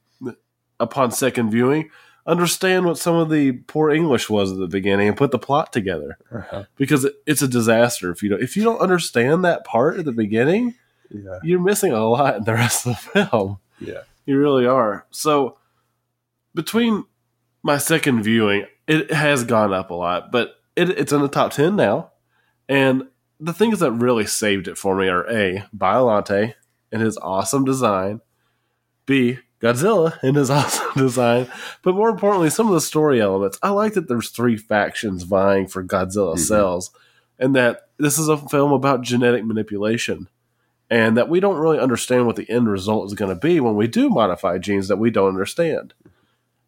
upon 0.80 1.12
second 1.12 1.50
viewing, 1.52 1.90
understand 2.26 2.86
what 2.86 2.98
some 2.98 3.16
of 3.16 3.30
the 3.30 3.54
poor 3.54 3.90
English 3.90 4.30
was 4.30 4.52
at 4.52 4.58
the 4.60 4.68
beginning 4.68 5.08
and 5.08 5.18
put 5.18 5.32
the 5.32 5.40
plot 5.40 5.74
together. 5.74 6.18
Uh-huh. 6.32 6.64
Because 6.78 7.06
it- 7.06 7.16
it's 7.26 7.42
a 7.42 7.48
disaster 7.48 8.12
if 8.12 8.22
you 8.24 8.30
don't 8.30 8.42
if 8.42 8.56
you 8.56 8.64
don't 8.64 8.80
understand 8.82 9.44
that 9.46 9.66
part 9.66 9.98
at 9.98 10.06
the 10.06 10.12
beginning, 10.12 10.76
Yeah. 11.10 11.40
you're 11.44 11.60
missing 11.62 11.92
a 11.92 12.06
lot 12.08 12.38
in 12.38 12.44
the 12.44 12.54
rest 12.54 12.86
of 12.86 12.94
the 13.14 13.26
film. 13.26 13.58
Yeah. 13.80 14.02
You 14.26 14.38
really 14.38 14.66
are. 14.68 15.06
So 15.10 15.58
between 16.54 17.06
my 17.64 17.78
second 17.78 18.24
viewing, 18.24 18.66
it 18.88 19.12
has 19.12 19.44
gone 19.44 19.74
up 19.74 19.90
a 19.90 19.94
lot, 19.96 20.32
but 20.32 20.56
it, 20.76 20.90
it's 20.92 21.12
in 21.12 21.22
the 21.22 21.28
top 21.28 21.52
10 21.54 21.76
now. 21.76 22.12
And 22.68 23.08
the 23.40 23.54
things 23.54 23.80
that 23.80 23.92
really 23.92 24.26
saved 24.26 24.68
it 24.68 24.78
for 24.78 24.96
me 24.96 25.08
are 25.08 25.28
A, 25.30 25.66
Biolante 25.76 26.54
and 26.92 27.02
his 27.02 27.18
awesome 27.18 27.66
design, 27.66 28.22
B, 29.06 29.40
Godzilla 29.62 30.18
and 30.24 30.36
his 30.36 30.50
awesome 30.50 30.92
design, 30.96 31.48
but 31.84 31.96
more 31.96 32.10
importantly, 32.10 32.50
some 32.50 32.68
of 32.68 32.74
the 32.74 32.82
story 32.82 33.20
elements. 33.22 33.60
I 33.62 33.70
like 33.70 33.94
that 33.94 34.08
there's 34.08 34.30
three 34.30 34.58
factions 34.58 35.24
vying 35.24 35.68
for 35.68 35.84
Godzilla 35.84 36.36
Mhm. 36.36 36.40
cells, 36.40 36.92
and 37.38 37.56
that 37.56 37.90
this 37.98 38.18
is 38.18 38.28
a 38.30 38.38
film 38.38 38.72
about 38.72 39.02
genetic 39.02 39.44
manipulation, 39.46 40.28
and 40.90 41.18
that 41.18 41.30
we 41.30 41.40
don't 41.40 41.58
really 41.60 41.80
understand 41.80 42.26
what 42.26 42.36
the 42.38 42.50
end 42.50 42.70
result 42.70 43.08
is 43.08 43.14
going 43.14 43.34
to 43.34 43.40
be 43.40 43.60
when 43.60 43.76
we 43.76 43.88
do 43.88 44.10
modify 44.10 44.58
genes 44.58 44.88
that 44.88 44.98
we 44.98 45.12
don't 45.12 45.30
understand. 45.30 45.94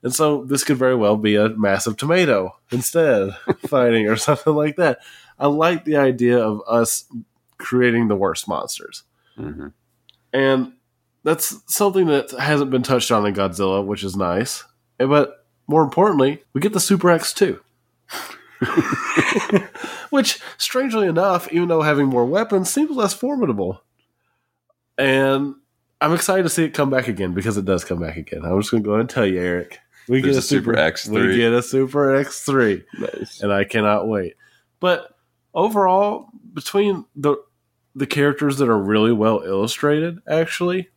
And 0.03 0.13
so 0.13 0.43
this 0.45 0.63
could 0.63 0.77
very 0.77 0.95
well 0.95 1.15
be 1.15 1.35
a 1.35 1.49
massive 1.49 1.95
tomato 1.95 2.55
instead 2.71 3.35
fighting 3.67 4.07
or 4.07 4.15
something 4.15 4.53
like 4.55 4.75
that. 4.77 4.99
I 5.39 5.47
like 5.47 5.85
the 5.85 5.97
idea 5.97 6.39
of 6.39 6.61
us 6.67 7.05
creating 7.57 8.07
the 8.07 8.15
worst 8.15 8.47
monsters. 8.47 9.03
hmm 9.35 9.67
And 10.33 10.73
that's 11.23 11.55
something 11.67 12.07
that 12.07 12.31
hasn't 12.31 12.71
been 12.71 12.83
touched 12.83 13.11
on 13.11 13.25
in 13.25 13.33
Godzilla, 13.33 13.85
which 13.85 14.03
is 14.03 14.15
nice. 14.15 14.63
But 14.97 15.45
more 15.67 15.83
importantly, 15.83 16.43
we 16.53 16.61
get 16.61 16.73
the 16.73 16.79
Super 16.79 17.07
X2. 17.09 17.59
which, 20.09 20.39
strangely 20.57 21.07
enough, 21.07 21.51
even 21.51 21.67
though 21.67 21.81
having 21.81 22.07
more 22.07 22.25
weapons 22.25 22.69
seems 22.69 22.91
less 22.91 23.13
formidable. 23.13 23.81
And 24.97 25.55
I'm 25.99 26.13
excited 26.13 26.43
to 26.43 26.49
see 26.49 26.65
it 26.65 26.73
come 26.73 26.89
back 26.89 27.07
again 27.07 27.33
because 27.33 27.57
it 27.57 27.65
does 27.65 27.83
come 27.83 27.99
back 27.99 28.17
again. 28.17 28.43
I'm 28.43 28.59
just 28.59 28.71
going 28.71 28.83
to 28.83 28.87
go 28.87 28.93
ahead 28.93 29.01
and 29.01 29.09
tell 29.09 29.25
you, 29.25 29.39
Eric. 29.39 29.79
We 30.07 30.21
There's 30.21 30.35
get 30.35 30.35
a 30.35 30.39
a 30.39 30.41
Super 30.41 30.73
Super 30.73 30.79
X3. 30.79 31.27
We 31.27 31.35
get 31.37 31.53
a 31.53 31.63
Super 31.63 32.23
X3 32.23 32.83
Nice. 32.99 33.41
and 33.41 33.53
I 33.53 33.63
cannot 33.63 34.07
wait. 34.07 34.35
But 34.79 35.15
overall, 35.53 36.27
between 36.53 37.05
the 37.15 37.37
the 37.93 38.07
characters 38.07 38.57
that 38.57 38.69
are 38.69 38.77
really 38.77 39.11
well 39.11 39.41
illustrated, 39.41 40.19
actually, 40.27 40.89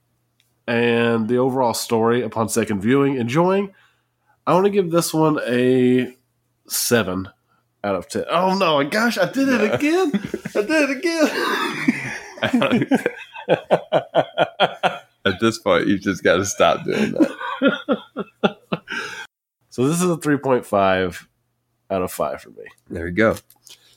and 0.66 1.28
the 1.28 1.36
overall 1.36 1.74
story 1.74 2.22
upon 2.22 2.48
second 2.48 2.80
viewing, 2.80 3.16
enjoying, 3.16 3.74
I 4.46 4.54
want 4.54 4.64
to 4.66 4.70
give 4.70 4.90
this 4.90 5.12
one 5.12 5.38
a 5.46 6.16
seven 6.68 7.28
out 7.82 7.96
of 7.96 8.08
ten. 8.08 8.24
Oh 8.30 8.56
no, 8.56 8.82
gosh, 8.84 9.18
I 9.18 9.30
did 9.30 9.48
it 9.48 9.74
again! 9.74 10.12
I 10.54 10.62
did 10.62 10.70
it 10.70 10.90
again! 10.98 11.28
At 15.26 15.40
this 15.40 15.58
point, 15.58 15.86
you 15.86 15.98
just 15.98 16.22
got 16.22 16.36
to 16.36 16.44
stop 16.44 16.84
doing 16.84 17.12
that. 17.12 18.58
so 19.70 19.88
this 19.88 20.02
is 20.02 20.10
a 20.10 20.18
three 20.18 20.36
point 20.36 20.66
five 20.66 21.26
out 21.90 22.02
of 22.02 22.12
five 22.12 22.42
for 22.42 22.50
me. 22.50 22.64
There 22.90 23.06
you 23.06 23.14
go. 23.14 23.36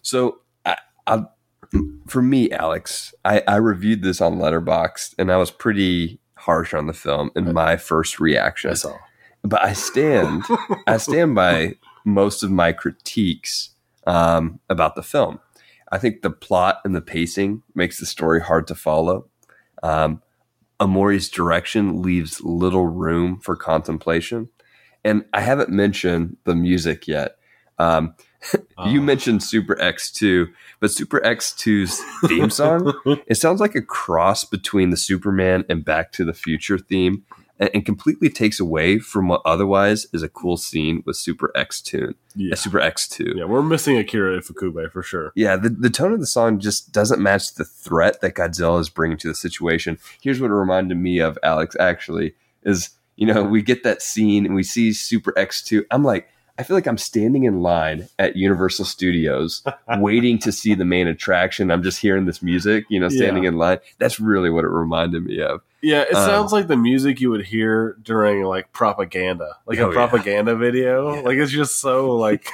So, 0.02 0.40
I, 0.66 0.78
I, 1.06 1.26
for 2.08 2.22
me, 2.22 2.50
Alex, 2.52 3.14
I, 3.26 3.44
I 3.48 3.58
reviewed 3.58 4.04
this 4.04 4.22
on 4.22 4.38
Letterboxd, 4.38 5.16
and 5.18 5.30
I 5.32 5.38
was 5.38 5.52
pretty 5.52 6.20
harsh 6.38 6.74
on 6.74 6.88
the 6.88 6.94
film 6.94 7.32
in 7.36 7.54
my 7.54 7.78
first 7.78 8.20
reaction. 8.20 8.70
That's 8.70 8.86
all. 8.86 9.00
But 9.44 9.64
I 9.64 9.74
stand, 9.74 10.44
I 10.88 10.98
stand 10.98 11.36
by 11.36 11.76
most 12.06 12.44
of 12.44 12.52
my 12.52 12.72
critiques 12.72 13.72
um, 14.06 14.60
about 14.70 14.96
the 14.96 15.04
film. 15.04 15.40
I 15.92 15.98
think 15.98 16.22
the 16.22 16.30
plot 16.30 16.80
and 16.84 16.96
the 16.96 17.02
pacing 17.02 17.64
makes 17.76 18.00
the 18.00 18.06
story 18.06 18.42
hard 18.42 18.68
to 18.68 18.76
follow. 18.76 19.28
Um, 19.84 20.22
Omori's 20.80 21.30
direction 21.30 22.02
leaves 22.02 22.42
little 22.42 22.88
room 22.88 23.40
for 23.40 23.56
contemplation. 23.56 24.50
And 25.04 25.26
I 25.34 25.42
haven't 25.42 25.70
mentioned 25.70 26.38
the 26.44 26.56
music 26.56 27.08
yet. 27.08 27.38
Um, 27.80 28.16
you 28.54 28.60
Oh. 28.78 29.02
mentioned 29.02 29.44
Super 29.44 29.76
X2, 29.76 30.48
but 30.80 30.92
Super 30.92 31.20
X2's 31.22 32.00
theme 32.28 32.50
song, 32.50 32.94
it 33.28 33.36
sounds 33.36 33.60
like 33.60 33.76
a 33.76 33.82
cross 33.82 34.44
between 34.44 34.90
the 34.90 34.98
Superman 34.98 35.66
and 35.70 35.84
Back 35.84 36.12
to 36.14 36.24
the 36.26 36.34
Future 36.34 36.78
theme 36.78 37.24
and, 37.60 37.70
and 37.74 37.86
completely 37.86 38.30
takes 38.30 38.60
away 38.60 39.00
from 39.00 39.28
what 39.28 39.42
otherwise 39.44 40.06
is 40.14 40.22
a 40.22 40.30
cool 40.30 40.56
scene 40.58 41.02
with 41.06 41.16
Super 41.18 41.52
X 41.56 41.82
Tune, 41.82 42.10
uh, 42.12 42.14
Yeah. 42.36 42.56
Super 42.56 42.80
X2. 42.80 43.36
yeah, 43.36 43.46
we're 43.46 43.64
missing 43.64 43.98
Akira 43.98 44.40
Ifukube 44.40 44.92
for 44.92 45.02
sure. 45.02 45.32
Yeah, 45.36 45.56
the, 45.56 45.70
the 45.70 45.90
tone 45.90 46.14
of 46.14 46.20
the 46.20 46.28
song 46.28 46.60
just 46.60 46.92
doesn't 46.92 47.20
match 47.22 47.56
the 47.56 47.66
threat 47.66 48.22
that 48.22 48.36
Godzilla 48.36 48.80
is 48.80 48.90
bringing 48.90 49.18
to 49.18 49.28
the 49.28 49.36
situation. 49.36 49.98
Here's 50.22 50.40
what 50.40 50.52
it 50.52 50.54
reminded 50.54 50.98
me 50.98 51.20
of, 51.20 51.38
Alex, 51.42 51.76
actually, 51.80 52.36
is, 52.64 52.92
you 53.16 53.26
know, 53.26 53.44
we 53.44 53.64
get 53.64 53.84
that 53.84 54.04
scene 54.04 54.46
and 54.46 54.54
we 54.54 54.62
see 54.64 54.94
Super 54.94 55.32
X2. 55.34 55.84
I'm 55.90 56.04
like, 56.04 56.30
I 56.60 56.64
feel 56.64 56.76
like 56.76 56.88
I'm 56.88 56.98
standing 56.98 57.44
in 57.44 57.62
line 57.62 58.08
at 58.18 58.36
Universal 58.36 58.86
Studios 58.86 59.64
waiting 59.98 60.40
to 60.40 60.52
see 60.52 60.74
the 60.74 60.86
main 60.86 61.08
attraction. 61.08 61.70
I'm 61.70 61.84
just 61.84 62.00
hearing 62.00 62.26
this 62.26 62.42
music, 62.42 62.86
you 62.90 63.00
know, 63.00 63.10
standing 63.10 63.44
Yeah. 63.44 63.50
in 63.50 63.58
line. 63.58 63.80
That's 64.00 64.20
really 64.20 64.50
what 64.50 64.64
it 64.66 64.70
reminded 64.70 65.24
me 65.26 65.40
of. 65.42 65.62
Yeah, 65.84 66.02
it 66.02 66.16
Um, 66.16 66.28
sounds 66.28 66.52
like 66.52 66.66
the 66.68 66.76
music 66.78 67.22
you 67.22 67.30
would 67.30 67.46
hear 67.46 67.96
during 68.02 68.44
like 68.44 68.72
propaganda, 68.74 69.58
like 69.68 69.78
Oh, 69.80 69.86
a 69.86 69.88
yeah. 69.90 69.94
propaganda 69.94 70.56
video. 70.56 71.14
Yeah. 71.16 71.22
Like 71.22 71.38
it's 71.38 71.52
just 71.52 71.80
so 71.80 72.16
like 72.16 72.48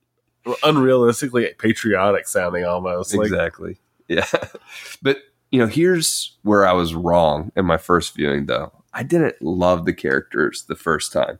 unrealistically 0.46 1.56
patriotic 1.58 2.26
sounding 2.28 2.64
almost. 2.64 3.14
Like, 3.14 3.26
exactly. 3.26 3.78
Yeah. 4.08 4.26
but, 5.02 5.18
you 5.50 5.58
know, 5.58 5.66
here's 5.66 6.36
where 6.42 6.66
I 6.66 6.72
was 6.72 6.94
wrong 6.94 7.52
in 7.56 7.64
my 7.64 7.76
first 7.78 8.14
viewing, 8.16 8.46
though. 8.46 8.72
I 8.92 9.02
didn't 9.02 9.40
love 9.40 9.84
the 9.86 9.92
characters 9.92 10.64
the 10.68 10.76
first 10.76 11.12
time. 11.12 11.38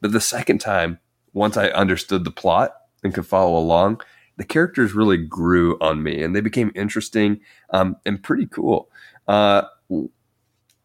But 0.00 0.12
the 0.12 0.20
second 0.20 0.58
time, 0.58 0.98
once 1.36 1.58
I 1.58 1.68
understood 1.68 2.24
the 2.24 2.30
plot 2.30 2.74
and 3.04 3.12
could 3.12 3.26
follow 3.26 3.58
along, 3.58 4.00
the 4.38 4.44
characters 4.44 4.94
really 4.94 5.18
grew 5.18 5.78
on 5.82 6.02
me 6.02 6.22
and 6.22 6.34
they 6.34 6.40
became 6.40 6.72
interesting 6.74 7.40
um, 7.70 7.96
and 8.06 8.22
pretty 8.22 8.46
cool. 8.46 8.90
Uh, 9.28 9.64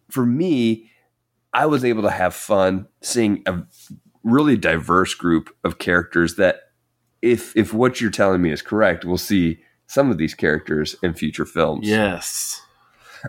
for 0.10 0.26
me, 0.26 0.92
I 1.54 1.66
was 1.68 1.86
able 1.86 2.02
to 2.04 2.12
have 2.12 2.36
fun 2.36 2.88
seeing 3.02 3.44
a 3.46 3.64
really 4.24 4.58
diverse 4.58 5.14
group 5.14 5.56
of 5.64 5.80
characters 5.80 6.36
that 6.36 6.72
if 7.22 7.56
if 7.56 7.74
what 7.74 8.02
you're 8.02 8.12
telling 8.12 8.42
me 8.42 8.52
is 8.52 8.62
correct, 8.62 9.06
we'll 9.06 9.18
see 9.18 9.60
some 9.88 10.12
of 10.12 10.18
these 10.18 10.34
characters 10.34 10.98
in 11.02 11.14
future 11.14 11.46
films. 11.46 11.88
yes, 11.88 12.62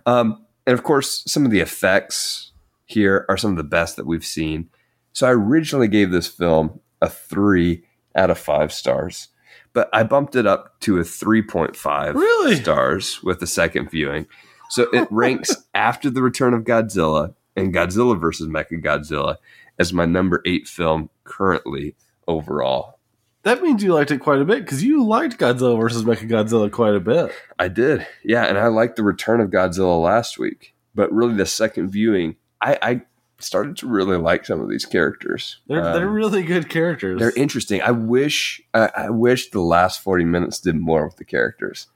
Um, 0.06 0.44
and 0.66 0.74
of 0.74 0.82
course, 0.82 1.22
some 1.26 1.44
of 1.44 1.52
the 1.52 1.60
effects 1.60 2.52
here 2.86 3.26
are 3.28 3.36
some 3.36 3.52
of 3.52 3.56
the 3.56 3.64
best 3.64 3.96
that 3.96 4.06
we've 4.06 4.24
seen. 4.24 4.70
So 5.12 5.26
I 5.26 5.32
originally 5.32 5.88
gave 5.88 6.10
this 6.10 6.26
film 6.26 6.80
a 7.02 7.08
three 7.10 7.84
out 8.16 8.30
of 8.30 8.38
five 8.38 8.72
stars, 8.72 9.28
but 9.74 9.90
I 9.92 10.02
bumped 10.04 10.36
it 10.36 10.46
up 10.46 10.80
to 10.80 10.96
a 10.98 11.02
3.5 11.02 12.14
Really? 12.14 12.56
stars 12.56 13.22
with 13.22 13.40
the 13.40 13.46
second 13.46 13.90
viewing. 13.90 14.26
So 14.70 14.86
it 14.92 15.06
ranks 15.10 15.54
after 15.74 16.08
The 16.10 16.22
Return 16.22 16.54
of 16.54 16.62
Godzilla 16.64 17.34
and 17.56 17.74
Godzilla 17.74 18.18
versus 18.18 18.48
Mechagodzilla 18.48 19.36
as 19.78 19.92
my 19.92 20.04
number 20.06 20.40
eight 20.46 20.66
film 20.68 21.10
currently 21.24 21.94
overall. 22.28 22.98
that 23.42 23.62
means 23.62 23.82
you 23.82 23.92
liked 23.92 24.10
it 24.10 24.18
quite 24.20 24.40
a 24.40 24.44
bit 24.44 24.60
because 24.64 24.82
you 24.84 25.04
liked 25.04 25.38
Godzilla 25.38 25.78
versus 25.80 26.04
Mechagodzilla 26.04 26.70
quite 26.70 26.94
a 26.94 27.00
bit. 27.00 27.32
I 27.58 27.68
did. 27.68 28.06
Yeah, 28.24 28.44
and 28.44 28.56
I 28.58 28.68
liked 28.68 28.96
the 28.96 29.02
return 29.02 29.40
of 29.40 29.50
Godzilla 29.50 30.00
last 30.02 30.38
week. 30.38 30.74
But 30.94 31.10
really 31.12 31.34
the 31.34 31.46
second 31.46 31.88
viewing, 31.90 32.36
I, 32.60 32.78
I 32.82 33.00
started 33.42 33.76
to 33.78 33.86
really 33.86 34.16
like 34.16 34.44
some 34.46 34.60
of 34.60 34.68
these 34.68 34.84
characters. 34.84 35.58
They're 35.66 35.84
Um, 35.84 35.92
they're 35.94 36.08
really 36.08 36.42
good 36.42 36.68
characters. 36.68 37.18
they're 37.20 37.32
interesting. 37.36 37.82
I 37.82 37.90
wish 37.90 38.60
I, 38.74 38.90
I 38.96 39.10
wish 39.10 39.50
the 39.50 39.60
last 39.60 40.00
40 40.02 40.24
minutes 40.24 40.60
did 40.60 40.76
more 40.76 41.04
with 41.06 41.16
the 41.16 41.24
characters. 41.24 41.88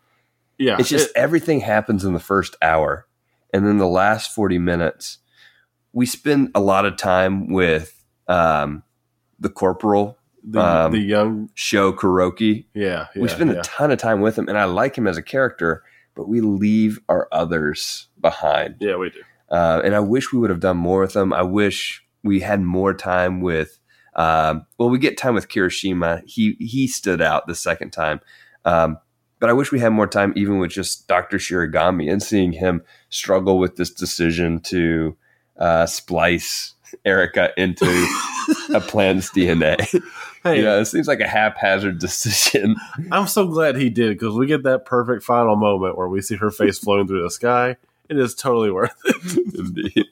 yeah, 0.59 0.77
It's 0.79 0.89
just 0.89 1.11
it- 1.11 1.17
everything 1.17 1.61
happens 1.61 2.05
in 2.05 2.13
the 2.13 2.21
first 2.21 2.57
hour. 2.63 3.07
And 3.53 3.67
then 3.67 3.79
the 3.79 3.87
last 3.87 4.35
40 4.35 4.59
minutes, 4.59 5.19
we 5.93 6.05
spend 6.07 6.51
a 6.55 6.61
lot 6.61 6.85
of 6.85 6.97
time 6.97 7.49
with 7.49 8.05
um, 8.29 8.83
the 9.39 9.49
corporal, 9.49 10.19
the, 10.43 10.61
um, 10.61 10.93
the 10.93 10.99
young. 10.99 11.51
Sho 11.55 11.93
Kuroki. 11.93 12.65
Yeah, 12.75 13.07
yeah 13.15 13.23
we 13.23 13.29
spend 13.29 13.53
yeah. 13.53 13.61
a 13.61 13.63
ton 13.63 13.91
of 13.91 13.99
time 13.99 14.21
with 14.21 14.37
him, 14.39 14.49
and 14.49 14.59
I 14.59 14.65
like 14.65 14.97
him 14.97 15.07
as 15.07 15.17
a 15.17 15.23
character, 15.23 15.83
but 16.15 16.29
we 16.29 16.41
leave 16.41 17.01
our 17.09 17.29
others 17.33 18.09
behind. 18.21 18.77
yeah, 18.81 18.97
we 18.97 19.11
do. 19.11 19.23
Uh, 19.51 19.81
and 19.85 19.95
I 19.95 20.01
wish 20.01 20.33
we 20.33 20.39
would 20.39 20.51
have 20.51 20.61
done 20.61 20.77
more 20.77 21.01
with 21.01 21.13
them. 21.13 21.33
I 21.33 21.43
wish 21.43 22.05
we 22.23 22.41
had 22.41 22.61
more 22.61 22.95
time 22.95 23.41
with. 23.41 23.79
Um, 24.15 24.67
well, 24.79 24.89
we 24.89 24.99
get 24.99 25.19
time 25.19 25.35
with 25.35 25.49
Kirishima. 25.49 26.23
He 26.27 26.57
he 26.59 26.89
stood 26.89 27.21
out 27.21 27.47
the 27.47 27.55
second 27.55 27.91
time, 27.91 28.21
um, 28.65 28.99
but 29.41 29.51
I 29.51 29.53
wish 29.53 29.71
we 29.71 29.79
had 29.79 29.91
more 29.91 30.07
time 30.07 30.33
even 30.37 30.59
with 30.59 30.71
just 30.71 31.07
Doctor 31.07 31.37
Shiragami 31.37 32.11
and 32.11 32.23
seeing 32.23 32.53
him 32.53 32.83
struggle 33.11 33.59
with 33.59 33.77
this 33.77 33.91
decision 33.91 34.61
to 34.61 35.17
uh, 35.59 35.87
splice 35.87 36.75
Erika 37.05 37.51
into 37.57 37.85
a 38.75 38.81
plant's 38.89 39.31
DNA. 39.31 40.03
Hey, 40.43 40.59
you 40.59 40.63
know, 40.63 40.79
it 40.81 40.87
seems 40.87 41.09
like 41.09 41.21
a 41.21 41.27
haphazard 41.27 41.99
decision. 42.01 42.77
I'm 43.11 43.27
so 43.27 43.47
glad 43.47 43.77
he 43.77 43.91
did 43.91 44.19
because 44.19 44.35
we 44.35 44.47
get 44.47 44.63
that 44.63 44.85
perfect 44.85 45.23
final 45.23 45.57
moment 45.57 45.99
where 45.99 46.09
we 46.09 46.21
see 46.21 46.37
her 46.37 46.51
face 46.51 46.79
floating 46.83 47.07
through 47.07 47.23
the 47.23 47.31
sky. 47.31 47.77
It 48.09 48.19
is 48.19 48.35
totally 48.35 48.71
worth 48.71 48.95
it. 49.05 49.55
Indeed. 49.59 50.07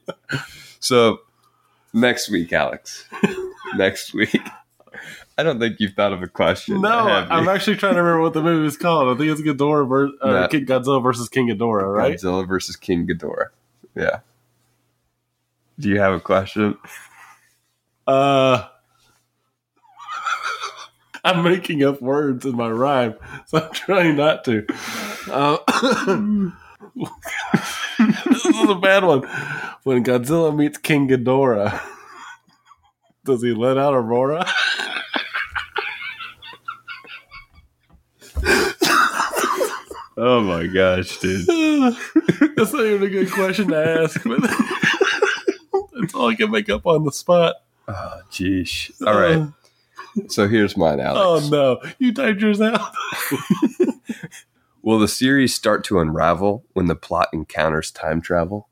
So 0.81 1.21
next 1.93 2.29
week, 2.31 2.53
Alex. 2.53 3.07
next 3.77 4.13
week, 4.15 4.41
I 5.37 5.43
don't 5.43 5.59
think 5.59 5.81
you've 5.81 5.95
thought 5.95 6.13
of 6.13 6.23
a 6.23 6.29
question. 6.29 6.81
No. 6.81 6.91
I'm 6.91 7.49
actually 7.49 7.77
trying 7.77 7.95
to 7.95 8.03
remember 8.03 8.23
what 8.23 8.33
the 8.35 8.43
movie 8.43 8.67
is 8.67 8.77
called. 8.77 9.09
I 9.15 9.19
think 9.19 9.31
it's 9.31 9.41
Ghidorah 9.41 9.89
ver- 9.89 10.11
uh, 10.21 10.41
No. 10.43 10.49
King 10.49 10.67
Godzilla 10.67 11.03
versus 11.03 11.29
King 11.29 11.49
Ghidorah, 11.49 11.93
right? 11.97 12.15
Godzilla 12.17 12.47
versus 12.47 12.77
King 12.77 13.07
Ghidorah. 13.07 13.49
Yeah. 13.95 14.21
Do 15.79 15.89
you 15.89 15.99
have 16.01 16.15
a 16.15 16.21
question? 16.21 16.77
Uh, 18.07 18.69
I'm 21.25 21.43
making 21.43 21.83
up 21.83 22.01
words 22.03 22.45
in 22.45 22.55
my 22.57 22.69
rhyme, 22.71 23.15
so 23.47 23.59
I'm 23.59 23.73
trying 23.73 24.17
not 24.17 24.45
to. 24.45 24.67
Uh, 25.31 26.51
this 26.97 28.45
is 28.47 28.69
a 28.69 28.75
bad 28.75 29.05
one. 29.05 29.23
When 29.83 30.05
Godzilla 30.05 30.55
meets 30.55 30.79
King 30.79 31.09
Ghidorah, 31.09 31.81
does 33.25 33.43
he 33.43 33.53
let 33.53 33.77
out 33.79 33.95
Aurora? 33.95 34.47
Oh 40.17 40.41
my 40.43 40.69
gosh, 40.69 41.19
dude. 41.19 41.45
That's 42.57 42.73
not 42.73 42.85
even 42.85 43.03
a 43.03 43.11
good 43.11 43.33
question 43.33 43.69
to 43.69 43.77
ask, 43.77 44.23
but 44.23 44.41
that's 45.93 46.15
all 46.15 46.29
I 46.29 46.37
can 46.37 46.53
make 46.53 46.71
up 46.71 46.87
on 46.87 47.05
the 47.05 47.11
spot. 47.11 47.57
Oh, 47.89 48.21
jeez. 48.31 48.93
All 49.05 49.19
right. 49.19 49.39
Uh, 49.39 49.49
so 50.29 50.47
here's 50.47 50.77
mine, 50.77 51.01
Alex. 51.01 51.21
Oh 51.21 51.49
no, 51.51 51.81
you 51.99 52.15
typed 52.15 52.41
yours 52.41 52.61
out. 52.61 52.95
Will 54.85 54.99
the 54.99 55.09
series 55.09 55.55
start 55.55 55.83
to 55.85 55.99
unravel 55.99 56.67
when 56.75 56.87
the 56.87 56.95
plot 56.95 57.29
encounters 57.33 57.91
time 57.91 58.21
travel? 58.21 58.69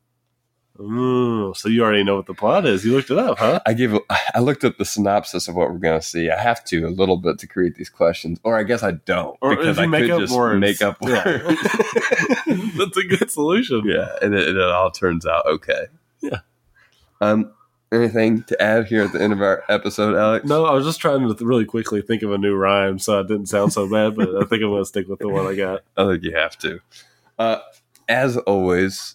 Ooh, 0.78 1.54
so 1.54 1.70
you 1.70 1.82
already 1.82 2.04
know 2.04 2.16
what 2.16 2.26
the 2.26 2.34
plot 2.34 2.66
is. 2.66 2.84
You 2.84 2.92
looked 2.92 3.10
it 3.10 3.16
up, 3.18 3.38
huh? 3.38 3.60
I 3.64 3.72
gave. 3.72 3.96
I 4.34 4.40
looked 4.40 4.62
up 4.64 4.76
the 4.76 4.84
synopsis 4.84 5.48
of 5.48 5.54
what 5.54 5.70
we're 5.70 5.78
going 5.78 5.98
to 5.98 6.06
see. 6.06 6.28
I 6.30 6.38
have 6.38 6.64
to 6.66 6.86
a 6.86 6.90
little 6.90 7.16
bit 7.16 7.38
to 7.38 7.46
create 7.46 7.76
these 7.76 7.88
questions, 7.88 8.38
or 8.42 8.58
I 8.58 8.62
guess 8.64 8.82
I 8.82 8.90
don't 8.92 9.38
Or 9.40 9.56
because 9.56 9.78
I 9.78 9.86
make 9.86 10.02
could 10.02 10.10
up 10.12 10.20
just 10.20 10.34
words. 10.36 10.60
make 10.60 10.82
up 10.82 10.96
Yeah. 11.00 11.24
words. 11.24 11.60
That's 12.76 12.96
a 12.98 13.04
good 13.04 13.30
solution. 13.30 13.82
yeah, 13.86 14.08
and 14.20 14.34
it, 14.34 14.48
it 14.54 14.60
all 14.60 14.90
turns 14.90 15.24
out 15.24 15.46
okay. 15.46 15.86
Yeah. 16.20 16.40
Um. 17.22 17.52
Anything 17.93 18.43
to 18.45 18.61
add 18.61 18.86
here 18.86 19.03
at 19.03 19.12
the 19.12 19.20
end 19.20 19.34
of 19.34 19.43
our 19.43 19.64
episode, 19.68 20.16
Alex? 20.16 20.47
No, 20.47 20.64
I 20.64 20.72
was 20.72 20.86
just 20.86 20.99
trying 20.99 21.20
to 21.20 21.45
really 21.45 21.66
quickly 21.66 22.01
think 22.01 22.22
of 22.22 22.32
a 22.32 22.38
new 22.38 22.55
rhyme 22.55 22.99
so 22.99 23.20
it 23.20 23.28
didn't 23.28 23.47
sound 23.47 23.72
so 23.72 23.88
bad, 23.88 24.16
but 24.16 24.30
I 24.30 24.45
think 24.47 24.62
I'm 24.62 24.70
going 24.70 24.80
to 24.80 24.86
stick 24.86 25.09
with 25.09 25.18
the 25.18 25.28
one 25.28 25.47
I 25.47 25.55
got. 25.55 25.82
I 25.97 26.07
think 26.07 26.22
you 26.22 26.34
have 26.34 26.57
to. 26.59 26.80
Uh, 27.38 27.59
as 28.09 28.38
always, 28.38 29.14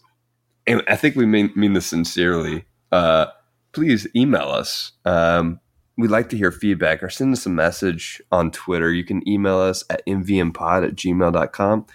and 0.68 0.84
I 0.88 0.96
think 0.96 1.16
we 1.16 1.26
mean, 1.26 1.52
mean 1.56 1.74
this 1.74 1.88
sincerely, 1.88 2.66
uh, 2.92 3.28
please 3.72 4.08
email 4.16 4.50
us. 4.50 4.92
Um, 5.06 5.60
we'd 5.98 6.12
like 6.12 6.30
to 6.30 6.38
hear 6.38 6.52
feedback 6.52 7.02
or 7.02 7.10
send 7.10 7.34
us 7.34 7.46
a 7.46 7.50
message 7.50 8.22
on 8.32 8.52
Twitter. 8.52 8.92
You 8.92 9.04
can 9.04 9.28
email 9.28 9.58
us 9.58 9.84
at 9.90 10.06
mvmpod 10.06 10.88
at 10.88 10.96
gmail.com. 10.96 11.86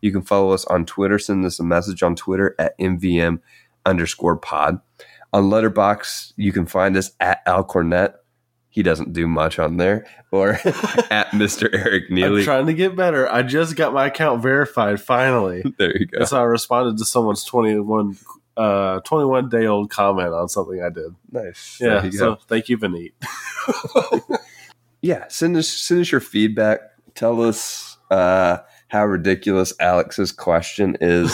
You 0.00 0.12
can 0.12 0.22
follow 0.22 0.52
us 0.52 0.64
on 0.64 0.86
Twitter. 0.86 1.18
Send 1.18 1.44
us 1.44 1.60
a 1.60 1.64
message 1.64 2.02
on 2.02 2.16
Twitter 2.16 2.54
at 2.58 2.78
mvm 2.78 3.40
underscore 3.84 4.36
pod. 4.36 4.80
On 5.32 5.44
Letterboxd, 5.44 6.32
you 6.36 6.52
can 6.52 6.66
find 6.66 6.96
us 6.96 7.12
at 7.20 7.40
Al 7.46 7.64
Cornett. 7.64 8.14
He 8.68 8.82
doesn't 8.82 9.12
do 9.12 9.26
much 9.26 9.58
on 9.58 9.76
there. 9.76 10.06
Or 10.30 10.50
at 11.10 11.30
Mr. 11.30 11.68
Eric 11.72 12.04
I'm 12.08 12.14
Neely. 12.14 12.44
trying 12.44 12.66
to 12.66 12.74
get 12.74 12.96
better. 12.96 13.30
I 13.30 13.42
just 13.42 13.76
got 13.76 13.92
my 13.92 14.06
account 14.06 14.42
verified 14.42 15.00
finally. 15.00 15.64
There 15.78 15.96
you 15.96 16.06
go. 16.06 16.24
So 16.24 16.38
I 16.38 16.44
responded 16.44 16.98
to 16.98 17.04
someone's 17.04 17.44
21, 17.44 18.16
uh, 18.56 19.00
21 19.00 19.48
day 19.48 19.66
old 19.66 19.90
comment 19.90 20.32
on 20.32 20.48
something 20.48 20.82
I 20.82 20.88
did. 20.90 21.14
Nice. 21.30 21.78
Yeah. 21.80 22.08
So 22.10 22.36
thank 22.48 22.68
you, 22.68 22.78
Vineet. 22.78 23.12
yeah, 25.02 25.26
send 25.28 25.56
us 25.56 25.68
send 25.68 26.00
us 26.00 26.12
your 26.12 26.20
feedback. 26.20 26.80
Tell 27.14 27.42
us 27.42 27.98
uh, 28.10 28.58
how 28.88 29.06
ridiculous 29.06 29.72
Alex's 29.80 30.32
question 30.32 30.96
is. 31.00 31.32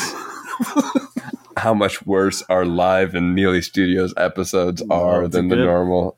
How 1.57 1.73
much 1.75 2.05
worse 2.07 2.43
our 2.49 2.65
live 2.67 3.15
and 3.15 3.35
Neely 3.35 3.63
Studios 3.63 4.13
episodes 4.17 4.83
are 4.91 5.27
than 5.29 5.49
the 5.49 5.57
good. 5.57 5.65
normal 5.67 6.17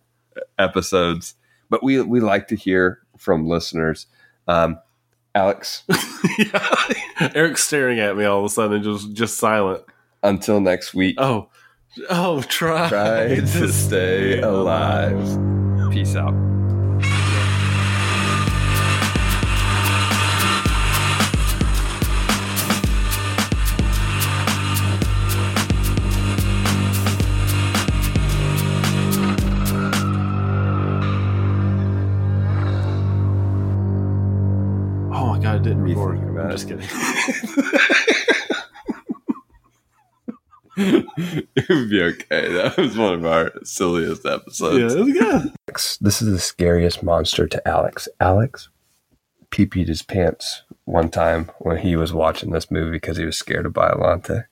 episodes. 0.59 1.34
But 1.70 1.82
we 1.82 2.01
we 2.03 2.20
like 2.20 2.49
to 2.49 2.57
hear 2.57 3.01
from 3.16 3.47
listeners. 3.47 4.07
Um, 4.47 4.78
Alex, 5.34 5.84
yeah. 6.39 6.74
Eric's 7.34 7.62
staring 7.62 8.01
at 8.01 8.16
me 8.16 8.24
all 8.24 8.39
of 8.41 8.45
a 8.47 8.49
sudden, 8.49 8.82
just 8.82 9.12
just 9.12 9.36
silent. 9.39 9.84
until 10.22 10.61
next 10.61 10.95
week, 10.95 11.16
Oh, 11.18 11.49
oh, 12.11 12.43
try, 12.43 12.89
try 12.89 13.36
to 13.36 13.68
stay 13.72 14.41
alive. 14.41 15.18
Peace 15.93 16.16
out. 16.16 16.34
My 35.59 35.64
god, 35.64 35.66
it 35.66 35.70
didn't 35.70 35.84
Me 35.84 35.90
record. 35.94 36.16
thinking 36.18 36.30
about 36.30 36.44
I'm 36.46 36.50
it. 36.50 36.56
just 36.56 36.68
kidding. 36.68 36.88
it 41.56 41.68
would 41.68 41.90
be 41.90 42.02
okay. 42.02 42.52
That 42.52 42.76
was 42.76 42.96
one 42.96 43.14
of 43.14 43.26
our 43.26 43.52
silliest 43.64 44.24
episodes. 44.24 44.94
yeah, 44.94 45.00
it 45.00 45.04
was 45.04 45.12
good. 45.12 45.52
This 46.00 46.22
is 46.22 46.30
the 46.32 46.38
scariest 46.38 47.02
monster 47.02 47.46
to 47.48 47.68
Alex. 47.68 48.09
Alex 48.20 48.68
pee-peed 49.50 49.88
his 49.88 50.02
pants 50.02 50.62
one 50.84 51.09
time 51.09 51.50
when 51.59 51.78
he 51.78 51.96
was 51.96 52.12
watching 52.12 52.50
this 52.50 52.70
movie 52.70 52.90
because 52.92 53.16
he 53.16 53.24
was 53.24 53.36
scared 53.36 53.66
of 53.66 53.72
Biolante. 53.72 54.44